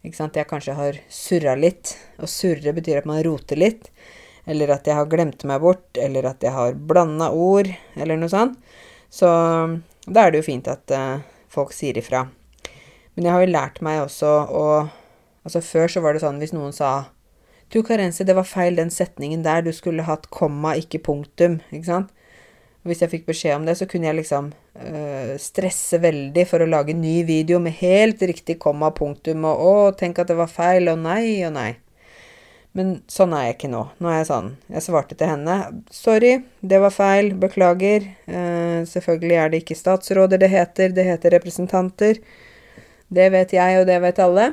jeg 0.03 0.48
kanskje 0.48 0.74
har 0.78 0.98
surra 1.09 1.55
litt. 1.59 1.96
Og 2.18 2.28
surre 2.28 2.72
betyr 2.76 3.01
at 3.01 3.09
man 3.09 3.22
roter 3.24 3.57
litt. 3.61 3.90
Eller 4.46 4.72
at 4.72 4.86
jeg 4.88 4.96
har 4.96 5.09
glemt 5.11 5.44
meg 5.44 5.61
bort, 5.61 5.88
eller 6.01 6.26
at 6.30 6.42
jeg 6.42 6.53
har 6.53 6.74
blanda 6.74 7.30
ord, 7.30 7.68
eller 7.94 8.16
noe 8.16 8.32
sånt. 8.32 8.57
Så 9.11 9.28
da 10.07 10.24
er 10.24 10.32
det 10.32 10.40
jo 10.40 10.48
fint 10.48 10.68
at 10.70 10.90
uh, 10.94 11.20
folk 11.51 11.74
sier 11.76 11.98
ifra. 11.98 12.24
Men 13.14 13.26
jeg 13.26 13.34
har 13.34 13.44
jo 13.44 13.53
lært 13.53 13.82
meg 13.84 14.07
også 14.07 14.32
å 14.48 14.66
Altså 15.40 15.62
før 15.64 15.88
så 15.88 16.03
var 16.05 16.12
det 16.12 16.20
sånn 16.20 16.36
hvis 16.36 16.53
noen 16.53 16.74
sa 16.76 17.07
du, 17.72 17.78
Karense, 17.86 18.26
det 18.26 18.34
var 18.36 18.44
feil 18.44 18.74
den 18.76 18.90
setningen 18.90 19.40
der. 19.40 19.62
Du 19.62 19.70
skulle 19.72 20.05
hatt 20.05 20.26
komma, 20.34 20.74
ikke 20.76 20.98
punktum. 21.07 21.61
Ikke 21.70 21.86
sant? 21.86 22.11
Hvis 22.82 23.01
jeg 23.01 23.12
fikk 23.12 23.28
beskjed 23.28 23.55
om 23.61 23.68
det, 23.68 23.76
så 23.78 23.86
kunne 23.86 24.09
jeg 24.09 24.18
liksom 24.18 24.51
øh, 24.86 25.36
stresse 25.40 26.00
veldig 26.02 26.46
for 26.48 26.64
å 26.64 26.68
lage 26.70 26.96
ny 26.96 27.20
video 27.28 27.60
med 27.62 27.78
helt 27.80 28.22
riktig 28.22 28.58
komma, 28.62 28.90
punktum 28.90 29.44
og 29.44 29.60
'Å, 29.60 29.76
tenk 29.98 30.18
at 30.18 30.32
det 30.32 30.36
var 30.40 30.50
feil', 30.50 30.90
og 30.92 30.98
'nei' 30.98 31.46
og 31.46 31.54
'nei'. 31.54 31.76
Men 32.72 32.90
sånn 33.10 33.32
er 33.34 33.48
jeg 33.48 33.56
ikke 33.56 33.70
nå. 33.72 33.82
Nå 33.98 34.10
er 34.10 34.20
jeg 34.20 34.28
sånn. 34.28 34.50
Jeg 34.70 34.84
svarte 34.84 35.16
til 35.18 35.26
henne. 35.26 35.82
Sorry, 35.90 36.36
det 36.62 36.78
var 36.78 36.94
feil. 36.94 37.32
Beklager. 37.34 38.06
Eh, 38.30 38.82
selvfølgelig 38.86 39.38
er 39.42 39.50
det 39.50 39.62
ikke 39.64 39.78
statsråder 39.78 40.38
det 40.38 40.50
heter. 40.52 40.94
Det 40.94 41.04
heter 41.08 41.34
representanter. 41.34 42.20
Det 43.10 43.26
vet 43.34 43.56
jeg, 43.56 43.80
og 43.80 43.88
det 43.90 43.98
vet 44.04 44.22
alle. 44.22 44.52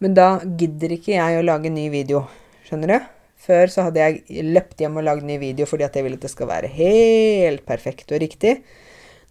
Men 0.00 0.16
da 0.16 0.38
gidder 0.40 0.96
ikke 0.96 1.12
jeg 1.12 1.36
å 1.36 1.44
lage 1.44 1.72
ny 1.72 1.90
video. 1.92 2.24
Skjønner 2.64 2.94
du? 2.94 3.10
Før 3.44 3.68
så 3.68 3.84
hadde 3.86 4.00
jeg 4.00 4.44
løpt 4.54 4.80
hjem 4.80 4.96
og 4.96 5.04
lagd 5.04 5.26
ny 5.28 5.36
video 5.42 5.68
fordi 5.68 5.84
at 5.84 5.96
jeg 5.98 6.06
vil 6.06 6.16
at 6.16 6.24
det 6.24 6.30
skal 6.32 6.48
være 6.48 6.70
helt 6.72 7.66
perfekt 7.68 8.14
og 8.16 8.22
riktig. 8.24 8.54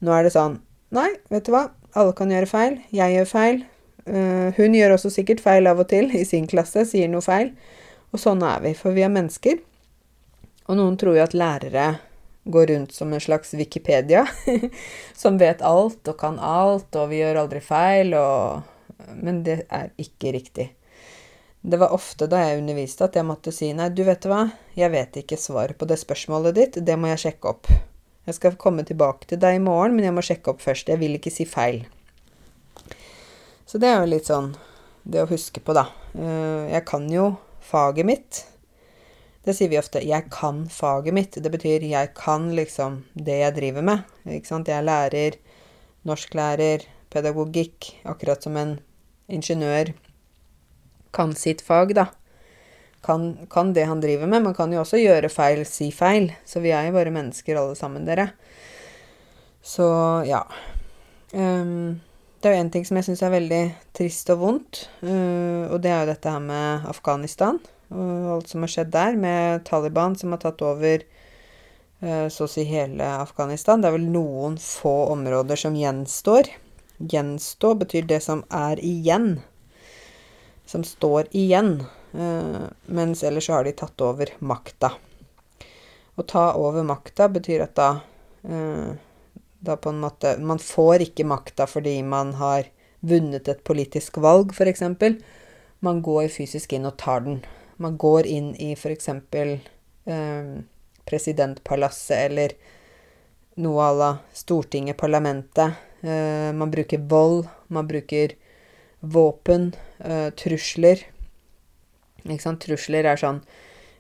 Nå 0.04 0.12
er 0.12 0.28
det 0.28 0.34
sånn 0.36 0.60
Nei, 0.93 1.10
vet 1.34 1.47
du 1.47 1.56
hva. 1.56 1.72
Alle 1.97 2.14
kan 2.14 2.30
gjøre 2.30 2.45
feil. 2.45 2.76
Jeg 2.93 3.16
gjør 3.16 3.30
feil. 3.32 3.64
Uh, 4.06 4.54
hun 4.60 4.76
gjør 4.78 4.93
også 4.93 5.10
sikkert 5.14 5.39
feil 5.41 5.66
av 5.70 5.80
og 5.82 5.88
til 5.89 6.12
i 6.14 6.22
sin 6.28 6.45
klasse, 6.49 6.84
sier 6.86 7.10
noe 7.10 7.24
feil. 7.26 7.49
Og 8.14 8.22
sånn 8.22 8.43
er 8.45 8.60
vi, 8.62 8.76
for 8.78 8.93
vi 8.93 9.01
er 9.01 9.10
mennesker. 9.10 9.58
Og 10.68 10.78
noen 10.78 10.99
tror 11.01 11.18
jo 11.18 11.24
at 11.24 11.34
lærere 11.34 11.88
går 12.43 12.68
rundt 12.68 12.93
som 12.93 13.14
en 13.14 13.24
slags 13.24 13.56
Wikipedia, 13.58 14.28
som 15.22 15.39
vet 15.41 15.64
alt 15.66 16.12
og 16.12 16.20
kan 16.20 16.38
alt, 16.38 16.93
og 16.93 17.10
vi 17.10 17.24
gjør 17.24 17.41
aldri 17.45 17.64
feil, 17.64 18.14
og 18.14 18.70
Men 19.20 19.41
det 19.43 19.66
er 19.68 19.89
ikke 19.99 20.32
riktig. 20.32 20.68
Det 21.62 21.80
var 21.80 21.91
ofte 21.91 22.28
da 22.28 22.39
jeg 22.39 22.62
underviste 22.62 23.04
at 23.04 23.16
jeg 23.16 23.26
måtte 23.28 23.51
si 23.51 23.74
nei, 23.76 23.89
du 23.89 24.04
vet 24.08 24.26
hva, 24.30 24.45
jeg 24.76 24.91
vet 24.93 25.18
ikke 25.20 25.39
svaret 25.39 25.78
på 25.78 25.88
det 25.89 25.97
spørsmålet 25.99 26.56
ditt, 26.56 26.80
det 26.86 26.95
må 26.99 27.12
jeg 27.12 27.24
sjekke 27.26 27.51
opp. 27.51 27.68
Jeg 28.24 28.38
skal 28.38 28.55
komme 28.59 28.86
tilbake 28.88 29.28
til 29.28 29.39
deg 29.41 29.57
i 29.57 29.63
morgen, 29.63 29.97
men 29.97 30.07
jeg 30.07 30.15
må 30.15 30.24
sjekke 30.24 30.53
opp 30.53 30.61
først. 30.63 30.91
Jeg 30.91 31.01
vil 31.01 31.17
ikke 31.17 31.34
si 31.34 31.45
feil. 31.49 31.84
Så 33.67 33.82
det 33.82 33.89
er 33.89 33.99
jo 33.99 34.11
litt 34.13 34.30
sånn 34.30 34.53
det 35.03 35.24
å 35.24 35.28
huske 35.28 35.59
på, 35.59 35.76
da. 35.76 35.89
Eh, 36.15 36.71
jeg 36.71 36.86
kan 36.88 37.09
jo 37.11 37.34
faget 37.63 38.07
mitt. 38.07 38.45
Det 39.43 39.55
sier 39.57 39.67
vi 39.71 39.80
ofte. 39.80 39.99
Jeg 39.99 40.30
kan 40.32 40.63
faget 40.71 41.15
mitt. 41.15 41.36
Det 41.36 41.51
betyr 41.51 41.84
jeg 41.84 42.13
kan 42.15 42.47
liksom 42.55 43.01
det 43.13 43.41
jeg 43.41 43.57
driver 43.57 43.84
med. 43.91 44.07
Ikke 44.24 44.53
sant. 44.53 44.71
Jeg 44.71 44.80
er 44.80 44.88
lærer, 44.88 45.38
norsklærer, 46.07 46.88
pedagogikk, 47.11 47.91
akkurat 48.07 48.43
som 48.45 48.55
en 48.59 48.78
ingeniør 49.28 49.91
kan 51.13 51.36
sitt 51.38 51.61
fag, 51.61 51.93
da. 51.97 52.07
Kan, 53.04 53.47
kan, 53.51 53.74
det 53.76 53.84
han 53.84 54.01
driver 54.01 54.28
med. 54.28 54.43
Man 54.43 54.56
kan 54.56 54.72
jo 54.72 54.80
også 54.82 55.01
gjøre 55.01 55.32
feil, 55.32 55.66
si 55.68 55.89
feil. 55.91 56.30
Så 56.47 56.62
vi 56.64 56.72
er 56.72 56.88
jo 56.88 56.95
bare 56.95 57.12
mennesker 57.12 57.60
alle 57.60 57.76
sammen, 57.76 58.06
dere. 58.08 58.30
Så 59.64 59.86
ja. 60.28 60.43
Um, 61.34 61.99
det 62.39 62.49
er 62.49 62.56
jo 62.56 62.64
én 62.64 62.72
ting 62.72 62.86
som 62.88 62.99
jeg 62.99 63.08
syns 63.08 63.24
er 63.24 63.34
veldig 63.34 63.62
trist 63.95 64.30
og 64.34 64.41
vondt, 64.41 64.82
uh, 65.01 65.72
og 65.72 65.80
det 65.82 65.89
er 65.89 66.04
jo 66.04 66.10
dette 66.12 66.34
her 66.36 66.43
med 66.43 66.84
Afghanistan 66.91 67.58
og 67.93 68.28
alt 68.36 68.51
som 68.51 68.66
har 68.66 68.72
skjedd 68.74 68.91
der, 68.93 69.16
med 69.18 69.64
Taliban 69.66 70.18
som 70.20 70.36
har 70.36 70.41
tatt 70.43 70.62
over 70.66 71.06
uh, 72.04 72.28
så 72.30 72.45
å 72.45 72.51
si 72.51 72.68
hele 72.68 73.08
Afghanistan. 73.24 73.82
Det 73.82 73.89
er 73.89 73.95
vel 73.95 74.12
noen 74.14 74.60
få 74.62 74.93
områder 75.14 75.60
som 75.64 75.78
gjenstår. 75.80 76.51
Gjenstå 76.99 77.74
betyr 77.82 78.06
det 78.12 78.22
som 78.26 78.43
er 78.54 78.82
igjen 78.84 79.38
som 80.66 80.84
står 80.84 81.28
igjen, 81.32 81.84
mens 82.14 83.24
ellers 83.26 83.47
så 83.47 83.57
har 83.57 83.66
de 83.66 83.72
tatt 83.78 84.01
over 84.05 84.30
makta. 84.39 84.91
Å 86.16 86.24
ta 86.30 86.43
over 86.61 86.86
makta 86.86 87.26
betyr 87.34 87.64
at 87.66 87.74
da 87.80 87.89
eh, 88.45 88.93
da 89.64 89.78
på 89.80 89.89
en 89.89 90.01
måte 90.03 90.36
Man 90.38 90.59
får 90.59 91.07
ikke 91.07 91.26
makta 91.26 91.68
fordi 91.70 91.95
man 92.03 92.34
har 92.38 92.68
vunnet 92.99 93.47
et 93.47 93.64
politisk 93.64 94.20
valg, 94.24 94.53
f.eks. 94.53 94.84
Man 95.84 96.01
går 96.03 96.30
fysisk 96.32 96.74
inn 96.76 96.88
og 96.88 96.97
tar 97.01 97.26
den. 97.26 97.41
Man 97.76 97.97
går 97.99 98.28
inn 98.28 98.53
i 98.55 98.72
f.eks. 98.78 99.09
Eh, 99.09 100.53
presidentpalasset 101.03 102.30
eller 102.30 102.55
noe 103.59 103.84
à 103.84 103.91
la 103.91 104.11
Stortinget, 104.34 104.97
parlamentet. 104.97 105.76
Eh, 106.01 106.51
man 106.55 106.72
bruker 106.72 107.03
vold. 107.11 107.49
Man 107.68 107.88
bruker 107.88 108.38
våpen, 109.03 109.74
uh, 109.99 110.30
trusler. 110.39 111.01
Ikke 112.24 112.43
sant? 112.43 112.63
Trusler 112.63 113.07
er 113.09 113.19
sånn 113.19 113.43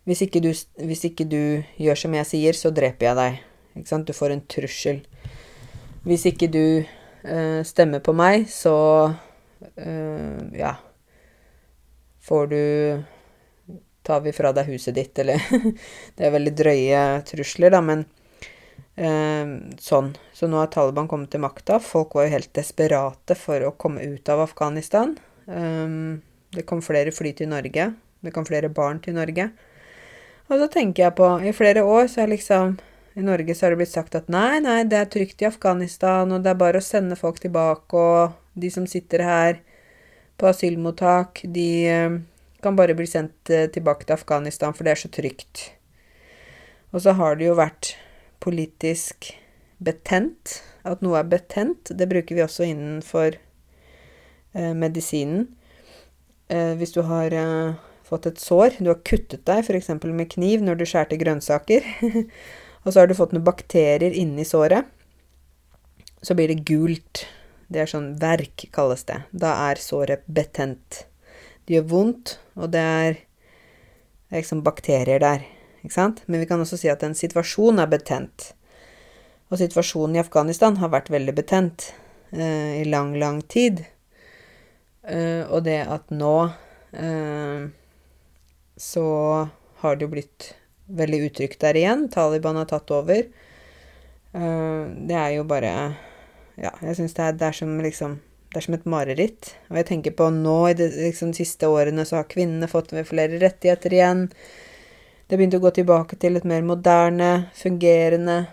hvis 0.03 0.25
ikke, 0.25 0.41
du, 0.43 0.49
hvis 0.83 1.05
ikke, 1.07 1.25
du, 1.31 1.63
gjør 1.79 1.99
som 1.99 2.15
jeg 2.17 2.27
sier, 2.27 2.57
så 2.59 2.73
dreper 2.75 3.07
jeg 3.07 3.19
deg. 3.19 3.37
Ikke 3.79 3.91
sant? 3.93 4.09
Du 4.09 4.15
får 4.15 4.35
en 4.35 4.43
trussel. 4.51 4.99
Hvis 6.03 6.25
ikke 6.27 6.49
du 6.51 6.83
øh, 6.83 7.61
stemmer 7.63 8.03
på 8.03 8.11
meg, 8.15 8.49
så 8.51 8.75
øh, 9.79 10.41
ja 10.59 10.75
Får 12.23 12.49
du 12.51 12.59
Tar 14.03 14.19
vi 14.25 14.33
fra 14.35 14.51
deg 14.51 14.67
huset 14.67 14.97
ditt, 14.97 15.15
eller 15.23 15.39
Det 16.17 16.27
er 16.27 16.35
veldig 16.35 16.51
drøye 16.59 17.03
trusler, 17.23 17.71
da, 17.71 17.79
men 17.79 18.03
øh, 18.99 19.53
sånn. 19.79 20.11
Så 20.35 20.51
nå 20.51 20.59
har 20.59 20.67
Taliban 20.73 21.07
kommet 21.07 21.31
til 21.31 21.39
makta. 21.43 21.79
Folk 21.79 22.19
var 22.19 22.27
jo 22.27 22.35
helt 22.35 22.51
desperate 22.59 23.39
for 23.39 23.63
å 23.63 23.75
komme 23.79 24.03
ut 24.03 24.27
av 24.27 24.43
Afghanistan. 24.43 25.15
Um, 25.47 26.19
det 26.51 26.67
kom 26.67 26.83
flere 26.83 27.15
fly 27.15 27.31
til 27.39 27.53
Norge. 27.55 27.93
Det 28.23 28.33
kom 28.33 28.47
flere 28.47 28.71
barn 28.71 29.01
til 29.03 29.17
Norge. 29.17 29.49
Og 30.49 30.59
så 30.59 30.67
tenker 30.71 31.05
jeg 31.05 31.15
på 31.17 31.27
I 31.43 31.53
flere 31.55 31.83
år 31.83 32.09
så 32.11 32.23
er 32.23 32.33
liksom 32.33 32.77
I 33.19 33.23
Norge 33.25 33.55
så 33.55 33.67
har 33.67 33.73
det 33.73 33.83
blitt 33.83 33.93
sagt 33.93 34.15
at 34.17 34.31
nei, 34.31 34.57
nei, 34.63 34.81
det 34.89 34.97
er 34.97 35.11
trygt 35.11 35.43
i 35.43 35.49
Afghanistan, 35.49 36.31
og 36.33 36.41
det 36.41 36.49
er 36.53 36.59
bare 36.59 36.81
å 36.81 36.85
sende 36.85 37.19
folk 37.19 37.37
tilbake, 37.43 37.93
og 37.93 38.33
de 38.57 38.71
som 38.73 38.87
sitter 38.89 39.21
her 39.21 39.59
på 40.41 40.49
asylmottak, 40.49 41.43
de 41.45 41.67
um, 41.93 42.17
kan 42.65 42.79
bare 42.79 42.95
bli 42.97 43.05
sendt 43.05 43.53
uh, 43.53 43.67
tilbake 43.69 44.07
til 44.07 44.17
Afghanistan, 44.17 44.73
for 44.73 44.87
det 44.87 44.95
er 44.95 45.03
så 45.03 45.11
trygt. 45.13 45.67
Og 46.93 47.05
så 47.05 47.13
har 47.17 47.37
det 47.37 47.51
jo 47.51 47.57
vært 47.57 47.93
politisk 48.43 49.31
betent. 49.83 50.59
At 50.83 51.01
noe 51.03 51.19
er 51.19 51.29
betent, 51.29 51.93
det 51.95 52.09
bruker 52.11 52.37
vi 52.37 52.43
også 52.43 52.67
innenfor 52.67 53.37
eh, 53.37 54.73
medisinen. 54.77 55.47
Eh, 56.51 56.73
hvis 56.77 56.93
du 56.93 57.01
har 57.07 57.33
eh, 57.33 57.79
fått 58.13 58.29
et 58.29 58.41
sår, 58.41 58.79
du 58.79 58.91
har 58.91 59.01
kuttet 59.05 59.45
deg 59.49 59.63
f.eks. 59.65 59.89
med 60.05 60.29
kniv 60.31 60.63
når 60.63 60.79
du 60.79 60.85
skjærte 60.89 61.19
grønnsaker, 61.19 61.85
og 62.83 62.91
så 62.91 62.99
har 63.01 63.09
du 63.09 63.17
fått 63.17 63.33
noen 63.35 63.45
bakterier 63.45 64.13
inni 64.13 64.45
såret, 64.47 64.87
så 66.23 66.37
blir 66.37 66.53
det 66.53 66.63
gult. 66.67 67.25
Det 67.73 67.81
er 67.83 67.89
sånn 67.89 68.13
verk, 68.21 68.67
kalles 68.75 69.03
det. 69.09 69.23
Da 69.31 69.55
er 69.67 69.81
såret 69.81 70.23
betent. 70.31 71.03
Det 71.65 71.77
gjør 71.77 71.87
vondt, 71.89 72.37
og 72.59 72.71
det 72.73 72.83
er, 72.83 73.21
liksom 74.33 74.63
bakterier 74.65 75.21
der. 75.23 75.43
Ikke 75.83 75.95
sant? 75.95 76.23
Men 76.27 76.43
vi 76.43 76.47
kan 76.49 76.61
også 76.63 76.79
si 76.79 76.89
at 76.91 77.03
en 77.05 77.15
situasjon 77.17 77.81
er 77.81 77.89
betent. 77.91 78.51
Og 79.51 79.59
situasjonen 79.61 80.17
i 80.17 80.23
Afghanistan 80.23 80.79
har 80.81 80.91
vært 80.93 81.11
veldig 81.13 81.35
betent 81.37 81.91
eh, 82.31 82.81
i 82.81 82.85
lang, 82.87 83.13
lang 83.19 83.43
tid. 83.51 83.83
Eh, 85.03 85.43
og 85.49 85.65
det 85.67 85.81
at 85.83 86.13
nå 86.15 86.35
eh, 86.95 87.67
så 88.77 89.05
har 89.83 89.95
det 89.95 90.07
jo 90.07 90.13
blitt 90.15 90.53
veldig 90.85 91.19
utrygt 91.27 91.61
der 91.63 91.77
igjen. 91.77 92.07
Taliban 92.11 92.59
har 92.59 92.69
tatt 92.69 92.91
over. 92.91 93.25
Eh, 94.33 94.83
det 95.07 95.17
er 95.19 95.37
jo 95.37 95.47
bare 95.47 95.73
Ja, 96.53 96.69
jeg 96.85 96.99
syns 96.99 97.15
det, 97.17 97.31
det, 97.39 97.47
er 97.47 97.55
som 97.57 97.79
liksom 97.81 98.19
det 98.53 98.59
er 98.59 98.65
som 98.67 98.75
et 98.77 98.85
mareritt. 98.85 99.55
Og 99.71 99.79
jeg 99.79 99.87
tenker 99.89 100.13
på 100.13 100.27
nå 100.29 100.57
i 100.69 100.75
de 100.77 100.85
liksom, 100.91 101.31
siste 101.33 101.65
årene 101.65 102.05
så 102.05 102.19
har 102.19 102.29
kvinnene 102.29 102.69
fått 102.69 102.93
flere 103.09 103.39
rettigheter 103.41 103.95
igjen. 103.97 104.27
Det 105.25 105.39
begynte 105.39 105.57
å 105.57 105.63
gå 105.63 105.71
tilbake 105.73 106.19
til 106.21 106.37
et 106.37 106.45
mer 106.45 106.61
moderne, 106.61 107.47
fungerende 107.57 108.43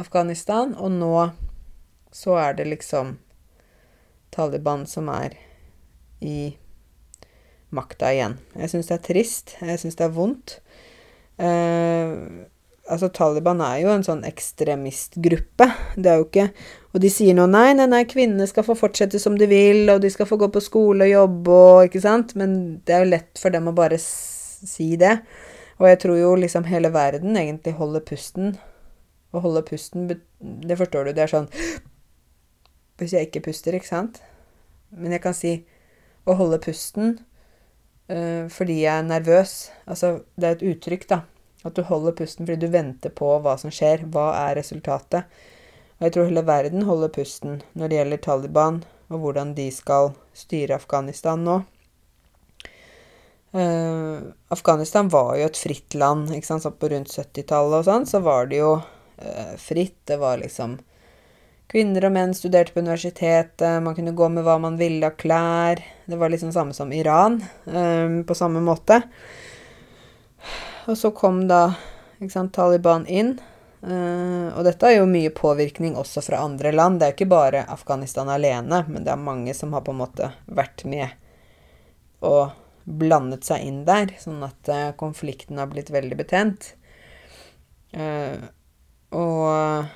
Afghanistan, 0.00 0.72
og 0.80 0.94
nå 0.96 1.28
så 2.14 2.38
er 2.40 2.56
det 2.56 2.70
liksom 2.70 3.18
Taliban 4.32 4.86
som 4.88 5.10
er 5.12 5.36
i 6.24 6.54
makta 7.76 8.12
igjen. 8.14 8.38
Jeg 8.56 8.72
syns 8.72 8.90
det 8.90 8.96
er 8.98 9.06
trist. 9.08 9.54
Jeg 9.60 9.80
syns 9.82 9.98
det 9.98 10.06
er 10.06 10.14
vondt. 10.14 10.58
Eh, 11.42 12.12
altså, 12.86 13.08
Taliban 13.08 13.62
er 13.64 13.80
jo 13.82 13.92
en 13.92 14.04
sånn 14.06 14.24
ekstremistgruppe. 14.28 15.68
Det 15.96 16.10
er 16.10 16.20
jo 16.20 16.28
ikke 16.28 16.48
Og 16.94 17.00
de 17.02 17.10
sier 17.10 17.34
nå 17.34 17.48
nei, 17.50 17.72
nei, 17.74 17.88
nei, 17.90 18.04
kvinnene 18.06 18.46
skal 18.46 18.62
få 18.62 18.76
fortsette 18.78 19.18
som 19.18 19.34
de 19.38 19.48
vil, 19.50 19.88
og 19.90 19.98
de 20.04 20.10
skal 20.14 20.28
få 20.30 20.38
gå 20.38 20.46
på 20.54 20.62
skole 20.62 21.08
og 21.08 21.10
jobbe 21.10 21.56
og 21.56 21.88
Ikke 21.88 22.04
sant? 22.04 22.36
Men 22.38 22.78
det 22.86 22.94
er 22.94 23.02
jo 23.02 23.10
lett 23.16 23.42
for 23.42 23.54
dem 23.54 23.66
å 23.70 23.74
bare 23.74 23.98
si 23.98 24.94
det. 25.00 25.16
Og 25.80 25.88
jeg 25.90 26.04
tror 26.04 26.20
jo 26.20 26.36
liksom 26.38 26.68
hele 26.70 26.92
verden 26.94 27.34
egentlig 27.36 27.74
holder 27.80 28.04
pusten. 28.06 28.54
Å 29.34 29.42
holde 29.42 29.64
pusten, 29.66 30.06
det 30.38 30.78
forstår 30.78 31.08
du, 31.08 31.16
det 31.16 31.24
er 31.24 31.32
sånn 31.32 31.48
Hvis 33.02 33.16
jeg 33.16 33.26
ikke 33.26 33.48
puster, 33.48 33.74
ikke 33.74 33.90
sant? 33.90 34.20
Men 34.94 35.16
jeg 35.16 35.24
kan 35.24 35.34
si 35.34 35.56
å 36.24 36.36
holde 36.38 36.60
pusten 36.62 37.16
uh, 37.18 37.33
fordi 38.04 38.74
jeg 38.82 39.00
er 39.00 39.06
nervøs. 39.06 39.52
Altså, 39.88 40.18
det 40.36 40.48
er 40.48 40.56
et 40.58 40.64
uttrykk, 40.74 41.06
da. 41.08 41.20
At 41.64 41.76
du 41.78 41.82
holder 41.88 42.12
pusten 42.18 42.44
fordi 42.44 42.66
du 42.66 42.72
venter 42.72 43.12
på 43.16 43.30
hva 43.40 43.54
som 43.60 43.72
skjer. 43.72 44.04
Hva 44.12 44.26
er 44.42 44.58
resultatet? 44.58 45.30
Og 45.96 46.06
jeg 46.06 46.14
tror 46.14 46.28
hele 46.28 46.44
verden 46.44 46.84
holder 46.88 47.12
pusten 47.14 47.62
når 47.72 47.90
det 47.90 47.98
gjelder 48.00 48.22
Taliban, 48.26 48.82
og 49.08 49.22
hvordan 49.22 49.54
de 49.56 49.70
skal 49.72 50.12
styre 50.36 50.76
Afghanistan 50.76 51.44
nå. 51.46 51.62
Uh, 53.54 54.34
Afghanistan 54.50 55.08
var 55.08 55.36
jo 55.38 55.46
et 55.46 55.60
fritt 55.60 55.94
land. 55.94 56.32
ikke 56.34 56.48
sant, 56.48 56.64
så 56.64 56.74
På 56.74 56.90
rundt 56.90 57.12
70-tallet 57.12 57.78
og 57.78 57.86
sånn, 57.86 58.06
så 58.10 58.20
var 58.24 58.50
det 58.50 58.58
jo 58.58 58.72
uh, 58.82 59.54
fritt. 59.62 60.00
Det 60.10 60.18
var 60.18 60.42
liksom 60.42 60.76
Kvinner 61.74 62.04
og 62.06 62.12
menn 62.14 62.30
studerte 62.38 62.70
på 62.70 62.84
universitetet, 62.84 63.82
man 63.82 63.96
kunne 63.96 64.12
gå 64.14 64.28
med 64.30 64.44
hva 64.46 64.60
man 64.62 64.76
ville 64.78 65.08
av 65.08 65.16
klær. 65.18 65.80
Det 66.06 66.14
var 66.20 66.30
liksom 66.30 66.52
samme 66.54 66.70
som 66.70 66.92
Iran, 66.94 67.40
um, 67.66 68.20
på 68.22 68.34
samme 68.38 68.60
måte. 68.62 69.00
Og 70.86 70.94
så 70.94 71.10
kom 71.10 71.40
da 71.50 71.72
sant, 72.30 72.52
Taliban 72.54 73.08
inn. 73.10 73.32
Uh, 73.82 74.54
og 74.54 74.62
dette 74.68 74.86
er 74.86 75.00
jo 75.00 75.08
mye 75.10 75.32
påvirkning 75.34 75.96
også 75.98 76.22
fra 76.22 76.44
andre 76.46 76.70
land. 76.70 77.00
Det 77.00 77.08
er 77.08 77.10
jo 77.10 77.16
ikke 77.16 77.32
bare 77.34 77.64
Afghanistan 77.74 78.30
alene, 78.30 78.84
men 78.86 79.02
det 79.02 79.10
er 79.10 79.26
mange 79.26 79.56
som 79.58 79.74
har 79.74 79.82
på 79.82 79.96
en 79.96 79.98
måte 80.04 80.30
vært 80.46 80.86
med 80.86 81.10
og 82.22 82.54
blandet 82.86 83.50
seg 83.50 83.66
inn 83.66 83.82
der, 83.90 84.14
sånn 84.22 84.46
at 84.46 84.70
uh, 84.70 84.94
konflikten 85.02 85.58
har 85.58 85.74
blitt 85.74 85.90
veldig 85.90 86.22
betent. 86.22 86.70
Uh, 87.98 88.38
og 89.10 89.90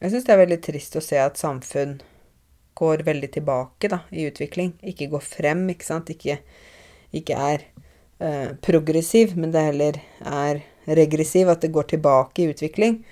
jeg 0.00 0.12
syns 0.12 0.26
det 0.26 0.34
er 0.34 0.42
veldig 0.42 0.60
trist 0.64 0.96
å 0.98 1.04
se 1.04 1.20
at 1.20 1.40
samfunn 1.40 1.98
går 2.80 3.04
veldig 3.04 3.30
tilbake 3.34 3.90
da, 3.92 4.02
i 4.10 4.26
utvikling. 4.30 4.72
Ikke 4.80 5.10
går 5.12 5.24
frem, 5.24 5.66
ikke 5.72 5.86
sant. 5.86 6.12
Ikke, 6.14 6.38
ikke 7.16 7.36
er 7.36 7.66
uh, 8.22 8.56
progressiv, 8.64 9.34
men 9.36 9.52
det 9.52 9.66
heller 9.66 10.00
er 10.24 10.62
regressiv, 10.88 11.50
at 11.52 11.60
det 11.60 11.74
går 11.74 11.90
tilbake 11.92 12.44
i 12.44 12.48
utvikling. 12.54 13.02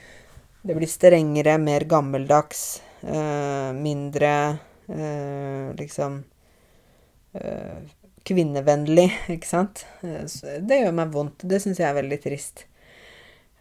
Det 0.64 0.76
blir 0.76 0.90
strengere, 0.90 1.58
mer 1.60 1.84
gammeldags, 1.88 2.80
mindre 3.78 4.32
liksom 5.78 6.16
kvinnevennlig, 8.28 9.08
ikke 9.34 9.48
sant. 9.48 9.84
Eh, 10.04 10.24
det 10.64 10.82
gjør 10.82 10.96
meg 10.96 11.14
vondt. 11.14 11.44
Det 11.48 11.60
syns 11.62 11.80
jeg 11.80 11.88
er 11.88 11.96
veldig 11.98 12.18
trist. 12.24 12.66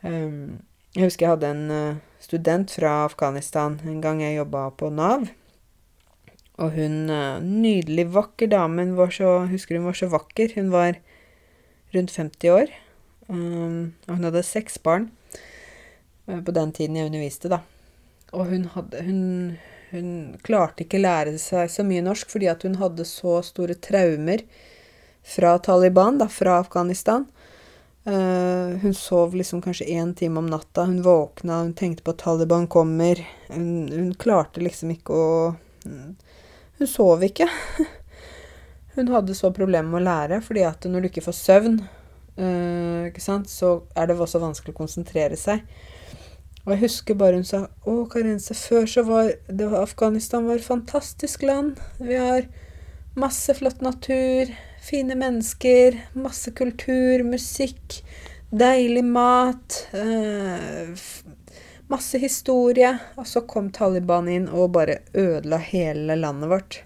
Ehm, 0.05 0.59
jeg 0.97 1.05
husker 1.05 1.25
jeg 1.25 1.33
hadde 1.35 1.51
en 1.53 1.73
eh, 1.73 1.99
student 2.23 2.73
fra 2.73 3.03
Afghanistan 3.05 3.77
en 3.85 4.01
gang 4.01 4.23
jeg 4.23 4.39
jobba 4.39 4.67
på 4.79 4.89
Nav. 4.89 5.27
Og 6.57 6.73
hun 6.73 6.97
eh, 7.13 7.37
Nydelig, 7.45 8.07
vakker 8.15 8.49
dame. 8.51 8.87
Hun 8.89 8.97
var 8.97 9.13
så, 9.13 9.37
husker 9.51 9.77
hun 9.77 9.87
var 9.87 9.97
så 9.99 10.09
vakker. 10.09 10.57
Hun 10.57 10.73
var 10.73 10.97
rundt 11.93 12.17
50 12.17 12.51
år. 12.51 12.73
Ehm, 13.29 13.93
og 14.07 14.17
hun 14.17 14.27
hadde 14.27 14.43
seks 14.43 14.81
barn 14.81 15.11
på 16.27 16.51
den 16.51 16.73
tiden 16.75 16.97
jeg 16.97 17.07
underviste, 17.07 17.47
da. 17.47 17.61
Og 18.35 18.49
hun 18.49 18.65
hadde 18.73 19.03
Hun 19.07 19.21
hun 19.91 20.35
klarte 20.43 20.83
ikke 20.83 20.99
lære 20.99 21.37
seg 21.39 21.69
så 21.71 21.85
mye 21.87 22.03
norsk 22.03 22.31
fordi 22.31 22.49
hun 22.65 22.79
hadde 22.81 23.05
så 23.07 23.39
store 23.45 23.77
traumer 23.79 24.43
fra 25.27 25.57
Taliban, 25.63 26.19
da, 26.21 26.27
fra 26.31 26.59
Afghanistan. 26.61 27.25
Uh, 28.07 28.77
hun 28.79 28.93
sov 28.95 29.35
liksom 29.35 29.61
kanskje 29.61 29.85
én 29.85 30.13
time 30.15 30.39
om 30.39 30.45
natta. 30.47 30.85
Hun 30.87 31.01
våkna, 31.03 31.59
hun 31.59 31.73
tenkte 31.73 32.03
på 32.03 32.13
at 32.15 32.17
Taliban 32.23 32.67
kommer. 32.67 33.19
Hun, 33.47 33.89
hun 33.91 34.13
klarte 34.15 34.63
liksom 34.63 34.93
ikke 34.95 35.13
å 35.13 35.27
Hun 36.77 36.87
sov 36.87 37.23
ikke. 37.25 37.49
hun 38.95 39.11
hadde 39.11 39.35
så 39.35 39.51
problemer 39.51 39.89
med 39.89 40.01
å 40.01 40.05
lære, 40.05 40.41
fordi 40.45 40.63
at 40.67 40.85
når 40.87 41.03
du 41.03 41.09
ikke 41.09 41.25
får 41.25 41.35
søvn, 41.35 41.77
uh, 42.37 43.07
ikke 43.09 43.23
sant, 43.23 43.49
så 43.49 43.79
er 43.97 44.07
det 44.07 44.17
også 44.19 44.43
vanskelig 44.43 44.75
å 44.75 44.81
konsentrere 44.83 45.39
seg. 45.39 45.65
Og 46.67 46.73
jeg 46.75 46.83
husker 46.83 47.15
bare 47.15 47.39
hun 47.39 47.47
sa 47.47 47.65
Å, 47.87 47.97
Karense, 48.11 48.55
før 48.55 48.87
så 48.91 49.03
var 49.07 49.33
var 49.47 49.81
Afghanistan 49.81 50.47
var 50.47 50.59
et 50.59 50.67
fantastisk 50.67 51.43
land. 51.47 51.79
Vi 51.99 52.15
har 52.19 52.47
masse 53.17 53.55
flott 53.57 53.81
natur, 53.81 54.51
fine 54.87 55.15
mennesker, 55.15 55.99
masse 56.13 56.51
kultur, 56.51 57.23
musikk, 57.23 58.03
deilig 58.49 59.03
mat. 59.05 59.87
Eh, 59.91 60.95
masse 61.87 62.17
historie. 62.17 62.97
Og 63.15 63.27
så 63.27 63.41
kom 63.41 63.71
Taliban 63.71 64.29
inn 64.31 64.47
og 64.47 64.71
bare 64.77 65.01
ødela 65.13 65.59
hele 65.59 66.15
landet 66.15 66.51
vårt. 66.51 66.79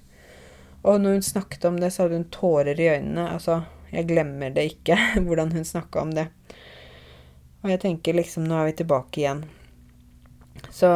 Og 0.81 1.01
når 1.01 1.19
hun 1.19 1.25
snakket 1.25 1.65
om 1.69 1.79
det, 1.79 1.91
så 1.93 2.03
hadde 2.03 2.17
hun 2.17 2.29
tårer 2.33 2.79
i 2.79 2.89
øynene. 2.95 3.29
Altså, 3.35 3.61
jeg 3.93 4.09
glemmer 4.09 4.49
det 4.49 4.65
ikke, 4.73 4.97
hvordan 5.25 5.53
hun 5.53 5.65
snakka 5.67 6.01
om 6.01 6.13
det. 6.17 6.27
Og 7.61 7.69
jeg 7.69 7.83
tenker 7.83 8.17
liksom, 8.17 8.47
nå 8.49 8.57
er 8.57 8.71
vi 8.71 8.77
tilbake 8.81 9.21
igjen. 9.21 9.45
Så 10.73 10.89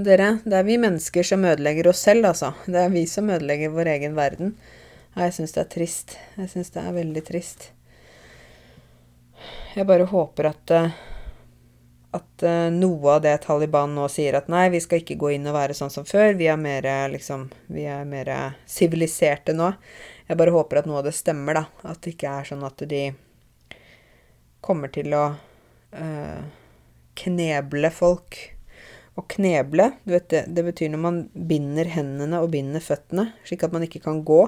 dere, 0.00 0.38
det 0.44 0.56
er 0.56 0.64
vi 0.66 0.80
mennesker 0.80 1.24
som 1.24 1.44
ødelegger 1.44 1.90
oss 1.92 2.00
selv, 2.08 2.32
altså. 2.32 2.54
Det 2.64 2.80
er 2.80 2.92
vi 2.92 3.04
som 3.08 3.28
ødelegger 3.28 3.76
vår 3.76 3.92
egen 3.98 4.16
verden. 4.16 4.54
Jeg 5.16 5.34
syns 5.34 5.54
det 5.56 5.62
er 5.64 5.70
trist. 5.74 6.16
Jeg 6.38 6.50
syns 6.52 6.72
det 6.74 6.82
er 6.82 6.96
veldig 6.96 7.22
trist. 7.26 7.70
Jeg 9.74 9.86
bare 9.88 10.06
håper 10.10 10.50
at 10.50 10.74
eh, 10.76 10.98
at 12.10 12.42
uh, 12.42 12.66
noe 12.74 13.12
av 13.14 13.20
det 13.22 13.36
Taliban 13.44 13.92
nå 13.94 14.08
sier 14.10 14.34
at 14.34 14.48
nei, 14.50 14.64
vi 14.72 14.80
skal 14.82 14.98
ikke 14.98 15.14
gå 15.20 15.28
inn 15.36 15.46
og 15.46 15.54
være 15.54 15.76
sånn 15.78 15.92
som 15.94 16.06
før, 16.08 16.32
vi 16.34 16.48
er 16.50 16.58
mer 16.58 16.88
liksom 17.12 17.44
Vi 17.70 17.84
er 17.86 18.02
mer 18.08 18.30
siviliserte 18.66 19.54
nå. 19.54 19.68
Jeg 20.26 20.38
bare 20.40 20.54
håper 20.54 20.80
at 20.80 20.88
noe 20.90 20.98
av 20.98 21.06
det 21.06 21.14
stemmer, 21.14 21.60
da. 21.60 21.64
At 21.86 22.02
det 22.02 22.16
ikke 22.16 22.32
er 22.40 22.48
sånn 22.50 22.66
at 22.66 22.82
de 22.90 23.04
kommer 24.60 24.90
til 24.92 25.14
å 25.14 25.22
øh, 25.94 26.42
kneble 27.22 27.90
folk 27.94 28.40
å 29.18 29.24
kneble, 29.28 29.90
du 30.04 30.14
vet 30.14 30.28
det, 30.32 30.44
det 30.54 30.64
betyr 30.64 30.92
når 30.92 31.02
man 31.02 31.20
binder 31.34 31.88
hendene 31.90 32.40
og 32.42 32.52
binder 32.54 32.82
føttene, 32.84 33.30
slik 33.46 33.64
at 33.66 33.74
man 33.74 33.84
ikke 33.86 34.02
kan 34.04 34.22
gå. 34.26 34.44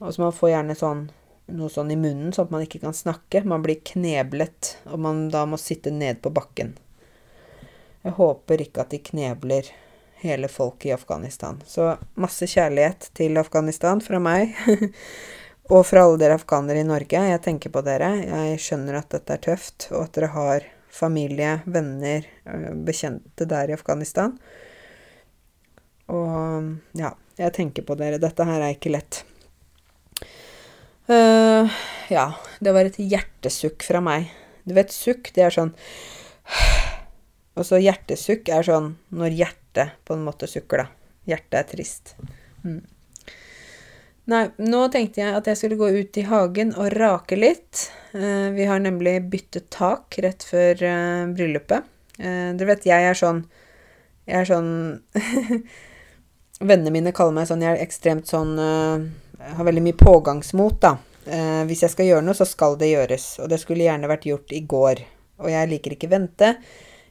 Og 0.00 0.14
så 0.14 0.24
man 0.24 0.34
får 0.34 0.50
gjerne 0.54 0.78
sånn 0.78 1.04
noe 1.52 1.68
sånn 1.68 1.92
i 1.92 1.96
munnen, 2.00 2.32
sånn 2.32 2.48
at 2.48 2.52
man 2.54 2.64
ikke 2.64 2.80
kan 2.82 2.96
snakke. 2.96 3.44
Man 3.44 3.64
blir 3.64 3.82
kneblet, 3.84 4.78
og 4.88 5.00
man 5.04 5.26
da 5.32 5.44
må 5.48 5.58
sitte 5.60 5.92
ned 5.92 6.22
på 6.24 6.32
bakken. 6.34 6.72
Jeg 8.04 8.16
håper 8.18 8.64
ikke 8.64 8.84
at 8.84 8.92
de 8.92 9.00
knebler 9.04 9.68
hele 10.24 10.48
folket 10.48 10.88
i 10.88 10.94
Afghanistan. 10.96 11.60
Så 11.68 11.94
masse 12.20 12.48
kjærlighet 12.48 13.10
til 13.16 13.36
Afghanistan 13.40 14.00
fra 14.04 14.20
meg. 14.22 14.56
og 15.72 15.84
fra 15.88 16.04
alle 16.04 16.20
dere 16.20 16.38
afghanere 16.38 16.80
i 16.80 16.88
Norge. 16.88 17.20
Jeg 17.28 17.42
tenker 17.44 17.72
på 17.72 17.84
dere. 17.84 18.10
Jeg 18.24 18.60
skjønner 18.64 19.00
at 19.00 19.12
dette 19.12 19.36
er 19.36 19.44
tøft, 19.48 19.88
og 19.92 20.06
at 20.06 20.16
dere 20.16 20.32
har 20.36 20.68
familie, 20.94 21.58
venner, 21.64 22.26
eh, 22.46 22.70
bekjente 22.86 23.48
der 23.50 23.72
i 23.72 23.76
Afghanistan. 23.76 24.36
Og 26.12 26.72
ja, 26.96 27.14
jeg 27.40 27.56
tenker 27.56 27.84
på 27.88 27.96
dere. 28.00 28.20
Dette 28.22 28.48
her 28.48 28.60
er 28.60 28.76
ikke 28.76 28.92
lett. 28.92 29.24
Uh, 31.04 31.68
ja, 32.08 32.30
det 32.64 32.72
var 32.72 32.88
et 32.88 32.96
hjertesukk 32.96 33.84
fra 33.84 34.00
meg. 34.04 34.30
Du 34.64 34.72
vet, 34.76 34.92
sukk, 34.92 35.28
det 35.36 35.42
er 35.44 35.52
sånn 35.52 35.74
Og 37.58 37.66
så 37.68 37.76
hjertesukk 37.76 38.48
er 38.48 38.64
sånn 38.64 38.94
når 39.12 39.36
hjertet 39.36 39.98
på 40.08 40.16
en 40.16 40.24
måte 40.24 40.48
sukker, 40.48 40.84
da. 40.84 40.86
Hjertet 41.28 41.58
er 41.60 41.66
trist. 41.68 42.14
Mm. 42.64 42.80
Nei, 44.32 44.46
nå 44.64 44.86
tenkte 44.92 45.20
jeg 45.20 45.36
at 45.36 45.50
jeg 45.50 45.60
skulle 45.60 45.76
gå 45.76 45.90
ut 45.92 46.16
i 46.16 46.24
hagen 46.24 46.72
og 46.72 46.88
rake 46.96 47.36
litt. 47.36 47.88
Uh, 48.16 48.48
vi 48.56 48.64
har 48.70 48.80
nemlig 48.80 49.18
byttet 49.28 49.68
tak 49.74 50.16
rett 50.24 50.46
før 50.48 50.86
uh, 50.88 51.26
bryllupet. 51.34 51.90
Dere 52.14 52.68
vet, 52.68 52.84
jeg 52.86 53.08
er 53.08 53.16
sånn 53.18 53.40
Jeg 54.22 54.44
er 54.44 54.46
sånn 54.46 54.68
Vennene 56.70 56.92
mine 56.94 57.10
kaller 57.10 57.34
meg 57.34 57.48
sånn 57.48 57.64
Jeg 57.64 57.74
er 57.74 57.82
ekstremt 57.82 58.30
sånn 58.30 58.52
har 59.56 59.66
veldig 59.66 59.82
mye 59.84 59.98
pågangsmot, 59.98 60.78
da. 60.82 60.94
Hvis 61.64 61.80
jeg 61.86 61.92
skal 61.92 62.08
gjøre 62.08 62.24
noe, 62.26 62.36
så 62.36 62.44
skal 62.44 62.74
det 62.76 62.90
gjøres. 62.90 63.26
Og 63.40 63.48
det 63.48 63.56
skulle 63.62 63.86
gjerne 63.86 64.10
vært 64.10 64.26
gjort 64.28 64.52
i 64.52 64.60
går. 64.68 65.00
Og 65.40 65.48
jeg 65.48 65.70
liker 65.70 65.94
ikke 65.96 66.10
vente. 66.12 66.50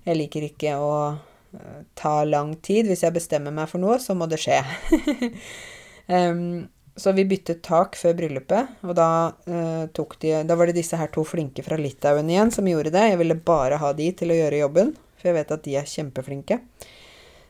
Jeg 0.05 0.19
liker 0.19 0.45
ikke 0.45 0.75
å 0.77 0.91
ta 1.95 2.23
lang 2.23 2.55
tid. 2.55 2.87
Hvis 2.87 3.03
jeg 3.05 3.15
bestemmer 3.15 3.53
meg 3.53 3.69
for 3.71 3.81
noe, 3.83 3.99
så 4.01 4.15
må 4.17 4.27
det 4.29 4.41
skje. 4.41 4.59
um, 6.15 6.63
Så 6.95 7.13
vi 7.17 7.25
byttet 7.25 7.63
tak 7.65 7.95
før 7.97 8.13
bryllupet, 8.19 8.75
og 8.85 8.93
da, 8.97 9.07
uh, 9.49 9.85
tok 9.97 10.19
de, 10.21 10.35
da 10.45 10.57
var 10.57 10.69
det 10.69 10.77
disse 10.77 10.97
her 10.99 11.09
to 11.13 11.23
flinke 11.25 11.63
fra 11.65 11.79
Litauen 11.79 12.29
igjen 12.29 12.53
som 12.53 12.67
gjorde 12.69 12.91
det. 12.93 13.07
Jeg 13.09 13.21
ville 13.23 13.39
bare 13.41 13.79
ha 13.81 13.93
de 13.97 14.11
til 14.13 14.33
å 14.33 14.37
gjøre 14.37 14.59
jobben, 14.61 14.91
for 15.17 15.31
jeg 15.31 15.39
vet 15.39 15.55
at 15.55 15.63
de 15.65 15.73
er 15.79 15.89
kjempeflinke. 15.89 16.59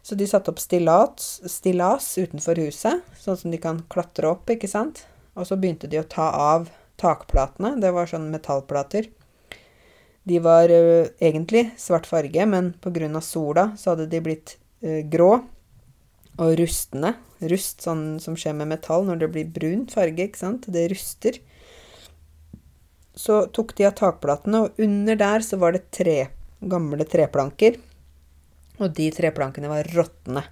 Så 0.04 0.16
de 0.20 0.28
satte 0.28 0.52
opp 0.52 0.60
stillas, 0.60 1.40
stillas 1.48 2.10
utenfor 2.20 2.60
huset, 2.60 3.04
sånn 3.16 3.38
som 3.40 3.54
de 3.54 3.60
kan 3.62 3.80
klatre 3.92 4.34
opp, 4.34 4.50
ikke 4.52 4.68
sant. 4.68 5.06
Og 5.40 5.48
så 5.48 5.56
begynte 5.56 5.88
de 5.88 6.02
å 6.02 6.08
ta 6.10 6.28
av 6.36 6.68
takplatene. 7.00 7.78
Det 7.80 7.92
var 7.96 8.10
sånne 8.12 8.34
metallplater. 8.36 9.08
De 10.28 10.40
var 10.44 10.72
ø, 10.72 11.08
egentlig 11.24 11.70
svart 11.80 12.08
farge, 12.08 12.46
men 12.48 12.74
pga. 12.84 13.22
sola 13.22 13.72
så 13.80 13.94
hadde 13.94 14.10
de 14.12 14.22
blitt 14.24 14.58
ø, 14.84 15.02
grå 15.08 15.32
og 16.40 16.54
rustne. 16.60 17.16
Rust 17.40 17.84
sånn 17.84 18.20
som 18.24 18.36
skjer 18.40 18.56
med 18.60 18.72
metall 18.72 19.08
når 19.08 19.24
det 19.24 19.32
blir 19.32 19.56
brun 19.56 19.88
farge, 19.92 20.28
ikke 20.28 20.44
sant. 20.44 20.68
Det 20.68 20.88
ruster. 20.92 21.40
Så 23.16 23.46
tok 23.56 23.76
de 23.78 23.88
av 23.88 23.96
takplatene, 24.00 24.64
og 24.64 24.84
under 24.84 25.16
der 25.16 25.44
så 25.46 25.60
var 25.62 25.76
det 25.76 25.88
tre 25.96 26.28
gamle 26.60 27.08
treplanker. 27.08 27.80
Og 28.82 28.94
de 28.98 29.10
treplankene 29.14 29.70
var 29.70 29.90
råtne. 29.94 30.46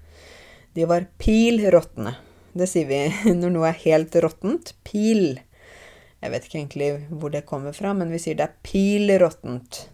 De 0.76 0.86
var 0.88 1.08
pil 1.20 1.64
råtne. 1.74 2.16
Det 2.54 2.68
sier 2.70 2.90
vi 2.90 3.34
når 3.40 3.56
noe 3.56 3.72
er 3.72 3.80
helt 3.86 4.16
råttent. 4.24 4.76
Pil. 4.88 5.40
Jeg 6.22 6.34
vet 6.34 6.46
ikke 6.46 6.60
egentlig 6.60 6.92
hvor 7.10 7.34
det 7.34 7.48
kommer 7.50 7.74
fra, 7.74 7.96
men 7.98 8.12
vi 8.14 8.20
sier 8.22 8.38
det 8.38 8.50
er 8.50 8.60
pil 8.66 9.10
råttent. 9.22 9.86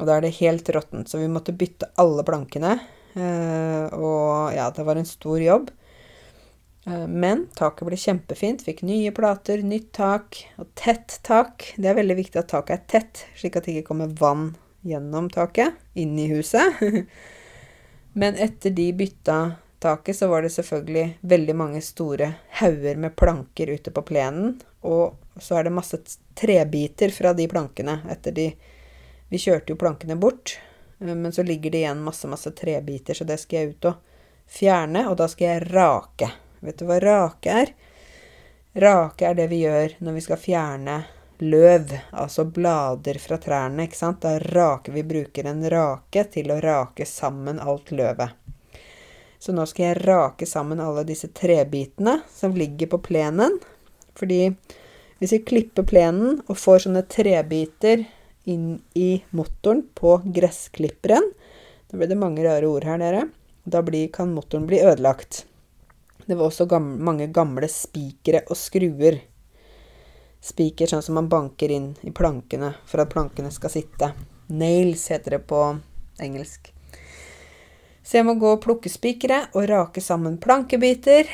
Og 0.00 0.06
da 0.08 0.16
er 0.16 0.24
det 0.24 0.38
helt 0.38 0.70
råttent, 0.72 1.10
så 1.10 1.20
vi 1.20 1.28
måtte 1.28 1.52
bytte 1.52 1.90
alle 2.00 2.24
plankene. 2.24 2.78
Eh, 3.12 3.92
og 3.92 4.54
ja, 4.54 4.70
det 4.72 4.86
var 4.86 4.96
en 4.96 5.08
stor 5.08 5.42
jobb. 5.42 5.68
Eh, 6.86 7.04
men 7.04 7.44
taket 7.58 7.84
ble 7.84 7.98
kjempefint. 8.00 8.64
Fikk 8.64 8.80
nye 8.88 9.12
plater, 9.12 9.60
nytt 9.66 9.90
tak 9.98 10.40
og 10.56 10.72
tett 10.78 11.18
tak. 11.26 11.68
Det 11.76 11.90
er 11.90 12.00
veldig 12.00 12.16
viktig 12.22 12.40
at 12.40 12.48
taket 12.54 12.78
er 12.78 12.88
tett, 12.94 13.24
slik 13.36 13.60
at 13.60 13.68
det 13.68 13.76
ikke 13.76 13.90
kommer 13.92 14.16
vann 14.22 14.54
gjennom 14.80 15.30
taket 15.30 15.74
inn 15.94 16.18
i 16.18 16.26
huset. 16.26 16.74
Men 18.12 18.34
etter 18.34 18.70
de 18.70 18.92
bytta 18.92 19.52
taket, 19.78 20.16
så 20.16 20.28
var 20.28 20.42
det 20.42 20.50
selvfølgelig 20.50 21.18
veldig 21.20 21.56
mange 21.56 21.80
store 21.80 22.32
hauger 22.60 22.96
med 22.96 23.16
planker 23.16 23.70
ute 23.70 23.90
på 23.90 24.02
plenen. 24.02 24.60
Og 24.80 25.16
så 25.40 25.60
er 25.60 25.64
det 25.64 25.76
masse 25.76 25.98
trebiter 26.34 27.12
fra 27.14 27.32
de 27.32 27.48
plankene 27.48 28.00
etter 28.10 28.36
de 28.36 28.50
Vi 29.30 29.38
kjørte 29.38 29.70
jo 29.70 29.78
plankene 29.78 30.16
bort, 30.18 30.56
eh, 30.98 31.14
men 31.14 31.32
så 31.32 31.44
ligger 31.46 31.70
det 31.70 31.84
igjen 31.84 32.00
masse, 32.02 32.26
masse 32.26 32.50
trebiter, 32.50 33.14
så 33.14 33.22
det 33.24 33.36
skal 33.38 33.60
jeg 33.60 33.68
ut 33.68 33.86
og 33.92 34.16
fjerne, 34.50 35.04
og 35.06 35.20
da 35.20 35.28
skal 35.30 35.46
jeg 35.46 35.68
rake. 35.70 36.32
Vet 36.60 36.80
du 36.80 36.88
hva 36.88 36.96
rake 36.98 37.52
er? 37.60 37.70
Rake 38.74 39.28
er 39.28 39.38
det 39.38 39.46
vi 39.52 39.60
gjør 39.62 39.94
når 40.02 40.16
vi 40.18 40.24
skal 40.26 40.42
fjerne 40.42 40.96
løv, 41.42 41.92
altså 42.10 42.44
blader 42.44 43.18
fra 43.22 43.38
trærne, 43.40 43.86
ikke 43.86 43.98
sant? 43.98 44.22
Da 44.22 44.38
raker 44.40 44.94
vi 44.94 45.04
bruker 45.06 45.48
en 45.50 45.64
rake 45.72 46.24
til 46.32 46.52
å 46.52 46.60
rake 46.62 47.06
sammen 47.08 47.60
alt 47.60 47.92
løvet. 47.94 48.36
Så 49.40 49.54
nå 49.56 49.64
skal 49.68 49.86
jeg 49.86 50.00
rake 50.04 50.46
sammen 50.46 50.82
alle 50.84 51.06
disse 51.08 51.30
trebitene 51.32 52.18
som 52.28 52.52
ligger 52.56 52.90
på 52.92 53.00
plenen. 53.08 53.56
Fordi 54.18 54.50
hvis 55.20 55.32
vi 55.32 55.44
klipper 55.48 55.86
plenen 55.88 56.42
og 56.46 56.58
får 56.60 56.84
sånne 56.84 57.06
trebiter 57.08 58.04
inn 58.48 58.74
i 58.96 59.22
motoren 59.36 59.82
på 59.94 60.18
gressklipperen 60.24 61.26
Da 61.90 61.98
blir 61.98 62.08
det 62.08 62.16
mange 62.20 62.44
rare 62.44 62.68
ord 62.68 62.84
her, 62.86 63.00
dere. 63.02 63.24
Da 63.64 63.82
blir, 63.82 64.06
kan 64.14 64.30
motoren 64.30 64.68
bli 64.68 64.78
ødelagt. 64.78 65.44
Det 66.26 66.36
var 66.38 66.46
også 66.46 66.68
gamle, 66.70 67.00
mange 67.02 67.26
gamle 67.34 67.66
spikere 67.66 68.44
og 68.46 68.54
skruer. 68.56 69.18
Spiker 70.40 70.88
sånn 70.88 71.04
som 71.04 71.18
man 71.18 71.28
banker 71.28 71.72
inn 71.72 71.92
i 72.06 72.12
plankene 72.16 72.72
for 72.88 73.02
at 73.02 73.12
plankene 73.12 73.52
skal 73.52 73.72
sitte. 73.72 74.12
Nails 74.48 75.06
heter 75.12 75.36
det 75.36 75.42
på 75.50 75.60
engelsk. 76.20 76.72
Så 78.02 78.18
jeg 78.18 78.26
må 78.26 78.34
gå 78.40 78.54
og 78.56 78.62
plukke 78.64 78.90
spikere 78.90 79.44
og 79.52 79.68
rake 79.70 80.02
sammen 80.02 80.40
plankebiter. 80.42 81.28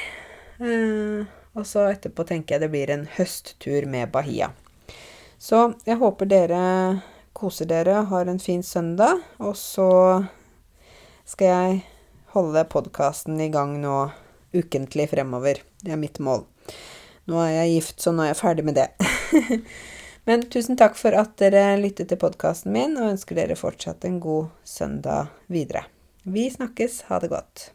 Eh, 0.59 1.23
og 1.57 1.65
så 1.65 1.87
etterpå 1.89 2.27
tenker 2.29 2.57
jeg 2.57 2.67
det 2.67 2.73
blir 2.75 2.93
en 2.93 3.07
høsttur 3.17 3.87
med 3.89 4.11
Bahia. 4.13 4.51
Så 5.39 5.71
jeg 5.87 6.01
håper 6.03 6.29
dere 6.29 6.65
koser 7.37 7.69
dere, 7.69 8.03
har 8.09 8.27
en 8.27 8.41
fin 8.41 8.63
søndag. 8.63 9.21
Og 9.39 9.57
så 9.57 9.89
skal 11.29 11.53
jeg 11.53 11.83
holde 12.33 12.65
podkasten 12.73 13.41
i 13.41 13.51
gang 13.53 13.77
nå 13.83 13.97
ukentlig 14.57 15.11
fremover. 15.13 15.61
Det 15.83 15.93
er 15.93 16.01
mitt 16.01 16.21
mål. 16.23 16.47
Nå 17.27 17.39
er 17.43 17.53
jeg 17.57 17.77
gift, 17.77 18.01
så 18.03 18.15
nå 18.15 18.25
er 18.25 18.33
jeg 18.33 18.41
ferdig 18.41 18.67
med 18.67 18.79
det. 18.79 18.89
Men 20.27 20.43
tusen 20.51 20.79
takk 20.79 20.99
for 20.99 21.15
at 21.15 21.37
dere 21.39 21.77
lyttet 21.79 22.11
til 22.11 22.21
podkasten 22.23 22.75
min, 22.75 22.97
og 22.99 23.13
ønsker 23.15 23.39
dere 23.39 23.59
fortsatt 23.59 24.07
en 24.07 24.21
god 24.23 24.51
søndag 24.67 25.33
videre. 25.51 25.87
Vi 26.27 26.49
snakkes. 26.51 27.05
Ha 27.11 27.21
det 27.23 27.31
godt. 27.31 27.71